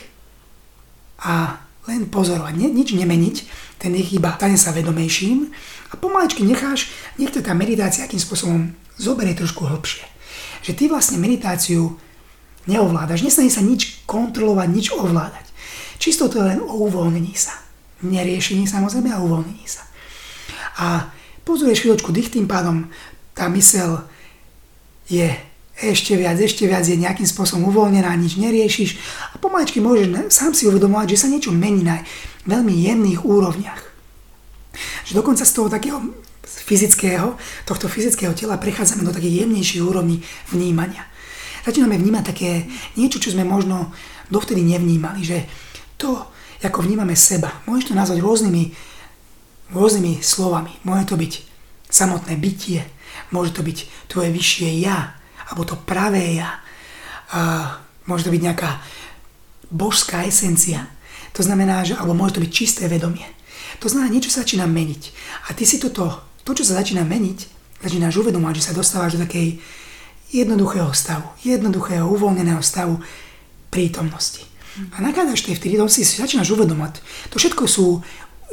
a 1.22 1.62
len 1.86 2.10
pozorovať, 2.10 2.58
ne, 2.58 2.68
nič 2.74 2.98
nemeniť, 2.98 3.36
ten 3.78 3.94
dých 3.94 4.18
iba 4.18 4.34
stane 4.34 4.58
sa 4.58 4.74
vedomejším 4.74 5.54
a 5.90 6.02
pomaličky 6.02 6.42
necháš, 6.42 6.90
nech 7.22 7.30
tá 7.30 7.54
meditácia 7.54 8.10
akým 8.10 8.18
spôsobom 8.18 8.74
zoberie 8.98 9.38
trošku 9.38 9.70
hlbšie. 9.70 10.04
Že 10.66 10.72
ty 10.74 10.84
vlastne 10.90 11.22
meditáciu 11.22 11.94
neovládaš, 12.66 13.22
nesnaží 13.22 13.54
sa 13.54 13.62
nič 13.62 14.04
kontrolovať, 14.10 14.68
nič 14.74 14.88
ovládať. 14.92 15.46
Čisto 16.02 16.26
to 16.26 16.42
je 16.42 16.58
len 16.58 16.60
o 16.60 16.90
uvoľnení 16.90 17.38
sa. 17.38 17.54
Neriešení 18.02 18.66
samozrejme 18.66 19.14
a 19.14 19.22
uvoľnení 19.22 19.66
sa. 19.70 19.86
A 20.82 21.10
pozrieš 21.46 21.86
chvíľočku 21.86 22.10
dých, 22.10 22.34
tým 22.34 22.50
pádom 22.50 22.90
tá 23.38 23.48
mysel 23.54 24.04
je 25.08 25.32
ešte 25.78 26.18
viac, 26.18 26.42
ešte 26.42 26.66
viac 26.66 26.82
je 26.90 26.98
nejakým 26.98 27.30
spôsobom 27.30 27.70
uvoľnená, 27.70 28.10
nič 28.18 28.42
neriešiš 28.42 28.90
a 29.34 29.36
pomaličky 29.38 29.78
môžeš 29.78 30.34
sám 30.34 30.58
si 30.58 30.66
uvedomovať, 30.66 31.14
že 31.14 31.22
sa 31.22 31.28
niečo 31.30 31.54
mení 31.54 31.86
na 31.86 32.02
veľmi 32.50 32.74
jemných 32.74 33.22
úrovniach. 33.22 33.82
Že 35.06 35.22
dokonca 35.22 35.46
z 35.46 35.54
toho 35.54 35.70
takého 35.70 36.02
fyzického, 36.48 37.38
tohto 37.70 37.86
fyzického 37.86 38.34
tela 38.34 38.58
prechádzame 38.58 39.06
do 39.06 39.14
takých 39.14 39.46
jemnejších 39.46 39.86
úrovní 39.86 40.26
vnímania. 40.50 41.06
Začíname 41.62 42.00
vnímať 42.00 42.24
také 42.26 42.66
niečo, 42.96 43.20
čo 43.20 43.36
sme 43.36 43.44
možno 43.44 43.92
dovtedy 44.32 44.64
nevnímali, 44.64 45.22
že 45.22 45.46
to, 46.00 46.26
ako 46.64 46.84
vnímame 46.84 47.14
seba, 47.14 47.54
môžeš 47.70 47.92
to 47.92 48.00
nazvať 48.00 48.20
rôznymi, 48.24 48.64
rôznymi 49.76 50.24
slovami. 50.24 50.74
Môže 50.88 51.12
to 51.12 51.16
byť 51.20 51.34
samotné 51.92 52.34
bytie, 52.40 52.88
môže 53.36 53.52
to 53.54 53.62
byť 53.62 54.10
tvoje 54.10 54.30
vyššie 54.32 54.70
ja, 54.80 55.17
alebo 55.48 55.64
to 55.64 55.76
pravé 55.80 56.40
ja. 56.40 56.60
A 57.32 57.40
môže 58.08 58.28
to 58.28 58.34
byť 58.34 58.42
nejaká 58.44 58.72
božská 59.72 60.24
esencia. 60.28 60.88
To 61.36 61.44
znamená, 61.44 61.84
že, 61.84 61.96
alebo 61.96 62.16
môže 62.16 62.40
to 62.40 62.44
byť 62.44 62.52
čisté 62.52 62.84
vedomie. 62.88 63.28
To 63.84 63.92
znamená, 63.92 64.10
niečo 64.10 64.34
sa 64.34 64.42
začína 64.42 64.66
meniť. 64.66 65.04
A 65.52 65.54
ty 65.54 65.68
si 65.68 65.78
toto, 65.78 66.24
to, 66.42 66.52
čo 66.56 66.64
sa 66.66 66.80
začína 66.82 67.04
meniť, 67.04 67.40
začínaš 67.84 68.16
uvedomať, 68.18 68.64
že 68.64 68.66
sa 68.72 68.78
dostávaš 68.78 69.20
do 69.20 69.24
takej 69.28 69.62
jednoduchého 70.34 70.92
stavu, 70.92 71.28
jednoduchého, 71.46 72.04
uvoľneného 72.04 72.60
stavu 72.64 73.00
prítomnosti. 73.70 74.44
A 74.94 75.02
nakádaš 75.02 75.46
tej 75.46 75.58
vtedy, 75.58 75.78
si 75.90 76.06
začínaš 76.06 76.54
uvedomať. 76.54 77.02
To 77.34 77.42
všetko 77.42 77.64
sú 77.66 78.02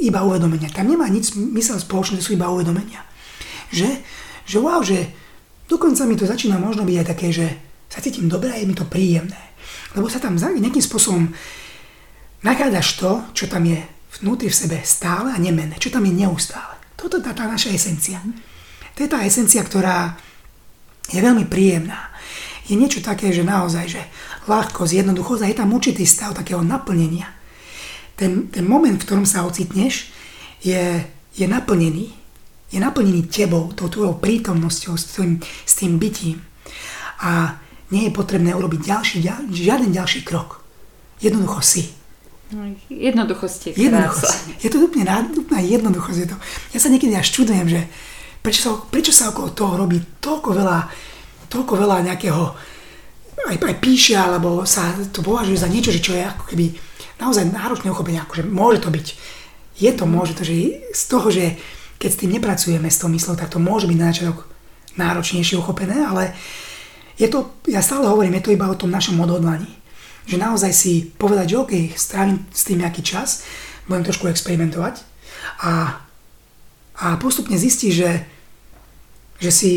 iba 0.01 0.25
uvedomenia. 0.25 0.73
Tam 0.73 0.89
nemá 0.89 1.05
nič 1.07 1.37
mysel 1.37 1.77
spoločné, 1.77 2.19
sú 2.19 2.33
iba 2.33 2.49
uvedomenia. 2.49 3.05
Že, 3.69 3.89
že 4.45 4.57
wow, 4.57 4.81
že 4.81 5.09
Dokonca 5.65 6.05
mi 6.05 6.15
to 6.15 6.29
začína 6.29 6.61
možno 6.61 6.85
byť 6.85 6.97
aj 7.01 7.07
také, 7.09 7.27
že 7.33 7.47
sa 7.89 8.01
cítim 8.01 8.29
dobre 8.29 8.53
a 8.53 8.59
je 8.59 8.69
mi 8.69 8.77
to 8.77 8.85
príjemné. 8.85 9.55
Lebo 9.97 10.11
sa 10.11 10.21
tam 10.21 10.37
nejakým 10.37 10.83
spôsobom 10.83 11.31
nachádzaš 12.45 12.87
to, 13.01 13.11
čo 13.33 13.45
tam 13.49 13.65
je 13.65 13.79
vnútri 14.21 14.47
v 14.51 14.59
sebe 14.59 14.77
stále 14.85 15.33
a 15.33 15.41
nemenné, 15.41 15.79
čo 15.81 15.89
tam 15.89 16.05
je 16.05 16.13
neustále. 16.13 16.77
Toto 16.95 17.17
je 17.17 17.25
tá, 17.25 17.33
tá 17.33 17.49
naša 17.49 17.73
esencia. 17.73 18.21
To 18.95 18.99
je 19.03 19.09
tá 19.09 19.25
esencia, 19.25 19.59
ktorá 19.65 20.15
je 21.11 21.19
veľmi 21.19 21.49
príjemná. 21.49 22.13
Je 22.65 22.73
niečo 22.77 23.03
také, 23.03 23.29
že 23.29 23.45
naozaj, 23.45 23.85
že 23.85 24.01
ľahkosť, 24.49 25.05
jednoduchosť 25.05 25.41
a 25.45 25.49
je 25.51 25.59
tam 25.59 25.69
určitý 25.73 26.05
stav 26.07 26.33
takého 26.33 26.65
naplnenia. 26.65 27.29
Ten, 28.15 28.47
ten 28.47 28.63
moment, 28.63 28.95
v 28.95 29.05
ktorom 29.05 29.27
sa 29.27 29.43
ocitneš, 29.43 30.09
je, 30.63 31.03
je 31.35 31.45
naplnený 31.45 32.24
je 32.71 32.79
naplnený 32.81 33.29
tebou, 33.29 33.71
tou 33.73 33.87
tvojou 33.87 34.17
prítomnosťou, 34.17 34.93
s 34.97 35.05
tým, 35.15 35.39
s 35.41 35.73
tým 35.77 36.01
bytím. 36.01 36.41
A 37.21 37.61
nie 37.93 38.09
je 38.09 38.15
potrebné 38.15 38.51
urobiť 38.57 38.81
ďalší, 38.81 39.17
ďal, 39.21 39.41
žiaden 39.53 39.91
ďalší 39.93 40.25
krok. 40.25 40.65
Jednoducho 41.21 41.61
si. 41.61 41.83
No, 42.53 42.61
jednoduchosť 42.89 43.73
je 43.73 43.89
Jednoduchosť. 43.89 44.61
Je 44.61 44.69
to 44.69 44.77
úplne, 44.77 45.05
úplne 45.33 45.63
jednoduchosť. 45.65 46.17
Je 46.17 46.29
to. 46.29 46.37
Ja 46.77 46.79
sa 46.81 46.89
niekedy 46.93 47.13
až 47.17 47.29
čudujem, 47.33 47.65
že 47.69 47.81
prečo 48.45 48.61
sa, 48.61 48.69
prečo 48.77 49.09
sa 49.09 49.33
okolo 49.33 49.53
toho 49.53 49.73
robí 49.81 49.97
toľko 50.21 50.49
veľa, 50.53 50.79
toľko 51.49 51.73
veľa 51.73 52.05
nejakého 52.05 52.43
aj, 53.45 53.57
aj 53.61 53.75
píše, 53.77 54.17
alebo 54.17 54.65
sa 54.65 54.93
to 55.13 55.21
považuje 55.21 55.57
za 55.57 55.69
niečo, 55.69 55.93
že 55.93 56.01
čo 56.01 56.17
je 56.17 56.25
ako 56.25 56.43
keby 56.49 56.73
naozaj 57.21 57.45
náročné 57.49 57.93
uchopenie, 57.93 58.19
akože 58.21 58.43
môže 58.49 58.81
to 58.81 58.89
byť. 58.89 59.07
Je 59.75 59.91
to, 59.91 60.03
môže 60.07 60.33
to, 60.39 60.43
že 60.47 60.55
z 60.95 61.03
toho, 61.05 61.27
že 61.29 61.59
keď 61.99 62.09
s 62.11 62.19
tým 62.21 62.31
nepracujeme 62.35 62.89
s 62.91 62.99
tou 62.99 63.09
myslou, 63.09 63.35
tak 63.39 63.51
to 63.51 63.59
môže 63.59 63.87
byť 63.87 63.97
na 63.97 64.09
začiatok 64.11 64.47
náročnejšie 64.95 65.59
uchopené, 65.59 65.95
ale 66.03 66.31
je 67.15 67.27
to, 67.31 67.55
ja 67.71 67.79
stále 67.79 68.07
hovorím, 68.07 68.39
je 68.39 68.45
to 68.51 68.55
iba 68.55 68.67
o 68.67 68.79
tom 68.79 68.91
našom 68.91 69.19
odhodlaní. 69.19 69.67
Že 70.25 70.41
naozaj 70.41 70.71
si 70.75 71.07
povedať, 71.15 71.55
že 71.55 71.59
OK, 71.61 71.73
strávim 71.95 72.43
s 72.51 72.67
tým 72.67 72.83
nejaký 72.83 73.05
čas, 73.05 73.45
budem 73.87 74.03
trošku 74.03 74.27
experimentovať 74.27 74.99
a, 75.61 76.01
a 76.97 77.05
postupne 77.21 77.55
zistí, 77.55 77.93
že, 77.93 78.25
že 79.37 79.51
si 79.53 79.71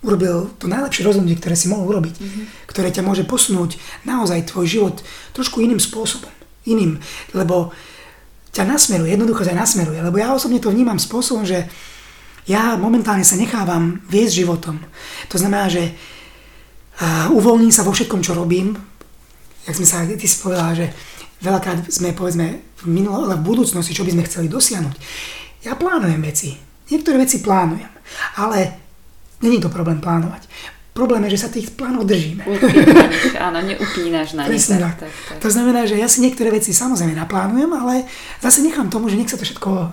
urobil 0.00 0.50
to 0.56 0.70
najlepšie 0.70 1.04
rozhodnutie, 1.04 1.38
ktoré 1.38 1.58
si 1.58 1.68
mohol 1.68 1.90
urobiť, 1.90 2.14
mm-hmm. 2.16 2.44
ktoré 2.70 2.88
ťa 2.94 3.02
môže 3.04 3.26
posunúť 3.26 3.76
naozaj 4.06 4.48
tvoj 4.48 4.66
život 4.66 4.96
trošku 5.34 5.60
iným 5.60 5.82
spôsobom. 5.82 6.30
Iným, 6.66 6.98
lebo 7.30 7.70
ťa 8.56 8.64
nasmeruje, 8.64 9.12
jednoducho 9.12 9.44
ťa 9.44 9.52
nasmeruje. 9.52 10.00
Lebo 10.00 10.16
ja 10.16 10.32
osobne 10.32 10.56
to 10.56 10.72
vnímam 10.72 10.96
spôsobom, 10.96 11.44
že 11.44 11.68
ja 12.48 12.80
momentálne 12.80 13.26
sa 13.26 13.36
nechávam 13.36 14.00
viesť 14.08 14.40
životom. 14.40 14.80
To 15.28 15.36
znamená, 15.36 15.68
že 15.68 15.92
uvoľním 17.36 17.74
sa 17.74 17.84
vo 17.84 17.92
všetkom, 17.92 18.24
čo 18.24 18.32
robím. 18.32 18.72
Jak 19.68 19.76
sme 19.76 19.84
sa, 19.84 20.06
ty 20.06 20.24
si 20.24 20.40
povedala, 20.40 20.72
že 20.72 20.88
veľakrát 21.44 21.90
sme, 21.92 22.16
povedzme, 22.16 22.64
v, 22.80 22.84
minulo, 22.88 23.28
v 23.28 23.44
budúcnosti, 23.44 23.92
čo 23.92 24.06
by 24.06 24.14
sme 24.14 24.26
chceli 24.30 24.46
dosiahnuť. 24.48 24.96
Ja 25.66 25.74
plánujem 25.74 26.22
veci. 26.22 26.54
Niektoré 26.88 27.18
veci 27.18 27.42
plánujem. 27.42 27.90
Ale 28.38 28.78
není 29.42 29.58
to 29.58 29.68
problém 29.68 29.98
plánovať. 29.98 30.46
Problém 30.96 31.28
je, 31.28 31.36
že 31.36 31.42
sa 31.44 31.52
tých 31.52 31.76
plánov 31.76 32.08
držíme. 32.08 32.48
Upínaš, 32.48 33.36
áno, 33.36 33.60
neupínaš 33.60 34.32
na 34.32 34.48
nich. 34.48 34.64
Tak, 34.64 34.96
tak, 34.96 35.12
tak. 35.12 35.38
To 35.44 35.48
znamená, 35.52 35.84
že 35.84 36.00
ja 36.00 36.08
si 36.08 36.24
niektoré 36.24 36.48
veci 36.48 36.72
samozrejme 36.72 37.12
naplánujem, 37.12 37.68
ale 37.68 38.08
zase 38.40 38.64
nechám 38.64 38.88
tomu, 38.88 39.12
že 39.12 39.20
nech 39.20 39.28
sa 39.28 39.36
to 39.36 39.44
všetko, 39.44 39.92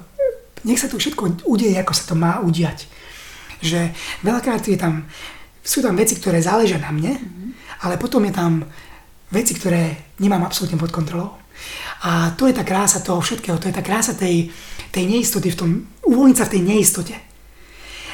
nech 0.63 0.79
sa 0.79 0.87
to 0.87 0.95
všetko 0.95 1.43
udeje, 1.43 1.75
ako 1.75 1.91
sa 1.91 2.07
to 2.07 2.15
má 2.15 2.39
udiať. 2.39 2.87
Že 3.59 3.91
veľakrát 4.23 4.63
je 4.63 4.79
tam, 4.79 5.03
sú 5.59 5.83
tam 5.83 5.99
veci, 5.99 6.15
ktoré 6.15 6.39
záležia 6.39 6.79
na 6.79 6.95
mne, 6.95 7.19
mm-hmm. 7.19 7.83
ale 7.83 7.99
potom 7.99 8.23
je 8.23 8.31
tam 8.31 8.63
veci, 9.27 9.59
ktoré 9.59 10.15
nemám 10.23 10.47
absolútne 10.47 10.79
pod 10.79 10.95
kontrolou. 10.95 11.35
A 12.07 12.31
to 12.39 12.47
je 12.47 12.55
tá 12.55 12.63
krása 12.63 13.03
toho 13.03 13.19
všetkého, 13.19 13.59
to 13.59 13.67
je 13.67 13.75
tá 13.75 13.83
krása 13.83 14.15
tej, 14.15 14.47
tej 14.87 15.03
neistoty 15.03 15.51
v 15.51 15.59
tom, 15.59 15.69
uvoľniť 16.07 16.37
sa 16.39 16.47
v 16.47 16.53
tej 16.55 16.61
neistote 16.63 17.32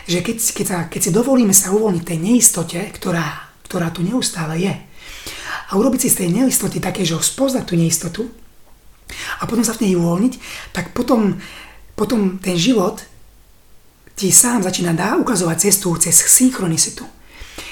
že 0.10 0.26
keď, 0.26 0.38
keď, 0.42 0.66
sa, 0.66 0.78
keď 0.90 1.02
si 1.06 1.12
dovolíme 1.14 1.54
sa 1.54 1.70
uvoľniť 1.70 2.02
tej 2.02 2.18
neistote, 2.18 2.82
ktorá, 2.98 3.54
ktorá 3.70 3.94
tu 3.94 4.02
neustále 4.02 4.58
je, 4.58 4.74
a 5.70 5.78
urobiť 5.78 6.02
si 6.02 6.10
z 6.10 6.26
tej 6.26 6.30
neistoty 6.34 6.82
také, 6.82 7.06
že 7.06 7.14
spoznať 7.22 7.64
tú 7.70 7.78
neistotu 7.78 8.22
a 9.38 9.46
potom 9.46 9.62
sa 9.62 9.78
v 9.78 9.86
nej 9.86 9.94
uvoľniť, 9.94 10.34
tak 10.74 10.98
potom, 10.98 11.38
potom 11.94 12.42
ten 12.42 12.58
život 12.58 13.06
ti 14.20 14.36
sám 14.36 14.66
začína 14.66 14.92
dá 14.98 15.16
ukazovať 15.16 15.58
cestu 15.72 15.96
cez 15.96 16.12
synchronicitu. 16.12 17.08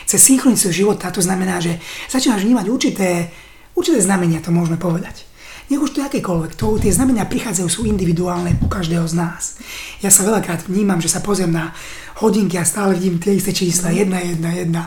Cez 0.08 0.24
synchronicitu 0.24 0.72
života, 0.72 1.12
to 1.12 1.20
znamená, 1.20 1.60
že 1.60 1.76
začínaš 2.08 2.48
vnímať 2.48 2.66
určité, 2.72 3.28
určité 3.76 4.00
znamenia, 4.00 4.40
to 4.40 4.56
môžeme 4.56 4.80
povedať. 4.80 5.27
Nech 5.68 5.84
už 5.84 5.92
to 5.92 6.00
je 6.00 6.08
akékoľvek, 6.08 6.56
to, 6.56 6.80
tie 6.80 6.96
znamenia 6.96 7.28
prichádzajú, 7.28 7.68
sú 7.68 7.82
individuálne 7.84 8.56
u 8.64 8.72
každého 8.72 9.04
z 9.04 9.20
nás. 9.20 9.60
Ja 10.00 10.08
sa 10.08 10.24
veľakrát 10.24 10.64
vnímam, 10.72 11.04
že 11.04 11.12
sa 11.12 11.20
pozriem 11.20 11.52
na 11.52 11.76
hodinky 12.24 12.56
a 12.56 12.64
stále 12.64 12.96
vidím 12.96 13.20
tie 13.20 13.36
isté 13.36 13.52
čísla, 13.52 13.92
jedna, 13.92 14.24
jedna, 14.24 14.50
jedna. 14.56 14.82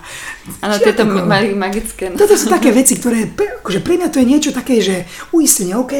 Áno, 0.64 0.80
tieto 0.80 1.04
magické. 1.52 2.08
No. 2.08 2.16
Toto 2.16 2.32
sú 2.32 2.48
také 2.48 2.72
veci, 2.80 2.96
ktoré, 2.96 3.28
akože 3.60 3.84
pre 3.84 4.00
mňa 4.00 4.08
to 4.08 4.24
je 4.24 4.30
niečo 4.30 4.50
také, 4.56 4.80
že 4.80 5.04
uistenie, 5.36 5.76
OK, 5.76 5.94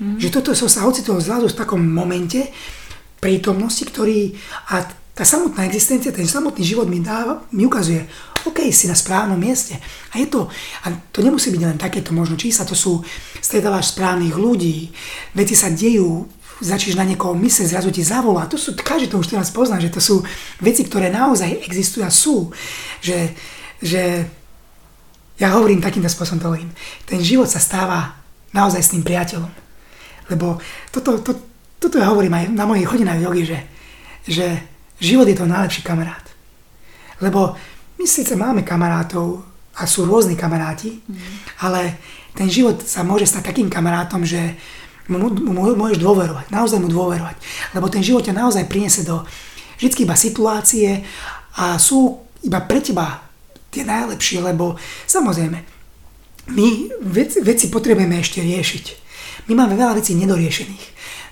mm. 0.00 0.16
že 0.16 0.32
toto 0.32 0.56
som 0.56 0.66
sa 0.66 0.88
ocitol 0.88 1.20
zrazu 1.20 1.52
v 1.52 1.58
takom 1.58 1.84
momente 1.84 2.48
prítomnosti, 3.20 3.84
ktorý 3.86 4.34
a 4.72 5.01
tá 5.12 5.28
samotná 5.28 5.68
existencia, 5.68 6.08
ten 6.08 6.24
samotný 6.24 6.64
život 6.64 6.88
mi, 6.88 7.04
dáva, 7.04 7.44
mi 7.52 7.68
ukazuje, 7.68 8.08
OK, 8.48 8.64
si 8.72 8.88
na 8.88 8.96
správnom 8.96 9.36
mieste. 9.36 9.76
A 10.10 10.18
je 10.18 10.26
to, 10.26 10.48
a 10.82 10.86
to 11.12 11.20
nemusí 11.20 11.52
byť 11.52 11.62
len 11.62 11.76
takéto 11.76 12.16
možno 12.16 12.34
čísla, 12.40 12.64
to 12.64 12.72
sú, 12.72 13.04
stretávaš 13.38 13.92
správnych 13.92 14.34
ľudí, 14.34 14.88
veci 15.36 15.52
sa 15.52 15.68
dejú, 15.68 16.26
začíš 16.62 16.96
na 16.96 17.04
niekoho 17.04 17.36
myslieť, 17.36 17.76
zrazu 17.76 17.90
ti 17.92 18.00
zavolá. 18.00 18.48
To 18.48 18.56
sú, 18.56 18.72
každý 18.72 19.12
to 19.12 19.20
už 19.20 19.34
teraz 19.34 19.52
pozná, 19.52 19.76
že 19.82 19.92
to 19.92 20.00
sú 20.00 20.22
veci, 20.62 20.86
ktoré 20.86 21.10
naozaj 21.10 21.60
existujú 21.66 22.06
a 22.06 22.12
sú. 22.12 22.48
Že, 23.02 23.18
že 23.82 24.02
ja 25.42 25.48
hovorím 25.58 25.82
takýmto 25.82 26.08
spôsobom, 26.08 26.40
to 26.40 26.48
hovorím. 26.48 26.70
Ten 27.04 27.18
život 27.18 27.50
sa 27.50 27.58
stáva 27.58 28.14
naozaj 28.54 28.80
s 28.80 28.92
tým 28.94 29.02
priateľom. 29.02 29.50
Lebo 30.30 30.62
toto, 30.94 31.18
to, 31.18 31.34
toto 31.82 31.98
ja 31.98 32.08
hovorím 32.08 32.32
aj 32.32 32.44
na 32.54 32.64
mojich 32.64 32.86
hodinách 32.86 33.20
jogy, 33.20 33.42
že, 33.42 33.58
že 34.22 34.46
Život 35.02 35.26
je 35.26 35.36
to 35.36 35.50
najlepší 35.50 35.82
kamarát. 35.82 36.22
Lebo 37.18 37.58
my 37.98 38.06
síce 38.06 38.38
máme 38.38 38.62
kamarátov 38.62 39.42
a 39.74 39.82
sú 39.82 40.06
rôzni 40.06 40.38
kamaráti, 40.38 41.02
mm. 41.02 41.58
ale 41.66 41.98
ten 42.38 42.46
život 42.46 42.78
sa 42.86 43.02
môže 43.02 43.26
stať 43.26 43.50
takým 43.50 43.66
kamarátom, 43.66 44.22
že 44.22 44.54
mu, 45.10 45.26
mu 45.26 45.74
môžeš 45.74 45.98
dôverovať, 45.98 46.46
naozaj 46.54 46.78
mu 46.78 46.86
dôverovať. 46.86 47.36
Lebo 47.74 47.90
ten 47.90 48.00
život 48.04 48.22
ťa 48.22 48.38
naozaj 48.38 48.70
priniesie 48.70 49.02
do 49.02 49.26
vždy 49.82 50.06
iba 50.06 50.14
situácie 50.14 51.02
a 51.58 51.76
sú 51.82 52.22
iba 52.46 52.62
pre 52.62 52.78
teba 52.78 53.26
tie 53.72 53.82
najlepšie, 53.82 54.38
lebo 54.44 54.78
samozrejme, 55.08 55.58
my 56.52 56.68
veci, 57.10 57.38
veci 57.42 57.66
potrebujeme 57.70 58.18
ešte 58.18 58.42
riešiť. 58.42 58.84
My 59.50 59.58
máme 59.58 59.74
veľa 59.74 59.98
vecí 59.98 60.14
nedoriešených. 60.14 60.84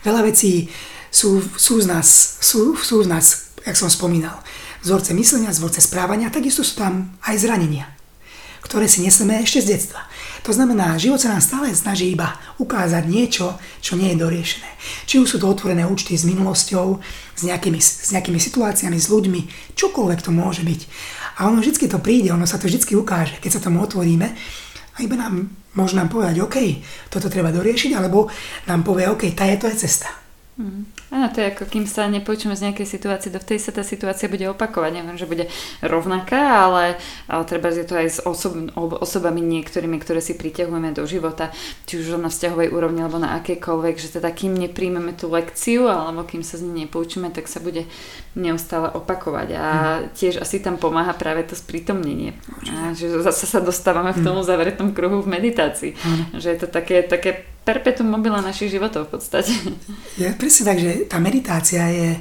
Veľa 0.03 0.23
vecí 0.27 0.66
sú, 1.11 1.43
sú, 1.43 1.83
z 1.83 1.87
nás, 1.91 2.39
sú, 2.41 2.79
sú 2.79 3.03
z 3.03 3.09
nás, 3.11 3.50
jak 3.67 3.77
som 3.77 3.93
spomínal, 3.93 4.41
vzorce 4.85 5.13
myslenia, 5.15 5.53
vzorce 5.53 5.81
správania, 5.81 6.33
takisto 6.33 6.65
sú 6.65 6.81
tam 6.81 7.15
aj 7.25 7.37
zranenia, 7.41 7.87
ktoré 8.65 8.89
si 8.89 9.05
neseme 9.05 9.41
ešte 9.41 9.65
z 9.65 9.67
detstva. 9.77 10.01
To 10.49 10.57
znamená, 10.57 10.97
život 10.97 11.21
sa 11.21 11.37
nám 11.37 11.45
stále 11.45 11.69
snaží 11.77 12.17
iba 12.17 12.41
ukázať 12.57 13.05
niečo, 13.05 13.61
čo 13.85 14.01
nie 14.01 14.17
je 14.17 14.21
doriešené. 14.25 14.71
Či 15.05 15.21
už 15.21 15.29
sú 15.29 15.37
to 15.37 15.53
otvorené 15.53 15.85
účty 15.85 16.17
s 16.17 16.25
minulosťou, 16.25 16.97
s 17.37 17.43
nejakými, 17.45 17.77
s 17.77 18.09
nejakými 18.17 18.41
situáciami, 18.41 18.97
s 18.97 19.13
ľuďmi, 19.13 19.75
čokoľvek 19.77 20.21
to 20.25 20.31
môže 20.33 20.65
byť. 20.65 20.81
A 21.45 21.49
ono 21.53 21.61
vždy 21.61 21.89
to 21.93 22.01
príde, 22.01 22.33
ono 22.33 22.49
sa 22.49 22.57
to 22.57 22.69
vždy 22.69 22.97
ukáže, 22.97 23.37
keď 23.41 23.61
sa 23.61 23.65
tomu 23.65 23.85
otvoríme 23.85 24.29
a 24.97 24.99
iba 25.01 25.17
nám 25.17 25.61
môže 25.75 25.95
nám 25.95 26.11
povedať, 26.11 26.43
OK, 26.43 26.57
toto 27.13 27.31
treba 27.31 27.55
doriešiť, 27.55 27.95
alebo 27.95 28.27
nám 28.67 28.83
povie, 28.83 29.07
OK, 29.07 29.31
tá 29.39 29.47
je 29.47 29.59
to 29.61 29.67
je 29.71 29.87
cesta. 29.87 30.11
Mm. 30.59 30.85
Áno, 31.15 31.27
to 31.33 31.41
je 31.41 31.51
ako 31.51 31.65
kým 31.67 31.87
sa 31.89 32.05
nepočujeme 32.11 32.53
z 32.53 32.69
nejakej 32.69 32.87
situácie, 32.87 33.33
do 33.33 33.41
tej 33.41 33.63
sa 33.63 33.73
tá 33.73 33.81
situácia 33.81 34.29
bude 34.29 34.45
opakovať. 34.51 34.91
Neviem, 35.01 35.17
že 35.17 35.31
bude 35.31 35.49
rovnaká, 35.81 36.69
ale, 36.69 37.01
ale 37.31 37.43
treba 37.49 37.73
je 37.73 37.87
to 37.87 37.97
aj 37.97 38.09
s 38.09 38.19
osob, 38.21 38.69
osobami 38.77 39.41
niektorými, 39.41 39.97
ktoré 40.03 40.21
si 40.21 40.37
priťahujeme 40.37 40.93
do 40.93 41.07
života, 41.09 41.55
či 41.89 42.03
už 42.03 42.21
na 42.21 42.29
vzťahovej 42.29 42.69
úrovni 42.77 43.01
alebo 43.01 43.17
na 43.17 43.41
akejkoľvek, 43.41 43.95
že 43.97 44.21
teda 44.21 44.29
kým 44.35 44.53
nepríjmeme 44.55 45.17
tú 45.17 45.33
lekciu 45.33 45.89
alebo 45.89 46.29
kým 46.29 46.45
sa 46.45 46.61
z 46.61 46.69
nej 46.69 46.85
nepoučíme, 46.85 47.33
tak 47.33 47.49
sa 47.49 47.63
bude 47.63 47.89
neustále 48.39 48.91
opakovať. 48.95 49.49
A 49.57 49.67
mm. 49.67 50.03
tiež 50.15 50.35
asi 50.45 50.63
tam 50.63 50.77
pomáha 50.77 51.17
práve 51.17 51.43
to 51.47 51.59
sprítomnenie. 51.59 52.37
A 52.71 52.95
že 52.95 53.11
zase 53.23 53.49
sa 53.49 53.59
dostávame 53.59 54.15
v 54.15 54.23
tomu 54.23 54.43
mhm. 54.43 54.47
zavretom 54.47 54.89
kruhu 54.95 55.23
v 55.25 55.41
meditácii. 55.41 55.93
Mm. 55.97 56.39
Že 56.39 56.49
je 56.53 56.59
to 56.59 56.69
také, 56.71 57.03
také 57.03 57.50
perpetuum 57.65 58.09
mobile 58.09 58.41
našich 58.41 58.73
životov 58.73 59.09
v 59.09 59.21
podstate. 59.21 59.53
Je 60.17 60.31
presne 60.35 60.63
tak, 60.67 60.79
že 60.81 61.05
tá 61.07 61.21
meditácia 61.21 61.85
je 61.93 62.19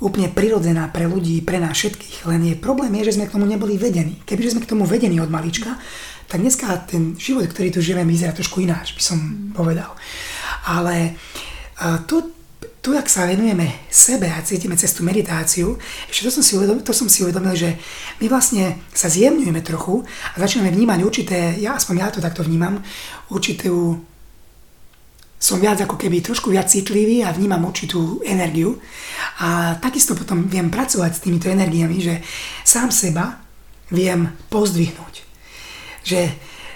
úplne 0.00 0.32
prirodzená 0.32 0.88
pre 0.88 1.04
ľudí, 1.04 1.44
pre 1.44 1.60
nás 1.60 1.76
všetkých, 1.76 2.24
len 2.24 2.40
je 2.48 2.54
problém 2.56 2.88
je, 3.00 3.12
že 3.12 3.20
sme 3.20 3.28
k 3.28 3.36
tomu 3.36 3.44
neboli 3.44 3.76
vedení. 3.76 4.16
Kebyže 4.24 4.56
sme 4.56 4.64
k 4.64 4.70
tomu 4.72 4.88
vedení 4.88 5.20
od 5.20 5.28
malička, 5.28 5.76
tak 6.24 6.40
dneska 6.40 6.88
ten 6.88 7.20
život, 7.20 7.44
ktorý 7.44 7.68
tu 7.68 7.84
žijeme, 7.84 8.08
vyzerá 8.08 8.32
trošku 8.32 8.64
ináč, 8.64 8.96
by 8.96 9.02
som 9.02 9.18
mm. 9.20 9.52
povedal. 9.52 9.92
Ale 10.64 11.18
to, 12.08 12.32
tu, 12.80 12.96
jak 12.96 13.12
sa 13.12 13.28
venujeme 13.28 13.84
sebe 13.92 14.32
a 14.32 14.40
cítime 14.40 14.72
cez 14.80 14.96
tú 14.96 15.04
meditáciu, 15.04 15.76
ešte 16.08 16.32
to 16.32 16.32
som, 16.40 16.44
si 16.44 16.56
uvedomil, 16.56 16.80
to 16.80 16.96
som 16.96 17.08
si 17.12 17.20
uvedomil, 17.20 17.52
že 17.52 17.76
my 18.24 18.26
vlastne 18.32 18.80
sa 18.96 19.12
zjemňujeme 19.12 19.60
trochu 19.60 20.00
a 20.32 20.36
začíname 20.40 20.72
vnímať 20.72 20.98
určité, 21.04 21.38
ja 21.60 21.76
aspoň 21.76 21.94
ja 22.00 22.08
to 22.08 22.24
takto 22.24 22.40
vnímam, 22.40 22.80
určitú 23.28 24.00
som 25.40 25.56
viac 25.56 25.80
ako 25.80 25.96
keby 25.96 26.20
trošku 26.20 26.52
viac 26.52 26.68
citlivý 26.68 27.24
a 27.24 27.32
vnímam 27.32 27.64
určitú 27.64 28.20
energiu. 28.28 28.76
A 29.40 29.80
takisto 29.80 30.12
potom 30.12 30.44
viem 30.44 30.68
pracovať 30.68 31.16
s 31.16 31.24
týmito 31.24 31.48
energiami, 31.48 31.96
že 31.96 32.20
sám 32.60 32.92
seba 32.92 33.40
viem 33.88 34.36
pozdvihnúť. 34.52 35.24
Že 36.04 36.20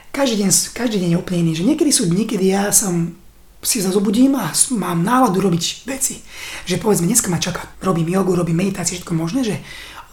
každý 0.08 0.40
deň, 0.40 0.50
každý 0.72 0.96
deň 1.04 1.10
je 1.12 1.20
úplne 1.20 1.40
iný. 1.44 1.52
Že 1.60 1.68
niekedy 1.68 1.90
sú 1.92 2.08
dni, 2.08 2.24
kedy 2.24 2.46
ja 2.56 2.72
som 2.72 3.12
si 3.60 3.84
zazobudím 3.84 4.32
a 4.40 4.48
mám 4.76 5.04
náladu 5.04 5.44
robiť 5.44 5.84
veci. 5.84 6.24
Že 6.64 6.80
povedzme, 6.80 7.04
dneska 7.04 7.28
ma 7.28 7.36
čaká, 7.36 7.68
robím 7.84 8.08
jogu, 8.08 8.32
robím 8.32 8.64
meditáciu, 8.64 8.96
všetko 8.96 9.12
možné, 9.12 9.44
že, 9.44 9.56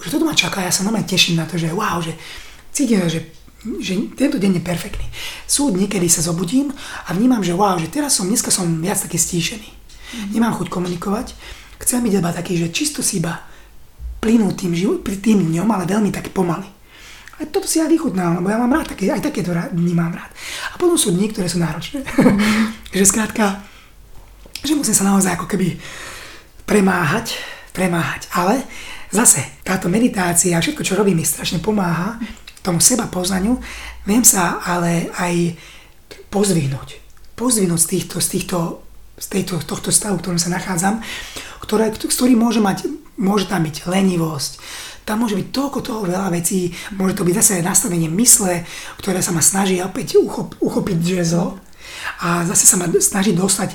že 0.04 0.12
toto 0.12 0.28
ma 0.28 0.36
čaká, 0.36 0.64
ja 0.64 0.76
sa 0.76 0.84
normálne 0.84 1.08
teším 1.08 1.40
na 1.40 1.48
to, 1.48 1.56
že 1.56 1.72
wow, 1.72 2.04
že 2.04 2.16
cítim, 2.72 3.04
že 3.08 3.32
že 3.62 3.94
tento 4.18 4.42
deň 4.42 4.58
je 4.58 4.64
perfektný. 4.64 5.06
Sú 5.46 5.70
dni, 5.70 5.86
kedy 5.86 6.10
sa 6.10 6.26
zobudím 6.26 6.74
a 7.06 7.10
vnímam, 7.14 7.46
že 7.46 7.54
wow, 7.54 7.78
že 7.78 7.94
teraz 7.94 8.18
som, 8.18 8.26
dneska 8.26 8.50
som 8.50 8.66
viac 8.82 8.98
taký 8.98 9.22
stíšený. 9.22 9.70
Mm-hmm. 9.70 10.32
Nemám 10.34 10.58
chuť 10.58 10.68
komunikovať, 10.74 11.38
chcem 11.78 12.02
byť 12.02 12.14
iba 12.18 12.32
taký, 12.34 12.58
že 12.58 12.74
čisto 12.74 13.06
si 13.06 13.22
iba 13.22 13.38
plynú 14.18 14.54
tým, 14.58 14.74
tým 15.02 15.40
dňom, 15.54 15.70
ale 15.70 15.86
veľmi 15.86 16.10
tak 16.10 16.34
pomaly. 16.34 16.66
A 17.42 17.50
toto 17.50 17.66
si 17.66 17.82
ja 17.82 17.90
vychutnám, 17.90 18.42
lebo 18.42 18.54
ja 18.54 18.58
mám 18.62 18.70
rád, 18.70 18.94
také, 18.94 19.10
aj 19.10 19.26
takéto 19.26 19.50
dni 19.54 19.94
mám 19.98 20.14
rád. 20.14 20.30
A 20.74 20.76
potom 20.78 20.98
sú 20.98 21.10
dni, 21.10 21.30
ktoré 21.30 21.50
sú 21.50 21.58
náročné. 21.58 22.02
Mm-hmm. 22.06 22.94
že 22.98 23.06
skrátka, 23.06 23.62
že 24.62 24.74
musím 24.78 24.94
sa 24.94 25.06
naozaj 25.06 25.38
ako 25.38 25.46
keby 25.50 25.78
premáhať, 26.66 27.38
premáhať. 27.74 28.30
Ale 28.34 28.62
zase 29.10 29.62
táto 29.66 29.90
meditácia 29.90 30.58
a 30.58 30.62
všetko, 30.62 30.86
čo 30.86 30.98
robím, 30.98 31.22
mi 31.22 31.26
strašne 31.26 31.62
pomáha 31.62 32.22
tomu 32.62 32.80
seba 32.82 33.10
poznaniu, 33.10 33.58
viem 34.06 34.22
sa 34.26 34.62
ale 34.62 35.10
aj 35.18 35.58
pozvihnúť. 36.30 37.02
Pozvihnúť 37.36 37.80
z, 37.82 37.88
týchto, 37.88 38.16
z, 38.22 38.28
týchto, 38.38 38.58
z 39.18 39.28
tejto, 39.28 39.54
tohto 39.66 39.90
stavu, 39.90 40.18
v 40.18 40.24
ktorom 40.26 40.40
sa 40.42 40.54
nachádzam, 40.54 41.02
ktoré, 41.62 41.90
s 41.94 42.16
ktorým 42.18 42.38
môže, 42.38 42.62
mať, 42.62 42.86
môže 43.18 43.50
tam 43.50 43.66
byť 43.66 43.90
lenivosť, 43.90 44.52
tam 45.02 45.26
môže 45.26 45.34
byť 45.34 45.48
toľko 45.50 45.80
toho 45.82 46.02
veľa 46.06 46.30
vecí, 46.30 46.72
môže 46.94 47.18
to 47.18 47.26
byť 47.26 47.36
zase 47.42 47.54
nastavenie 47.66 48.06
mysle, 48.14 48.62
ktoré 49.02 49.26
sa 49.26 49.34
ma 49.34 49.42
snaží 49.42 49.82
opäť 49.82 50.22
uchop, 50.22 50.54
uchopiť 50.62 50.98
žezlo 51.02 51.58
a 52.22 52.46
zase 52.46 52.70
sa 52.70 52.78
ma 52.78 52.86
snaží 53.02 53.34
dostať 53.34 53.74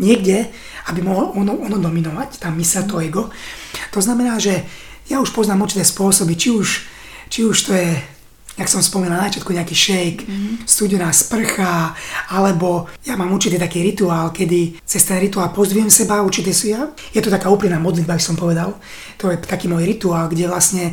niekde, 0.00 0.48
aby 0.88 1.04
mohol 1.04 1.36
ono, 1.36 1.60
ono 1.60 1.76
dominovať, 1.76 2.42
tá 2.42 2.48
mysle, 2.50 2.88
to 2.88 2.98
ego. 3.04 3.28
To 3.92 4.00
znamená, 4.00 4.40
že 4.40 4.64
ja 5.12 5.20
už 5.20 5.30
poznám 5.36 5.68
určité 5.68 5.84
spôsoby, 5.84 6.34
či 6.34 6.48
už, 6.50 6.68
či 7.28 7.44
už 7.44 7.56
to 7.68 7.72
je 7.76 7.92
jak 8.52 8.68
som 8.68 8.84
spomínal 8.84 9.16
na 9.16 9.28
začiatku, 9.32 9.48
nejaký 9.48 9.76
shake, 9.76 10.20
mm-hmm. 10.28 10.54
studená 10.68 11.08
sprcha, 11.08 11.96
alebo 12.28 12.84
ja 13.00 13.16
mám 13.16 13.32
určitý 13.32 13.56
taký 13.56 13.80
rituál, 13.80 14.28
kedy 14.28 14.84
cez 14.84 15.02
ten 15.08 15.16
rituál 15.16 15.48
pozdviem 15.56 15.88
seba, 15.88 16.20
určite 16.20 16.52
sú 16.52 16.68
ja. 16.68 16.92
Je 17.16 17.24
to 17.24 17.32
taká 17.32 17.48
úplná 17.48 17.80
modlitba, 17.80 18.20
by 18.20 18.24
som 18.24 18.36
povedal. 18.36 18.76
To 19.24 19.32
je 19.32 19.40
taký 19.40 19.72
môj 19.72 19.88
rituál, 19.88 20.28
kde 20.28 20.52
vlastne 20.52 20.92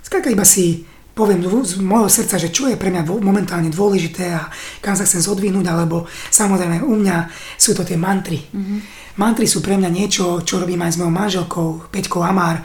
skrátka 0.00 0.32
iba 0.32 0.48
si 0.48 0.88
poviem 1.16 1.40
z 1.64 1.80
môjho 1.80 2.12
srdca, 2.12 2.36
že 2.36 2.52
čo 2.52 2.68
je 2.68 2.76
pre 2.76 2.92
mňa 2.92 3.08
momentálne 3.24 3.72
dôležité 3.72 4.36
a 4.36 4.52
kam 4.84 4.92
sa 4.92 5.08
chcem 5.08 5.24
zodvihnúť, 5.24 5.64
alebo 5.64 6.04
samozrejme 6.28 6.84
u 6.84 6.92
mňa 6.96 7.16
sú 7.56 7.72
to 7.72 7.84
tie 7.84 7.96
mantry. 7.96 8.40
Mm-hmm. 8.40 8.78
Mantry 9.16 9.48
sú 9.48 9.64
pre 9.64 9.80
mňa 9.80 9.88
niečo, 9.88 10.44
čo 10.44 10.60
robím 10.60 10.84
aj 10.84 10.92
s 10.92 11.00
mojou 11.00 11.12
manželkou, 11.12 11.68
Peťkou 11.88 12.20
Amár, 12.20 12.60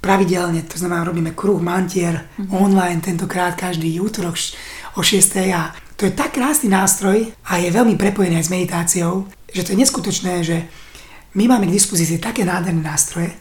pravidelne, 0.00 0.64
to 0.64 0.80
znamená 0.80 1.04
robíme 1.04 1.36
kruh 1.36 1.60
mantier 1.60 2.24
mm-hmm. 2.24 2.56
online 2.56 3.00
tentokrát 3.04 3.52
každý 3.54 4.00
útorok 4.00 4.34
o 4.96 5.04
6. 5.04 5.52
a 5.52 5.76
to 5.96 6.08
je 6.08 6.16
tak 6.16 6.32
krásny 6.32 6.72
nástroj 6.72 7.28
a 7.44 7.60
je 7.60 7.68
veľmi 7.68 8.00
prepojený 8.00 8.40
aj 8.40 8.46
s 8.48 8.52
meditáciou, 8.52 9.28
že 9.52 9.62
to 9.68 9.76
je 9.76 9.80
neskutočné, 9.84 10.34
že 10.40 10.56
my 11.36 11.44
máme 11.44 11.68
k 11.68 11.76
dispozícii 11.76 12.16
také 12.16 12.48
nádherné 12.48 12.80
nástroje, 12.80 13.36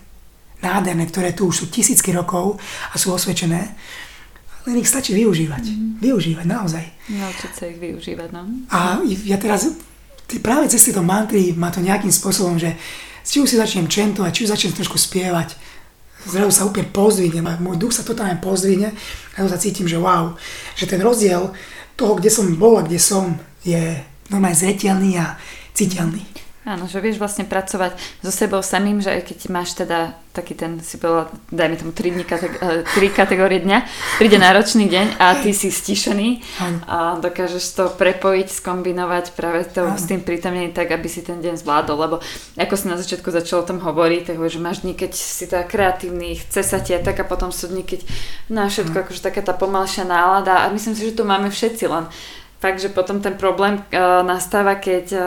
nádherné, 0.59 1.07
ktoré 1.07 1.31
tu 1.31 1.47
už 1.47 1.63
sú 1.63 1.65
tisícky 1.71 2.11
rokov 2.11 2.59
a 2.91 2.95
sú 2.99 3.15
osvedčené, 3.15 3.61
len 4.67 4.75
ich 4.75 4.91
stačí 4.91 5.15
využívať. 5.15 5.63
Mm-hmm. 5.63 6.03
Využívať, 6.03 6.45
naozaj. 6.45 6.85
Naučiť 7.07 7.51
sa 7.55 7.63
ich 7.71 7.79
využívať, 7.79 8.29
no. 8.35 8.43
A 8.75 8.99
ja 9.07 9.39
teraz, 9.39 9.71
práve 10.43 10.67
cez 10.67 10.83
tieto 10.83 10.99
mantry 10.99 11.55
má 11.55 11.71
to 11.71 11.79
nejakým 11.79 12.11
spôsobom, 12.11 12.59
že 12.59 12.75
či 13.23 13.39
už 13.39 13.47
si 13.47 13.55
začnem 13.55 13.87
čentovať, 13.87 14.31
či 14.35 14.43
už 14.43 14.51
začnem 14.51 14.75
trošku 14.75 14.99
spievať, 14.99 15.55
zrazu 16.27 16.51
sa 16.51 16.67
úplne 16.67 16.91
pozdvihnem 16.91 17.45
a 17.47 17.59
môj 17.61 17.79
duch 17.79 17.95
sa 17.95 18.03
totálne 18.03 18.41
pozdvihne 18.43 18.91
a 18.91 19.35
ja 19.39 19.47
sa 19.47 19.61
cítim, 19.61 19.87
že 19.87 19.95
wow, 19.95 20.35
že 20.75 20.89
ten 20.89 20.99
rozdiel 20.99 21.53
toho, 21.95 22.19
kde 22.19 22.31
som 22.31 22.47
bol 22.59 22.79
a 22.79 22.85
kde 22.87 22.99
som, 22.99 23.39
je 23.63 23.99
normálne 24.31 24.55
zretelný 24.55 25.19
a 25.19 25.35
citeľný. 25.75 26.23
Áno, 26.69 26.85
že 26.85 27.01
vieš 27.01 27.17
vlastne 27.17 27.49
pracovať 27.49 27.97
so 28.21 28.29
sebou 28.29 28.61
samým, 28.61 29.01
že 29.01 29.09
aj 29.09 29.25
keď 29.25 29.37
máš 29.49 29.73
teda 29.73 30.13
taký 30.37 30.53
ten, 30.53 30.77
si 30.85 31.01
bola, 31.01 31.25
dajme 31.49 31.81
tomu 31.81 31.89
3, 31.97 32.13
dní, 32.13 32.21
kateg- 32.29 32.61
3 32.61 33.09
kategórie 33.09 33.57
dňa, 33.65 33.89
príde 34.21 34.37
náročný 34.37 34.85
deň 34.85 35.17
a 35.17 35.41
ty 35.41 35.49
si 35.49 35.73
stišený 35.73 36.45
a 36.85 37.17
dokážeš 37.17 37.65
to 37.73 37.89
prepojiť, 37.97 38.61
skombinovať 38.61 39.33
práve 39.33 39.65
to, 39.65 39.97
s 39.97 40.05
tým 40.05 40.21
prítomnením 40.21 40.69
tak, 40.69 40.93
aby 40.93 41.09
si 41.09 41.25
ten 41.25 41.41
deň 41.41 41.57
zvládol, 41.57 41.97
lebo 41.97 42.15
ako 42.53 42.75
si 42.77 42.85
na 42.85 43.01
začiatku 43.01 43.33
začal 43.33 43.65
o 43.65 43.69
tom 43.73 43.81
hovoriť, 43.81 44.29
tak 44.29 44.37
že 44.37 44.61
máš 44.61 44.85
dní, 44.85 44.93
keď 44.93 45.11
si 45.17 45.49
tá 45.49 45.65
kreatívny, 45.65 46.37
chce 46.37 46.61
sa 46.61 46.77
ti 46.77 46.93
tak 47.01 47.17
a 47.17 47.25
potom 47.25 47.49
sú 47.49 47.65
dní, 47.65 47.81
keď 47.81 48.05
na 48.53 48.69
všetko 48.69 49.09
akože 49.09 49.25
taká 49.25 49.41
tá 49.41 49.57
pomalšia 49.57 50.05
nálada. 50.05 50.61
A 50.61 50.69
myslím 50.69 50.93
si, 50.93 51.09
že 51.09 51.17
to 51.17 51.25
máme 51.25 51.49
všetci 51.49 51.89
len 51.89 52.05
fakt, 52.61 52.77
že 52.77 52.93
potom 52.93 53.23
ten 53.23 53.33
problém 53.39 53.79
uh, 53.79 54.21
nastáva, 54.21 54.77
keď 54.77 55.05
uh, 55.15 55.23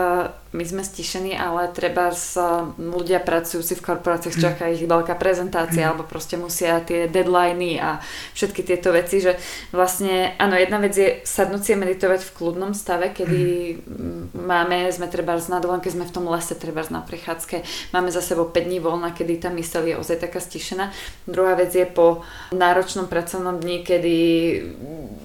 my 0.53 0.63
sme 0.63 0.85
stišení, 0.85 1.33
ale 1.33 1.65
treba 1.73 2.13
s 2.13 2.37
ľudia 2.77 3.17
pracujú 3.17 3.65
si 3.65 3.73
v 3.73 3.81
korporáciách, 3.81 4.37
čaká 4.37 4.69
ich 4.69 4.85
veľká 4.85 5.17
prezentácia, 5.17 5.81
mm. 5.83 5.89
alebo 5.89 6.03
proste 6.05 6.37
musia 6.37 6.77
tie 6.85 7.09
deadliny 7.09 7.81
a 7.81 7.97
všetky 8.37 8.61
tieto 8.61 8.93
veci, 8.93 9.17
že 9.17 9.33
vlastne, 9.73 10.37
áno, 10.37 10.53
jedna 10.53 10.77
vec 10.77 10.93
je 10.93 11.25
sadnúť 11.25 11.61
si 11.65 11.71
meditovať 11.73 12.21
v 12.21 12.33
kľudnom 12.37 12.77
stave, 12.77 13.09
kedy 13.09 13.41
mm. 13.81 14.37
máme, 14.37 14.93
sme 14.93 15.09
treba 15.09 15.33
na 15.49 15.57
dovolenke, 15.57 15.89
sme 15.89 16.05
v 16.05 16.13
tom 16.13 16.29
lese, 16.29 16.53
treba 16.53 16.85
na 16.93 17.01
prechádzke, 17.01 17.89
máme 17.89 18.13
za 18.13 18.21
sebou 18.21 18.45
5 18.45 18.69
dní 18.69 18.77
voľna, 18.77 19.09
kedy 19.09 19.41
tá 19.41 19.49
myseľ 19.49 19.83
je 19.89 19.95
ozaj 19.97 20.17
taká 20.21 20.37
stišená. 20.37 20.93
Druhá 21.25 21.57
vec 21.57 21.73
je 21.73 21.89
po 21.89 22.21
náročnom 22.53 23.09
pracovnom 23.09 23.57
dni, 23.57 23.81
kedy 23.81 24.15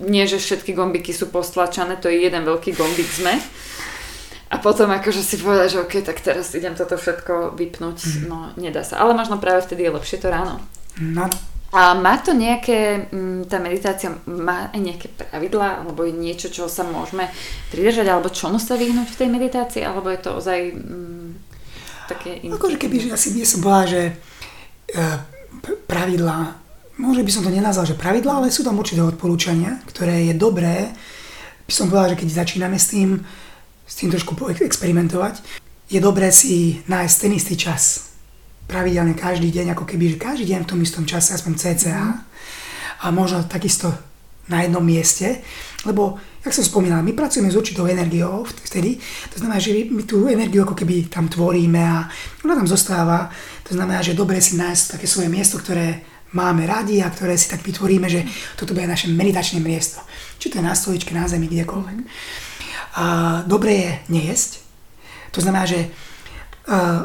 nie, 0.09 0.25
že 0.25 0.41
všetky 0.41 0.73
gombiky 0.73 1.13
sú 1.13 1.29
postlačané, 1.29 2.01
to 2.01 2.09
je 2.09 2.25
jeden 2.25 2.49
veľký 2.49 2.73
gombik 2.73 3.13
sme. 3.13 3.37
A 4.49 4.57
potom 4.57 4.89
akože 4.89 5.21
si 5.21 5.37
povedať, 5.37 5.77
že 5.77 5.83
OK, 5.85 5.95
tak 6.01 6.25
teraz 6.25 6.57
idem 6.57 6.73
toto 6.73 6.97
všetko 6.97 7.53
vypnúť, 7.53 7.99
mm. 8.01 8.21
no 8.33 8.49
nedá 8.57 8.81
sa. 8.81 8.97
Ale 9.05 9.13
možno 9.13 9.37
práve 9.37 9.61
vtedy 9.61 9.85
je 9.85 9.93
lepšie 9.93 10.25
to 10.25 10.33
ráno. 10.33 10.57
No. 10.97 11.29
A 11.69 11.93
má 11.93 12.17
to 12.17 12.33
nejaké, 12.33 13.13
mm, 13.13 13.45
tá 13.45 13.61
meditácia 13.61 14.09
má 14.25 14.73
aj 14.73 14.81
nejaké 14.81 15.09
pravidlá, 15.13 15.85
alebo 15.85 16.01
je 16.09 16.17
niečo, 16.17 16.49
čo 16.49 16.65
sa 16.65 16.81
môžeme 16.81 17.29
pridržať, 17.69 18.09
alebo 18.09 18.33
čomu 18.33 18.57
sa 18.57 18.81
vyhnúť 18.81 19.05
v 19.13 19.19
tej 19.21 19.29
meditácii, 19.29 19.83
alebo 19.85 20.09
je 20.09 20.21
to 20.25 20.31
ozaj 20.33 20.59
mm, 20.73 21.29
také... 22.09 22.41
Akože 22.49 22.81
keby, 22.81 23.05
že 23.05 23.09
asi 23.13 23.37
by 23.37 23.45
som 23.45 23.61
bola, 23.61 23.85
že 23.85 24.17
e, 24.89 25.05
pravidlá, 25.85 26.57
môže 26.97 27.21
by 27.21 27.31
som 27.37 27.45
to 27.45 27.53
nenazval, 27.53 27.85
že 27.85 28.01
pravidlá, 28.01 28.41
ale 28.41 28.49
sú 28.49 28.65
tam 28.65 28.81
určité 28.81 29.05
odporúčania, 29.05 29.77
ktoré 29.93 30.33
je 30.33 30.35
dobré, 30.41 30.89
by 31.69 31.73
som 31.77 31.93
povedala, 31.93 32.17
že 32.17 32.25
keď 32.25 32.29
začíname 32.49 32.81
s 32.81 32.97
tým, 32.97 33.21
s 33.89 33.95
tým 33.97 34.13
trošku 34.13 34.37
experimentovať. 34.53 35.41
Je 35.89 35.97
dobré 36.05 36.29
si 36.29 36.85
nájsť 36.85 37.17
ten 37.17 37.33
istý 37.33 37.57
čas. 37.57 38.13
Pravidelne 38.69 39.17
každý 39.17 39.49
deň, 39.49 39.73
ako 39.73 39.89
keby, 39.89 40.13
že 40.13 40.21
každý 40.21 40.53
deň 40.53 40.69
v 40.69 40.71
tom 40.77 40.81
istom 40.85 41.09
čase, 41.09 41.33
aspoň 41.33 41.57
cca. 41.57 42.21
A 43.01 43.07
možno 43.09 43.49
takisto 43.49 43.89
na 44.49 44.65
jednom 44.65 44.85
mieste, 44.85 45.41
lebo, 45.85 46.17
jak 46.45 46.57
som 46.57 46.65
spomínal, 46.65 47.05
my 47.05 47.13
pracujeme 47.13 47.53
s 47.53 47.57
určitou 47.57 47.85
energiou 47.85 48.49
vtedy, 48.65 48.97
to 49.29 49.37
znamená, 49.39 49.61
že 49.61 49.77
my 49.93 50.03
tú 50.09 50.25
energiu 50.25 50.65
ako 50.65 50.73
keby 50.73 51.13
tam 51.13 51.29
tvoríme 51.29 51.79
a 51.79 52.09
ona 52.45 52.57
tam 52.57 52.67
zostáva, 52.67 53.29
to 53.63 53.77
znamená, 53.77 54.01
že 54.01 54.17
je 54.17 54.21
dobré 54.21 54.41
si 54.41 54.57
nájsť 54.57 54.97
také 54.97 55.07
svoje 55.07 55.29
miesto, 55.29 55.61
ktoré 55.61 56.01
máme 56.33 56.65
radi 56.65 57.01
a 57.05 57.13
ktoré 57.13 57.37
si 57.37 57.49
tak 57.49 57.61
vytvoríme, 57.61 58.09
že 58.09 58.25
toto 58.57 58.73
bude 58.73 58.89
naše 58.89 59.09
meditačné 59.13 59.61
miesto. 59.61 60.01
Či 60.41 60.53
to 60.53 60.59
je 60.61 60.65
na 60.65 60.75
stoličke, 60.77 61.13
na 61.13 61.29
zemi, 61.29 61.49
kdekoľvek. 61.49 61.99
Dobre 63.47 63.73
je 63.73 63.91
nejesť. 64.11 64.63
To 65.33 65.41
znamená, 65.45 65.69
že 65.69 65.87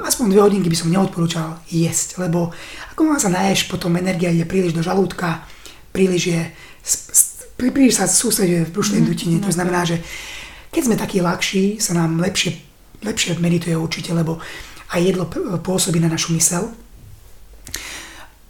aspoň 0.04 0.36
dve 0.36 0.42
hodinky 0.44 0.68
by 0.68 0.78
som 0.78 0.92
neodporúčal 0.92 1.64
jesť, 1.72 2.20
lebo 2.20 2.52
ako 2.92 3.02
má 3.08 3.16
sa 3.16 3.32
naješ, 3.32 3.72
potom 3.72 3.96
energia 3.96 4.34
ide 4.34 4.44
príliš 4.44 4.76
do 4.76 4.84
žalúdka, 4.84 5.48
príliš 5.96 6.24
je, 6.36 6.42
príliš 7.56 8.04
sa 8.04 8.06
sústreduje 8.10 8.68
v 8.68 8.74
brušnej 8.76 9.02
mm, 9.02 9.08
dutine. 9.08 9.38
To 9.40 9.52
znamená, 9.54 9.88
že 9.88 10.04
keď 10.68 10.82
sme 10.84 11.00
takí 11.00 11.24
ľahší, 11.24 11.80
sa 11.80 11.96
nám 11.96 12.20
lepšie, 12.20 12.60
lepšie 13.08 13.40
medituje 13.40 13.78
určite, 13.78 14.12
lebo 14.12 14.44
aj 14.92 15.00
jedlo 15.00 15.26
pôsobí 15.64 16.04
na 16.04 16.12
našu 16.12 16.36
mysel 16.36 16.68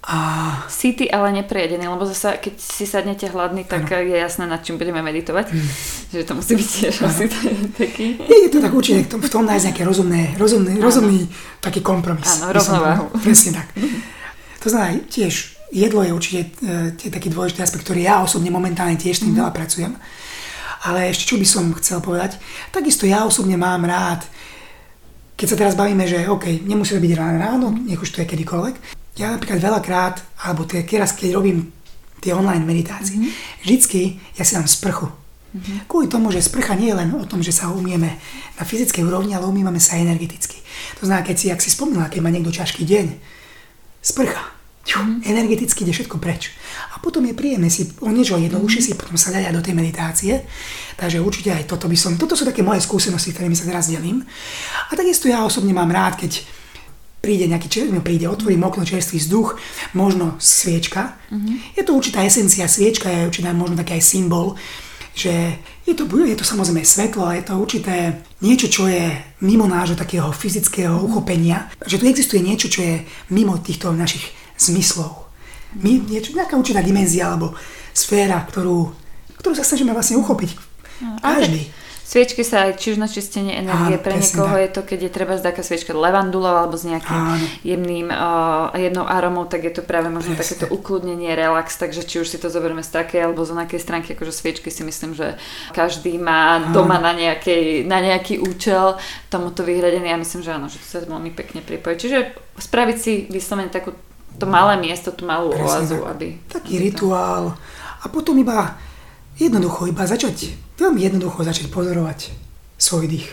a... 0.04 0.18
Si 0.68 0.92
ty 0.94 1.08
ale 1.08 1.32
neprejedený, 1.32 1.88
lebo 1.88 2.04
zase 2.04 2.36
keď 2.36 2.60
si 2.60 2.84
sadnete 2.84 3.32
hladný, 3.32 3.64
tak 3.64 3.88
ano. 3.88 4.04
je 4.04 4.18
jasné, 4.20 4.44
nad 4.44 4.60
čím 4.60 4.76
budeme 4.76 5.00
meditovať. 5.00 5.56
Mm. 5.56 5.70
Že 6.12 6.24
to 6.28 6.34
musí 6.36 6.54
byť 6.60 6.68
tiež 6.68 6.96
ano. 7.00 7.08
asi 7.08 7.24
taký... 7.72 8.06
Je, 8.20 8.38
je 8.48 8.50
to 8.52 8.60
tak 8.60 8.74
určite, 8.76 9.08
v 9.16 9.32
tom 9.32 9.48
nájsť 9.48 9.66
nejaký 9.72 9.84
rozumné, 9.88 10.36
rozumný, 10.36 10.76
rozumný 10.84 11.20
taký 11.64 11.80
kompromis. 11.80 12.28
Áno, 12.28 12.52
rovnováhu. 12.52 13.06
Presne 13.24 13.64
tak. 13.64 13.68
To 14.64 14.72
znamená, 14.72 14.96
tiež 15.12 15.60
jedlo 15.76 16.08
je 16.08 16.16
určite 16.16 16.40
e, 16.64 17.12
taký 17.12 17.28
dôležitý 17.28 17.68
aspekt, 17.68 17.84
ktorý 17.84 18.08
ja 18.08 18.24
osobne 18.24 18.48
momentálne 18.48 18.96
tiež 18.96 19.20
tým 19.20 19.36
mm. 19.36 19.44
veľa 19.44 19.52
pracujem. 19.52 19.92
Ale 20.88 21.12
ešte 21.12 21.28
čo 21.28 21.36
by 21.36 21.44
som 21.44 21.76
chcel 21.76 22.00
povedať, 22.00 22.40
takisto 22.72 23.04
ja 23.04 23.28
osobne 23.28 23.60
mám 23.60 23.84
rád, 23.84 24.24
keď 25.36 25.48
sa 25.52 25.60
teraz 25.60 25.76
bavíme, 25.76 26.08
že 26.08 26.32
OK, 26.32 26.64
nemusí 26.64 26.96
to 26.96 27.04
byť 27.04 27.14
ráno 27.20 27.76
nech 27.76 28.00
už 28.00 28.16
to 28.16 28.24
je 28.24 28.32
kedykoľvek, 28.32 29.03
ja 29.14 29.30
napríklad 29.30 29.62
veľakrát, 29.62 30.16
alebo 30.42 30.66
teraz, 30.66 31.14
keď 31.14 31.38
robím 31.38 31.70
tie 32.24 32.34
online 32.34 32.64
meditácie, 32.64 33.20
mm-hmm. 33.20 33.62
vždycky 33.68 34.18
ja 34.40 34.48
si 34.48 34.56
dám 34.56 34.66
sprchu. 34.66 35.12
Mm-hmm. 35.54 35.86
Kvôli 35.86 36.08
tomu, 36.10 36.34
že 36.34 36.42
sprcha 36.42 36.74
nie 36.74 36.90
je 36.90 36.98
len 36.98 37.14
o 37.14 37.28
tom, 37.30 37.46
že 37.46 37.54
sa 37.54 37.70
umieme 37.70 38.18
na 38.58 38.64
fyzickej 38.66 39.06
úrovni, 39.06 39.38
ale 39.38 39.46
umývame 39.46 39.78
sa 39.78 40.02
energeticky. 40.02 40.58
To 40.98 41.06
znamená, 41.06 41.28
keď 41.28 41.36
si, 41.38 41.48
ak 41.54 41.62
si 41.62 41.70
spomínala, 41.70 42.10
keď 42.10 42.26
má 42.26 42.34
niekto 42.34 42.50
ťažký 42.50 42.82
deň, 42.90 43.06
sprcha, 44.02 44.42
mm-hmm. 44.82 45.30
energeticky 45.30 45.86
ide 45.86 45.94
všetko 45.94 46.18
preč. 46.18 46.56
A 46.96 47.04
potom 47.04 47.22
je 47.30 47.38
príjemné 47.38 47.70
si 47.70 47.86
o 48.02 48.10
niečo 48.10 48.42
jednoduchšie 48.42 48.82
mm-hmm. 48.82 48.98
si 48.98 49.02
potom 49.04 49.14
sa 49.20 49.30
dať 49.30 49.54
do 49.54 49.62
tej 49.62 49.78
meditácie. 49.78 50.42
Takže 50.98 51.22
určite 51.22 51.54
aj 51.54 51.70
toto 51.70 51.86
by 51.86 51.98
som, 52.00 52.18
toto 52.18 52.34
sú 52.34 52.50
také 52.50 52.66
moje 52.66 52.82
skúsenosti, 52.82 53.30
ktorými 53.30 53.54
sa 53.54 53.70
teraz 53.70 53.94
delím. 53.94 54.26
A 54.90 54.98
takisto 54.98 55.30
ja 55.30 55.46
osobne 55.46 55.76
mám 55.76 55.94
rád, 55.94 56.18
keď 56.18 56.63
príde 57.24 57.48
nejaký 57.48 57.72
čerstvý, 57.72 58.04
príde, 58.04 58.28
otvorím 58.28 58.68
okno, 58.68 58.84
čerstvý 58.84 59.16
vzduch, 59.16 59.56
možno 59.96 60.36
sviečka. 60.44 61.16
Mm-hmm. 61.32 61.80
Je 61.80 61.84
to 61.88 61.96
určitá 61.96 62.20
esencia, 62.28 62.68
sviečka 62.68 63.08
je 63.08 63.32
určitá 63.32 63.56
možno 63.56 63.80
taký 63.80 63.96
aj 63.96 64.04
symbol, 64.04 64.60
že 65.16 65.32
je 65.88 65.96
to, 65.96 66.04
je 66.04 66.36
to 66.36 66.44
samozrejme 66.44 66.84
svetlo, 66.84 67.32
je 67.32 67.48
to 67.48 67.56
určité 67.56 68.28
niečo, 68.44 68.68
čo 68.68 68.92
je 68.92 69.16
mimo 69.40 69.64
nášho 69.72 69.96
takého 69.96 70.36
fyzického 70.36 71.00
uchopenia, 71.00 71.72
že 71.88 71.96
tu 71.96 72.12
existuje 72.12 72.44
niečo, 72.44 72.68
čo 72.68 72.84
je 72.84 73.08
mimo 73.32 73.56
týchto 73.56 73.96
našich 73.96 74.28
zmyslov. 74.60 75.24
My, 75.80 76.04
niečo, 76.04 76.36
nejaká 76.36 76.60
určitá 76.60 76.84
dimenzia 76.84 77.32
alebo 77.32 77.56
sféra, 77.96 78.44
ktorú, 78.52 78.92
ktorú 79.40 79.54
sa 79.56 79.64
snažíme 79.64 79.96
vlastne 79.96 80.20
uchopiť. 80.20 80.60
No, 81.00 81.24
Každý. 81.24 81.72
Sviečky 82.04 82.44
sa 82.44 82.68
aj 82.68 82.84
či 82.84 82.94
už 82.94 83.00
na 83.00 83.08
čistenie 83.08 83.56
energie, 83.56 83.96
Áno, 83.96 84.04
pre 84.04 84.20
niekoho 84.20 84.60
tak. 84.60 84.62
je 84.62 84.70
to, 84.76 84.82
keď 84.84 85.00
je 85.08 85.12
treba 85.16 85.34
taká 85.40 85.64
sviečka 85.64 85.96
levandulov 85.96 86.52
alebo 86.52 86.76
s 86.76 86.84
nejakým 86.84 87.16
Áno. 87.16 87.48
jemným, 87.64 88.12
uh, 88.12 88.76
jednou 88.76 89.08
aromou, 89.08 89.48
tak 89.48 89.64
je 89.64 89.74
to 89.80 89.88
práve 89.88 90.12
možno 90.12 90.36
Presne. 90.36 90.44
takéto 90.44 90.66
ukludnenie, 90.76 91.32
relax, 91.32 91.80
takže 91.80 92.04
či 92.04 92.20
už 92.20 92.28
si 92.28 92.38
to 92.44 92.52
zoberieme 92.52 92.84
z 92.84 92.92
takej 92.92 93.24
alebo 93.24 93.48
z 93.48 93.56
onakej 93.56 93.80
stránky, 93.80 94.20
akože 94.20 94.36
sviečky 94.36 94.68
si 94.68 94.84
myslím, 94.84 95.16
že 95.16 95.40
každý 95.72 96.20
má 96.20 96.60
Áno. 96.60 96.76
doma 96.84 97.00
na, 97.00 97.16
nejakej, 97.16 97.88
na 97.88 98.04
nejaký 98.04 98.44
účel 98.44 99.00
tomuto 99.32 99.64
vyhradený 99.64 100.12
a 100.12 100.20
myslím, 100.20 100.44
že 100.44 100.52
áno, 100.52 100.68
že 100.68 100.84
to 100.84 100.86
sa 100.86 101.00
veľmi 101.08 101.32
pekne 101.32 101.64
pripojí. 101.64 101.96
Čiže 101.96 102.36
spraviť 102.60 102.98
si 103.00 103.32
vyslovene 103.32 103.72
takú 103.72 103.96
to 104.36 104.46
malé 104.50 104.76
miesto, 104.76 105.16
tú 105.16 105.24
malú 105.24 105.56
Presne 105.56 105.88
oazu, 105.88 105.98
tak. 106.04 106.12
aby... 106.20 106.28
Taký 106.52 106.74
rituál 106.84 107.56
a 108.04 108.06
potom 108.12 108.36
iba 108.36 108.76
jednoducho, 109.38 109.90
iba 109.90 110.06
začať 110.06 110.64
veľmi 110.78 111.00
jednoducho 111.02 111.46
začať 111.46 111.70
pozorovať 111.70 112.34
svoj 112.78 113.06
dých. 113.08 113.30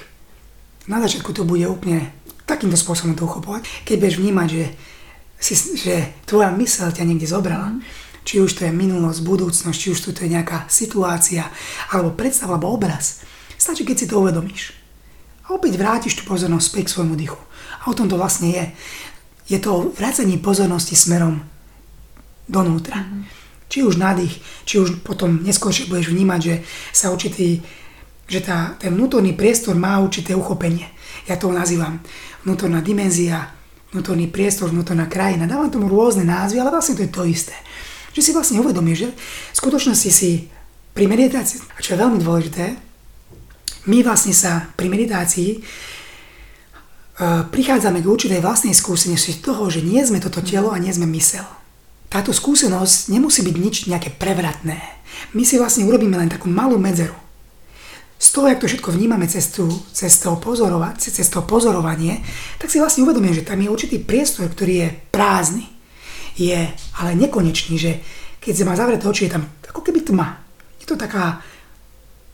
Na 0.89 1.01
začiatku 1.01 1.33
to 1.33 1.49
bude 1.49 1.65
úplne 1.67 2.11
takýmto 2.45 2.77
spôsobom 2.77 3.15
to 3.15 3.25
uchopovať. 3.25 3.67
Keď 3.87 3.97
budeš 3.97 4.17
vnímať, 4.19 4.49
že, 4.51 4.65
si, 5.39 5.55
že 5.79 5.95
tvoja 6.27 6.51
mysel 6.59 6.91
ťa 6.91 7.07
niekde 7.07 7.31
zobrala, 7.31 7.75
mm. 7.75 7.81
či 8.27 8.43
už 8.43 8.59
to 8.59 8.67
je 8.67 8.73
minulosť, 8.75 9.23
budúcnosť, 9.23 9.79
či 9.79 9.89
už 9.95 9.99
to 10.11 10.11
je 10.15 10.35
nejaká 10.35 10.67
situácia, 10.67 11.47
alebo 11.95 12.15
predstava, 12.15 12.59
alebo 12.59 12.75
obraz. 12.75 13.23
Stačí, 13.61 13.87
keď 13.87 13.97
si 13.97 14.07
to 14.11 14.19
uvedomíš. 14.19 14.75
A 15.47 15.55
opäť 15.55 15.79
vrátiš 15.79 16.19
tú 16.19 16.23
pozornosť 16.27 16.67
späť 16.67 16.85
k 16.91 16.95
svojmu 16.97 17.15
dýchu. 17.15 17.41
A 17.81 17.91
o 17.91 17.97
tom 17.97 18.11
to 18.11 18.19
vlastne 18.19 18.51
je. 18.51 18.65
Je 19.51 19.59
to 19.59 19.91
vracanie 19.95 20.39
pozornosti 20.39 20.95
smerom 20.95 21.43
donútra. 22.47 23.03
Mm 23.03 23.40
či 23.71 23.87
už 23.87 24.03
nádych, 24.03 24.43
či 24.67 24.83
už 24.83 25.07
potom 25.07 25.47
neskôršie 25.47 25.87
budeš 25.87 26.11
vnímať, 26.11 26.41
že 26.43 26.55
sa 26.91 27.15
určitý, 27.15 27.63
že 28.27 28.43
tá, 28.43 28.75
ten 28.83 28.91
vnútorný 28.91 29.39
priestor 29.39 29.79
má 29.79 30.03
určité 30.03 30.35
uchopenie. 30.35 30.91
Ja 31.31 31.39
to 31.39 31.55
nazývam 31.55 32.03
vnútorná 32.43 32.83
dimenzia, 32.83 33.55
vnútorný 33.95 34.27
priestor, 34.27 34.75
vnútorná 34.75 35.07
krajina. 35.07 35.47
Dávam 35.47 35.71
tomu 35.71 35.87
rôzne 35.87 36.27
názvy, 36.27 36.59
ale 36.59 36.75
vlastne 36.75 36.99
to 36.99 37.07
je 37.07 37.15
to 37.15 37.23
isté. 37.23 37.55
Že 38.11 38.21
si 38.27 38.31
vlastne 38.35 38.59
uvedomíš, 38.59 39.07
že 39.07 39.09
v 39.55 39.57
skutočnosti 39.63 40.11
si 40.11 40.51
pri 40.91 41.07
meditácii, 41.07 41.63
a 41.71 41.79
čo 41.79 41.95
je 41.95 42.03
veľmi 42.03 42.19
dôležité, 42.19 42.75
my 43.87 44.03
vlastne 44.03 44.35
sa 44.35 44.67
pri 44.75 44.91
meditácii 44.91 45.51
uh, 45.57 47.47
prichádzame 47.47 48.03
k 48.03 48.11
určitej 48.11 48.43
vlastnej 48.43 48.75
skúsenosti 48.75 49.39
toho, 49.39 49.71
že 49.71 49.87
nie 49.87 50.03
sme 50.03 50.19
toto 50.19 50.43
telo 50.43 50.75
a 50.75 50.83
nie 50.83 50.91
sme 50.91 51.07
mysel 51.15 51.60
táto 52.11 52.35
skúsenosť 52.35 53.15
nemusí 53.15 53.47
byť 53.47 53.57
nič 53.57 53.77
nejaké 53.87 54.11
prevratné. 54.11 54.83
My 55.33 55.47
si 55.47 55.57
vlastne 55.63 55.87
urobíme 55.87 56.19
len 56.19 56.27
takú 56.27 56.51
malú 56.51 56.75
medzeru. 56.75 57.15
Z 58.21 58.37
toho, 58.37 58.53
jak 58.53 58.61
to 58.61 58.69
všetko 58.69 58.93
vnímame 58.93 59.25
cez, 59.31 59.49
tú, 59.49 59.65
cez, 59.95 60.13
to 60.21 60.37
pozorovať, 60.37 61.09
cez 61.09 61.25
to 61.33 61.41
pozorovanie, 61.41 62.21
tak 62.61 62.69
si 62.69 62.77
vlastne 62.77 63.07
uvedomíme, 63.09 63.33
že 63.33 63.47
tam 63.47 63.63
je 63.63 63.73
určitý 63.73 63.97
priestor, 63.97 64.51
ktorý 64.51 64.75
je 64.85 64.89
prázdny. 65.09 65.65
Je 66.37 66.69
ale 67.01 67.17
nekonečný, 67.17 67.81
že 67.81 68.03
keď 68.43 68.53
sa 68.61 68.69
má 68.69 68.75
zavreté 68.77 69.09
oči, 69.09 69.31
je 69.31 69.41
tam 69.41 69.49
ako 69.65 69.81
keby 69.81 70.05
tma. 70.05 70.37
Je 70.83 70.85
to 70.85 71.01
taká 71.01 71.41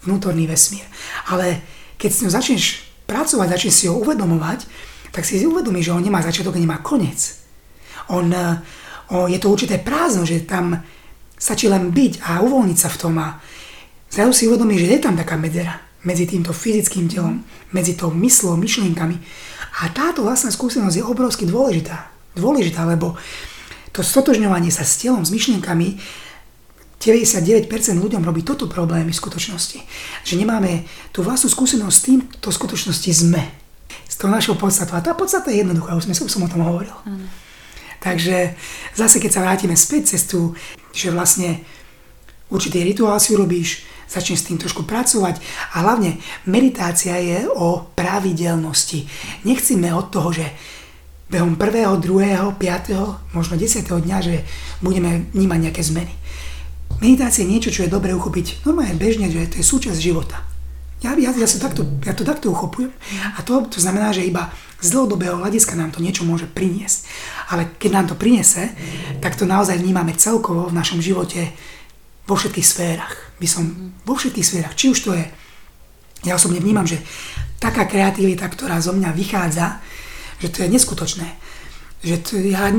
vnútorný 0.02 0.50
vesmír. 0.50 0.82
Ale 1.30 1.62
keď 2.00 2.10
s 2.10 2.22
ňou 2.26 2.32
začneš 2.34 2.64
pracovať, 3.06 3.54
začne 3.54 3.70
si 3.70 3.84
ho 3.86 3.94
uvedomovať, 4.02 4.66
tak 5.14 5.22
si 5.22 5.38
uvedomí, 5.46 5.86
že 5.86 5.94
on 5.94 6.02
nemá 6.02 6.18
začiatok 6.18 6.58
a 6.58 6.62
nemá 6.62 6.82
koniec. 6.82 7.46
On, 8.10 8.26
on, 8.26 8.58
je 9.10 9.38
to 9.38 9.50
určité 9.50 9.78
prázdno, 9.78 10.26
že 10.26 10.46
tam 10.46 10.82
stačí 11.36 11.68
len 11.68 11.92
byť 11.92 12.12
a 12.24 12.40
uvoľniť 12.42 12.78
sa 12.78 12.88
v 12.90 13.00
tom 13.00 13.14
a 13.20 13.38
zrazu 14.10 14.32
si 14.32 14.44
uvedomí, 14.48 14.80
že 14.80 14.90
je 14.96 14.98
tam 14.98 15.14
taká 15.14 15.36
medzera 15.36 15.86
medzi 16.06 16.24
týmto 16.24 16.54
fyzickým 16.54 17.10
telom, 17.10 17.42
medzi 17.74 17.98
tou 17.98 18.14
myslou, 18.14 18.54
myšlienkami. 18.54 19.18
A 19.82 19.90
táto 19.90 20.22
vlastná 20.22 20.54
skúsenosť 20.54 21.02
je 21.02 21.04
obrovsky 21.04 21.44
dôležitá. 21.44 22.08
Dôležitá, 22.38 22.86
lebo 22.86 23.18
to 23.90 24.06
stotožňovanie 24.06 24.70
sa 24.70 24.86
s 24.86 25.02
telom, 25.02 25.26
s 25.26 25.34
myšlienkami 25.34 25.98
99% 27.02 27.68
ľuďom 27.98 28.22
robí 28.24 28.40
toto 28.46 28.70
problémy 28.70 29.12
v 29.12 29.20
skutočnosti. 29.20 29.78
Že 30.24 30.34
nemáme 30.40 30.86
tú 31.10 31.26
vlastnú 31.26 31.50
skúsenosť 31.52 31.96
s 31.96 32.04
tým, 32.06 32.18
to 32.40 32.48
v 32.48 32.58
skutočnosti 32.58 33.10
sme. 33.12 33.42
S 34.06 34.16
tou 34.16 34.30
našou 34.30 34.56
podstatou. 34.56 34.96
A 34.96 35.04
tá 35.04 35.12
podstata 35.12 35.52
je 35.52 35.60
jednoduchá, 35.60 35.92
už, 35.98 36.08
som 36.08 36.46
o 36.46 36.48
tom 36.48 36.64
hovoril. 36.64 36.94
Mm. 37.04 37.45
Takže 38.06 38.54
zase, 38.94 39.18
keď 39.18 39.30
sa 39.34 39.42
vrátime 39.42 39.74
späť 39.74 40.14
cez 40.14 40.30
tú, 40.30 40.54
že 40.94 41.10
vlastne 41.10 41.66
určitý 42.46 42.86
rituál 42.86 43.18
si 43.18 43.34
urobíš, 43.34 43.82
začne 44.06 44.38
s 44.38 44.46
tým 44.46 44.62
trošku 44.62 44.86
pracovať 44.86 45.42
a 45.74 45.82
hlavne 45.82 46.22
meditácia 46.46 47.18
je 47.18 47.50
o 47.50 47.82
pravidelnosti. 47.98 49.10
Nechcíme 49.42 49.90
od 49.90 50.14
toho, 50.14 50.30
že 50.30 50.46
behom 51.26 51.58
prvého, 51.58 51.98
druhého, 51.98 52.54
piatého, 52.54 53.18
možno 53.34 53.58
desiatého 53.58 53.98
dňa, 53.98 54.18
že 54.22 54.46
budeme 54.78 55.26
vnímať 55.34 55.58
nejaké 55.66 55.82
zmeny. 55.82 56.14
Meditácia 57.02 57.42
je 57.42 57.50
niečo, 57.50 57.74
čo 57.74 57.82
je 57.82 57.90
dobre 57.90 58.14
uchopiť 58.14 58.62
normálne 58.62 58.94
bežne, 58.94 59.26
že 59.26 59.50
to 59.50 59.58
je 59.58 59.66
súčasť 59.66 59.98
života. 59.98 60.38
Ja, 61.02 61.12
ja, 61.18 61.34
ja, 61.34 61.48
sa 61.50 61.58
takto, 61.58 61.82
ja 62.06 62.14
to 62.14 62.22
takto 62.22 62.54
uchopujem. 62.54 62.94
A 63.36 63.42
to, 63.42 63.66
to 63.66 63.82
znamená, 63.82 64.14
že 64.14 64.24
iba 64.24 64.48
z 64.86 64.94
dlhodobého 64.94 65.42
hľadiska 65.42 65.74
nám 65.74 65.90
to 65.90 65.98
niečo 65.98 66.22
môže 66.22 66.46
priniesť. 66.46 67.10
Ale 67.50 67.74
keď 67.76 67.90
nám 67.90 68.06
to 68.06 68.14
prinese, 68.14 68.70
tak 69.18 69.34
to 69.34 69.42
naozaj 69.44 69.74
vnímame 69.76 70.14
celkovo 70.14 70.70
v 70.70 70.76
našom 70.78 71.02
živote 71.02 71.50
vo 72.26 72.34
všetkých 72.38 72.66
sférach. 72.66 73.14
By 73.42 73.46
som 73.50 73.92
vo 74.06 74.14
všetkých 74.14 74.46
sférach. 74.46 74.74
Či 74.78 74.94
už 74.94 74.98
to 75.02 75.10
je, 75.14 75.24
ja 76.24 76.38
osobne 76.38 76.62
vnímam, 76.62 76.86
že 76.86 77.02
taká 77.58 77.84
kreativita, 77.90 78.46
ktorá 78.46 78.78
zo 78.78 78.94
mňa 78.94 79.10
vychádza, 79.10 79.82
že 80.38 80.48
to 80.54 80.62
je 80.62 80.68
neskutočné. 80.70 81.28
Že 82.06 82.16
to, 82.22 82.32
ja, 82.46 82.70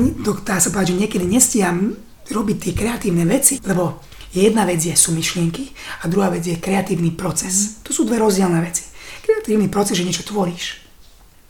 dá 0.46 0.56
sa 0.62 0.72
povedať, 0.72 0.94
že 0.94 1.00
niekedy 1.04 1.26
nestíham 1.28 1.98
robiť 2.28 2.56
tie 2.60 2.72
kreatívne 2.76 3.24
veci, 3.24 3.60
lebo 3.64 4.00
jedna 4.32 4.68
vec 4.68 4.84
je 4.84 4.94
sú 4.94 5.16
myšlienky 5.16 5.72
a 6.04 6.08
druhá 6.08 6.28
vec 6.28 6.44
je 6.44 6.60
kreatívny 6.60 7.16
proces. 7.16 7.52
Mm. 7.52 7.68
To 7.88 7.90
sú 7.92 8.02
dve 8.04 8.20
rozdielne 8.20 8.60
veci. 8.60 8.84
Kreatívny 9.24 9.68
proces, 9.72 9.96
že 9.96 10.06
niečo 10.06 10.24
tvoríš. 10.24 10.87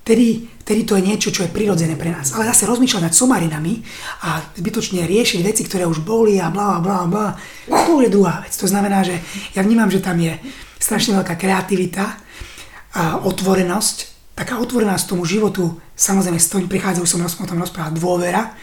Vtedy, 0.08 0.40
vtedy 0.64 0.88
to 0.88 0.96
je 0.96 1.04
niečo, 1.04 1.28
čo 1.28 1.44
je 1.44 1.52
prirodzené 1.52 1.92
pre 1.92 2.08
nás. 2.08 2.32
Ale 2.32 2.48
zase 2.48 2.64
rozmýšľať 2.64 3.04
nad 3.04 3.12
somarinami 3.12 3.84
a 4.24 4.40
zbytočne 4.56 5.04
riešiť 5.04 5.44
veci, 5.44 5.68
ktoré 5.68 5.84
už 5.84 6.00
boli 6.00 6.40
a 6.40 6.48
bla 6.48 6.80
bla 6.80 7.04
bla, 7.04 7.36
to 7.68 8.00
je 8.00 8.08
druhá 8.08 8.40
vec. 8.40 8.56
To 8.56 8.64
znamená, 8.64 9.04
že 9.04 9.20
ja 9.52 9.60
vnímam, 9.60 9.92
že 9.92 10.00
tam 10.00 10.16
je 10.16 10.32
strašne 10.80 11.12
veľká 11.12 11.36
kreativita 11.36 12.04
a 12.96 13.20
otvorenosť, 13.20 13.96
taká 14.32 14.56
otvorenosť 14.56 15.12
tomu 15.12 15.28
životu, 15.28 15.76
samozrejme 15.92 16.40
s 16.40 16.56
tým 16.56 16.72
prichádza, 16.72 17.04
už 17.04 17.12
som 17.12 17.20
o 17.20 17.44
tom 17.44 17.60
rozprával, 17.60 17.92
dôvera 17.92 18.56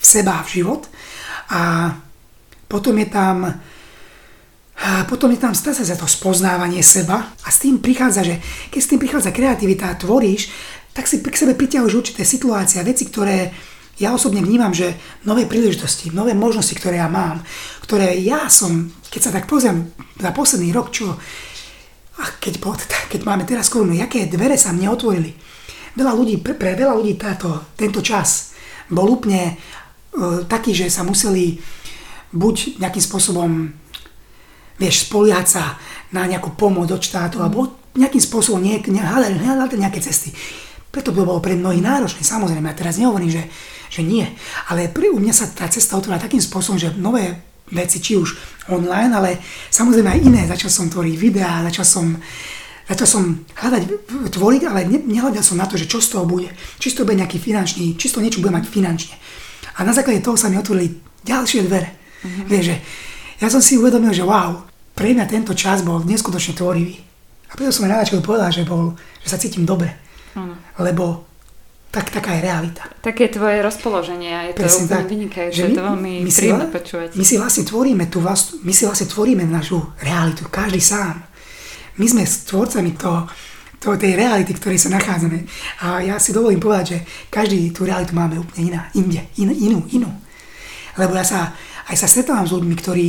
v 0.00 0.04
seba 0.08 0.40
a 0.40 0.44
v 0.48 0.64
život 0.64 0.88
a 1.52 1.92
potom 2.64 2.96
je 2.96 3.12
tam 3.12 3.60
a 4.78 5.02
potom 5.10 5.26
je 5.34 5.42
tam 5.42 5.58
stále 5.58 5.82
za 5.82 5.98
to 5.98 6.06
spoznávanie 6.06 6.86
seba 6.86 7.34
a 7.42 7.48
s 7.50 7.66
tým 7.66 7.82
prichádza, 7.82 8.22
že 8.22 8.38
keď 8.70 8.80
s 8.80 8.90
tým 8.94 9.02
prichádza 9.02 9.34
kreativita 9.34 9.90
a 9.90 9.98
tvoríš, 9.98 10.54
tak 10.98 11.06
si 11.06 11.22
k 11.22 11.30
sebe 11.30 11.54
priťahuješ 11.54 11.94
určité 11.94 12.26
situácie 12.26 12.82
a 12.82 12.86
veci, 12.86 13.06
ktoré 13.06 13.54
ja 14.02 14.10
osobne 14.10 14.42
vnímam, 14.42 14.74
že 14.74 14.98
nové 15.22 15.46
príležitosti, 15.46 16.10
nové 16.10 16.34
možnosti, 16.34 16.74
ktoré 16.74 16.98
ja 16.98 17.06
mám, 17.06 17.42
ktoré 17.86 18.18
ja 18.18 18.50
som, 18.50 18.90
keď 19.06 19.20
sa 19.22 19.34
tak 19.34 19.46
pozriem 19.46 19.94
za 20.18 20.34
posledný 20.34 20.74
rok, 20.74 20.90
čo, 20.90 21.14
a 22.18 22.24
keď, 22.42 22.58
keď 23.14 23.20
máme 23.22 23.46
teraz 23.46 23.70
korunu, 23.70 23.94
aké 24.02 24.26
dvere 24.26 24.58
sa 24.58 24.74
mne 24.74 24.90
otvorili. 24.90 25.30
Veľa 25.94 26.12
ľudí, 26.18 26.42
pre, 26.42 26.58
pre 26.58 26.74
veľa 26.74 26.98
ľudí 26.98 27.14
táto, 27.14 27.74
tento 27.78 28.02
čas 28.02 28.58
bol 28.90 29.06
úplne 29.06 29.54
E, 30.18 30.44
takí, 30.48 30.74
že 30.74 30.90
sa 30.90 31.06
museli 31.06 31.60
buď 32.34 32.82
nejakým 32.82 33.04
spôsobom 33.04 33.50
vieš, 34.80 35.06
spoliať 35.06 35.46
sa 35.46 35.64
na 36.14 36.26
nejakú 36.26 36.54
pomoc 36.58 36.90
od 36.90 37.02
štátu, 37.02 37.38
alebo 37.38 37.76
nejakým 37.98 38.22
spôsobom 38.22 38.62
nie, 38.62 38.78
ne, 38.90 39.02
hľadať 39.02 39.78
nejaké 39.78 40.00
cesty. 40.02 40.32
Preto 40.88 41.12
to 41.12 41.20
bolo 41.20 41.40
pre 41.44 41.52
mnohých 41.52 41.84
náročné, 41.84 42.24
samozrejme. 42.24 42.64
Ja 42.72 42.76
teraz 42.76 42.96
nehovorím, 42.96 43.28
že, 43.28 43.44
že 43.92 44.00
nie. 44.00 44.24
Ale 44.72 44.88
pri, 44.88 45.12
u 45.12 45.20
mňa 45.20 45.34
sa 45.36 45.46
tá 45.52 45.68
cesta 45.68 46.00
otvorila 46.00 46.20
takým 46.20 46.40
spôsobom, 46.40 46.80
že 46.80 46.96
nové 46.96 47.36
veci, 47.68 48.00
či 48.00 48.16
už 48.16 48.36
online, 48.72 49.12
ale 49.12 49.30
samozrejme 49.68 50.08
aj 50.08 50.20
iné. 50.24 50.42
Začal 50.48 50.70
som 50.72 50.86
tvoriť 50.88 51.14
videá, 51.20 51.60
začal 51.68 51.84
som, 51.84 52.06
začal 52.88 53.08
som 53.08 53.22
hľadať, 53.52 53.82
tvoriť, 54.32 54.62
ale 54.64 54.88
ne, 54.88 54.98
nehľadal 55.04 55.44
som 55.44 55.60
na 55.60 55.68
to, 55.68 55.76
že 55.76 55.84
čo 55.84 56.00
z 56.00 56.16
toho 56.16 56.24
bude. 56.24 56.48
Či 56.80 56.96
toho 56.96 57.04
bude 57.04 57.20
nejaký 57.20 57.36
finančný, 57.36 58.00
či 58.00 58.08
toho 58.08 58.24
niečo 58.24 58.40
bude 58.40 58.56
mať 58.56 58.64
finančne. 58.64 59.16
A 59.76 59.84
na 59.84 59.92
základe 59.92 60.24
toho 60.24 60.40
sa 60.40 60.48
mi 60.48 60.56
otvorili 60.56 60.96
ďalšie 61.28 61.68
dvere. 61.68 61.92
Mm-hmm. 61.92 62.46
Vieš, 62.48 62.64
že 62.64 62.76
ja 63.38 63.48
som 63.52 63.62
si 63.62 63.78
uvedomil, 63.78 64.10
že 64.10 64.26
wow, 64.26 64.64
pre 64.96 65.14
mňa 65.14 65.30
tento 65.30 65.52
čas 65.54 65.86
bol 65.86 66.02
neskutočne 66.02 66.58
tvorivý. 66.58 66.98
A 67.48 67.56
preto 67.56 67.70
som 67.70 67.86
aj 67.86 68.10
na 68.10 68.20
povedal, 68.24 68.50
že, 68.50 68.66
bol, 68.66 68.98
že 69.22 69.28
sa 69.30 69.38
cítim 69.38 69.62
dobre. 69.62 70.07
Mm. 70.38 70.54
Lebo 70.78 71.28
tak, 71.88 72.12
taká 72.12 72.36
je 72.36 72.42
realita. 72.44 72.84
Také 73.00 73.32
je 73.32 73.40
tvoje 73.40 73.64
rozpoloženie 73.64 74.30
a 74.36 74.40
je 74.46 74.52
to 74.54 74.60
Presne 74.60 74.84
úplne 74.86 75.08
vynikajúce, 75.08 75.56
je 75.56 75.72
to 75.72 75.82
veľmi 75.82 76.12
my 76.20 76.30
príjemné 76.30 76.66
si, 76.68 76.74
počúvať. 76.76 77.08
My 77.16 77.24
si 77.24 77.34
vlastne 77.40 77.64
tvoríme 77.64 78.04
tú 78.12 78.18
vlast, 78.20 78.60
my 78.60 78.72
si 78.76 78.82
vlastne 78.84 79.08
tvoríme 79.08 79.42
našu 79.48 79.80
realitu, 80.04 80.44
každý 80.52 80.84
sám. 80.84 81.24
My 81.96 82.06
sme 82.06 82.28
stvorcami 82.28 82.92
toho, 82.92 83.24
to, 83.80 83.96
tej 83.96 84.20
reality, 84.20 84.52
v 84.52 84.60
ktorej 84.60 84.78
sa 84.84 84.92
nachádzame. 84.92 85.48
A 85.80 86.04
ja 86.04 86.20
si 86.20 86.36
dovolím 86.36 86.60
povedať, 86.60 86.86
že 86.92 86.98
každý 87.32 87.72
tú 87.72 87.88
realitu 87.88 88.12
máme 88.12 88.36
úplne 88.36 88.74
iná, 88.74 88.82
inde, 88.92 89.24
in, 89.40 89.48
inú, 89.48 89.80
inú. 89.88 90.10
Lebo 91.00 91.16
ja 91.16 91.24
sa, 91.24 91.56
aj 91.88 91.96
sa 91.96 92.10
stretávam 92.10 92.44
s 92.44 92.52
ľuďmi, 92.52 92.74
ktorí 92.74 93.06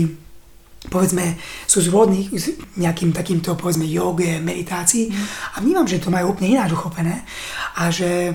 povedzme, 0.88 1.36
sú 1.68 1.84
zvodní 1.84 2.32
nejakým 2.80 3.12
takýmto, 3.12 3.60
povedzme, 3.60 3.84
joge, 3.84 4.40
meditácii 4.40 5.12
mm. 5.12 5.26
a 5.54 5.56
vnímam, 5.60 5.84
že 5.84 6.00
to 6.00 6.08
majú 6.08 6.32
úplne 6.32 6.56
ináč 6.56 6.72
uchopené 6.72 7.28
a 7.76 7.92
že 7.92 8.32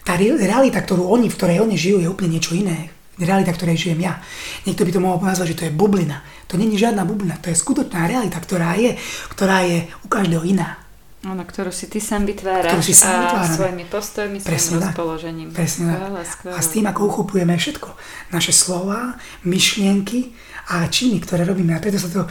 tá 0.00 0.16
realita, 0.16 0.80
ktorú 0.80 1.04
oni, 1.04 1.28
v 1.28 1.36
ktorej 1.36 1.60
oni 1.60 1.76
žijú, 1.76 1.98
je 2.00 2.08
úplne 2.08 2.38
niečo 2.38 2.54
iné. 2.54 2.94
Realita, 3.16 3.50
ktorej 3.52 3.80
žijem 3.80 4.06
ja. 4.06 4.20
Niekto 4.68 4.84
by 4.86 4.90
to 4.92 5.00
mohol 5.02 5.18
nazvať, 5.18 5.52
že 5.52 5.58
to 5.58 5.66
je 5.66 5.76
bublina. 5.76 6.22
To 6.52 6.60
není 6.60 6.78
žiadna 6.78 7.02
bublina, 7.02 7.40
to 7.42 7.50
je 7.50 7.58
skutočná 7.58 8.06
realita, 8.06 8.38
ktorá 8.38 8.76
je, 8.78 8.94
ktorá 9.32 9.66
je 9.66 9.88
u 10.04 10.08
každého 10.08 10.46
iná. 10.46 10.85
Áno, 11.26 11.42
ktorú 11.42 11.74
si 11.74 11.90
ty 11.90 11.98
sám 11.98 12.22
vytváraš 12.22 12.86
si 12.86 12.94
sám 12.94 13.42
a 13.42 13.42
svojimi 13.42 13.82
postojmi, 13.90 14.38
svojim 14.38 14.78
rozpoložením. 14.78 15.48
Presne 15.50 15.98
skvelé. 16.22 16.54
A 16.54 16.62
s 16.62 16.70
tým, 16.70 16.86
ako 16.86 17.00
uchopujeme 17.10 17.50
všetko. 17.58 17.88
Naše 18.30 18.54
slova, 18.54 19.18
myšlienky 19.42 20.30
a 20.70 20.86
činy, 20.86 21.18
ktoré 21.18 21.42
robíme. 21.42 21.74
A 21.74 21.82
preto 21.82 21.98
sa 21.98 22.06
to... 22.06 22.30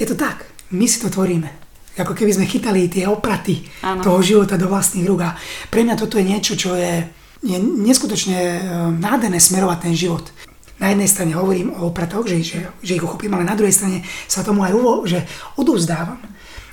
Je 0.00 0.08
to 0.08 0.16
tak. 0.16 0.48
My 0.72 0.88
si 0.88 1.04
to 1.04 1.12
tvoríme. 1.12 1.52
Ako 2.00 2.16
keby 2.16 2.32
sme 2.32 2.48
chytali 2.48 2.88
tie 2.88 3.04
opraty 3.04 3.68
ano. 3.84 4.00
toho 4.00 4.24
života 4.24 4.56
do 4.56 4.64
vlastných 4.64 5.04
rúk. 5.04 5.20
A 5.28 5.36
pre 5.68 5.84
mňa 5.84 6.00
toto 6.00 6.16
je 6.16 6.24
niečo, 6.24 6.56
čo 6.56 6.72
je, 6.72 7.04
je 7.44 7.56
neskutočne 7.60 8.40
e, 8.40 8.60
nádherné 8.96 9.36
smerovať 9.36 9.78
ten 9.84 9.92
život. 9.92 10.32
Na 10.80 10.88
jednej 10.88 11.04
strane 11.04 11.36
hovorím 11.36 11.76
o 11.76 11.92
opratoch, 11.92 12.24
že, 12.24 12.40
že, 12.40 12.58
že 12.80 12.96
ich 12.96 13.04
uchopím, 13.04 13.36
ale 13.36 13.44
na 13.44 13.52
druhej 13.52 13.76
strane 13.76 14.00
sa 14.24 14.40
tomu 14.40 14.64
aj 14.64 14.72
uvo, 14.72 15.04
že 15.04 15.20
odovzdávam. 15.60 16.16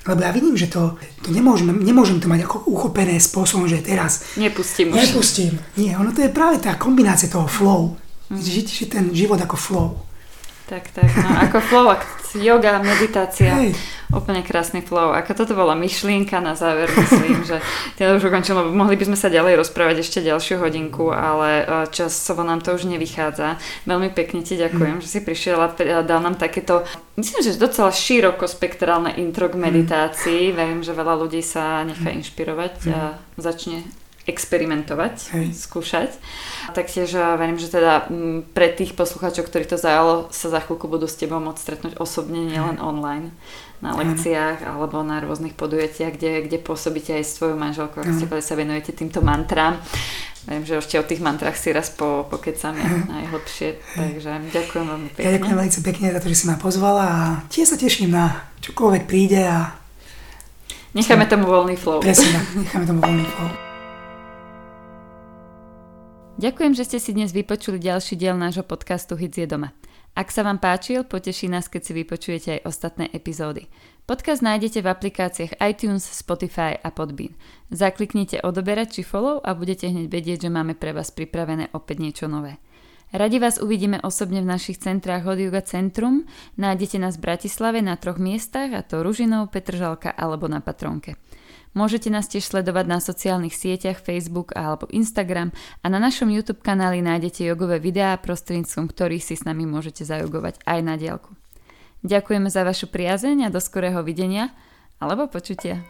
Lebo 0.08 0.24
ja 0.24 0.32
vidím, 0.32 0.56
že 0.56 0.72
to, 0.72 0.96
to 1.20 1.30
nemôžem, 1.32 1.76
nemôžem 1.76 2.24
to 2.24 2.32
mať 2.32 2.48
ako 2.48 2.72
uchopené 2.72 3.20
spôsobom, 3.20 3.68
že 3.68 3.84
teraz... 3.84 4.36
Nepustím. 4.40 4.96
Nepustím. 4.96 5.60
Nie, 5.76 6.00
ono 6.00 6.16
to 6.16 6.24
je 6.24 6.32
práve 6.32 6.64
tá 6.64 6.80
kombinácia 6.80 7.28
toho 7.28 7.52
flow. 7.52 8.00
Mm. 8.32 8.40
Žiť, 8.40 8.68
žiť 8.70 8.88
ten 8.90 9.06
život 9.12 9.42
ako 9.42 9.58
flow. 9.60 9.88
Tak, 10.70 10.94
tak. 10.94 11.10
No, 11.18 11.30
ako 11.50 11.58
flow, 11.66 11.86
yoga, 12.36 12.82
meditácia. 12.84 13.56
Hej. 13.56 13.74
Úplne 14.10 14.42
krásny 14.42 14.82
flow. 14.82 15.14
Ako 15.14 15.38
toto 15.38 15.54
bola 15.54 15.78
myšlienka 15.78 16.42
na 16.42 16.58
záver, 16.58 16.90
myslím, 16.90 17.46
že 17.46 17.62
teda 17.94 18.18
už 18.18 18.30
ukončím, 18.30 18.58
lebo 18.58 18.74
mohli 18.74 18.98
by 18.98 19.06
sme 19.06 19.18
sa 19.18 19.30
ďalej 19.30 19.62
rozprávať 19.62 20.02
ešte 20.02 20.26
ďalšiu 20.26 20.58
hodinku, 20.58 21.14
ale 21.14 21.62
e, 21.62 21.64
časovo 21.94 22.42
nám 22.42 22.66
to 22.66 22.74
už 22.74 22.90
nevychádza. 22.90 23.62
Veľmi 23.86 24.10
pekne 24.10 24.42
ti 24.42 24.58
ďakujem, 24.58 24.98
mm. 24.98 25.04
že 25.06 25.10
si 25.14 25.20
prišiel 25.22 25.62
a 25.62 25.70
dal 26.02 26.26
nám 26.26 26.42
takéto, 26.42 26.82
myslím, 27.22 27.46
že 27.46 27.62
docela 27.62 27.94
širokospektrálne 27.94 29.14
intro 29.22 29.46
k 29.46 29.62
meditácii. 29.62 30.50
Mm. 30.50 30.56
Verím, 30.58 30.82
že 30.82 30.98
veľa 30.98 31.14
ľudí 31.22 31.46
sa 31.46 31.86
nechá 31.86 32.10
inšpirovať 32.10 32.90
mm. 32.90 32.94
a 32.98 33.02
začne 33.38 33.86
experimentovať, 34.30 35.16
Hej. 35.34 35.48
skúšať. 35.58 36.14
Taktiež 36.78 37.18
verím, 37.18 37.58
že 37.58 37.74
teda 37.74 38.06
pre 38.54 38.70
tých 38.70 38.94
poslucháčov, 38.94 39.50
ktorých 39.50 39.74
to 39.74 39.82
zajalo, 39.82 40.30
sa 40.30 40.54
za 40.54 40.62
chvíľku 40.62 40.86
budú 40.86 41.10
s 41.10 41.18
tebou 41.18 41.42
môcť 41.42 41.58
stretnúť 41.58 41.94
osobne, 41.98 42.46
nielen 42.46 42.78
online 42.78 43.34
na 43.82 43.96
lekciách 43.96 44.62
mm. 44.62 44.68
alebo 44.70 45.02
na 45.02 45.24
rôznych 45.24 45.56
podujatiach, 45.58 46.14
kde, 46.20 46.46
kde 46.46 46.58
pôsobíte 46.62 47.16
aj 47.16 47.24
s 47.26 47.36
tvojou 47.40 47.58
manželkou, 47.58 48.04
ak 48.04 48.12
ste 48.12 48.28
sa 48.28 48.54
venujete 48.54 48.92
týmto 48.94 49.24
mantrám. 49.26 49.80
Viem, 50.48 50.64
že 50.64 50.80
ešte 50.80 50.96
o 51.00 51.04
tých 51.04 51.20
mantrách 51.20 51.56
si 51.60 51.70
raz 51.76 51.92
po, 51.92 52.26
pokecame 52.28 52.80
najhlbšie, 53.12 53.70
takže 53.96 54.30
ďakujem 54.52 54.86
veľmi 54.88 55.10
pekne. 55.12 55.26
Ja 55.26 55.36
ďakujem 55.36 55.56
veľmi 55.58 55.84
pekne 55.84 56.06
za 56.16 56.20
to, 56.24 56.28
že 56.32 56.38
si 56.38 56.46
ma 56.48 56.56
pozvala 56.56 57.06
a 57.06 57.20
tiež 57.52 57.76
sa 57.76 57.78
teším 57.78 58.16
na 58.16 58.50
čokoľvek 58.64 59.04
príde 59.08 59.42
a 59.44 59.80
Necháme 60.90 61.26
tomu 61.30 61.46
voľný 61.46 61.78
flow. 61.78 62.02
Presne 62.02 62.42
necháme 62.58 62.86
tomu 62.90 63.02
voľný 63.06 63.26
flow. 63.26 63.69
Ďakujem, 66.40 66.72
že 66.72 66.88
ste 66.88 67.00
si 67.04 67.12
dnes 67.12 67.36
vypočuli 67.36 67.84
ďalší 67.84 68.16
diel 68.16 68.40
nášho 68.40 68.64
podcastu 68.64 69.20
Hits 69.20 69.36
je 69.36 69.44
doma. 69.44 69.76
Ak 70.16 70.32
sa 70.32 70.40
vám 70.40 70.56
páčil, 70.56 71.04
poteší 71.04 71.52
nás, 71.52 71.68
keď 71.68 71.82
si 71.84 71.92
vypočujete 71.92 72.50
aj 72.56 72.62
ostatné 72.64 73.12
epizódy. 73.12 73.68
Podcast 74.08 74.40
nájdete 74.40 74.80
v 74.80 74.88
aplikáciách 74.88 75.60
iTunes, 75.60 76.08
Spotify 76.08 76.80
a 76.80 76.96
Podbean. 76.96 77.36
Zakliknite 77.76 78.40
odoberať 78.40 78.88
či 78.96 79.02
follow 79.04 79.44
a 79.44 79.52
budete 79.52 79.92
hneď 79.92 80.08
vedieť, 80.08 80.48
že 80.48 80.56
máme 80.56 80.80
pre 80.80 80.96
vás 80.96 81.12
pripravené 81.12 81.76
opäť 81.76 82.08
niečo 82.08 82.32
nové. 82.32 82.56
Radi 83.12 83.36
vás 83.36 83.60
uvidíme 83.60 84.00
osobne 84.00 84.40
v 84.40 84.48
našich 84.48 84.80
centrách 84.80 85.28
Hot 85.28 85.44
Yoga 85.44 85.60
Centrum. 85.60 86.24
Nájdete 86.56 87.04
nás 87.04 87.20
v 87.20 87.36
Bratislave 87.36 87.84
na 87.84 88.00
troch 88.00 88.16
miestach, 88.16 88.72
a 88.72 88.80
to 88.80 89.04
Ružinov, 89.04 89.52
Petržalka 89.52 90.16
alebo 90.16 90.48
na 90.48 90.64
Patronke. 90.64 91.20
Môžete 91.78 92.10
nás 92.10 92.26
tiež 92.26 92.50
sledovať 92.50 92.86
na 92.90 92.98
sociálnych 92.98 93.54
sieťach 93.54 94.02
Facebook 94.02 94.58
alebo 94.58 94.90
Instagram 94.90 95.54
a 95.80 95.88
na 95.88 96.02
našom 96.02 96.34
YouTube 96.34 96.66
kanáli 96.66 97.06
nájdete 97.06 97.46
jogové 97.46 97.78
videá, 97.78 98.18
prostredníctvom 98.18 98.90
ktorých 98.90 99.24
si 99.24 99.36
s 99.38 99.46
nami 99.46 99.70
môžete 99.70 100.02
zajogovať 100.02 100.66
aj 100.66 100.80
na 100.82 100.98
diálku. 100.98 101.30
Ďakujeme 102.02 102.50
za 102.50 102.66
vašu 102.66 102.90
priazeň 102.90 103.48
a 103.48 103.54
do 103.54 103.62
skorého 103.62 104.02
videnia 104.02 104.50
alebo 104.98 105.30
počutia. 105.30 105.86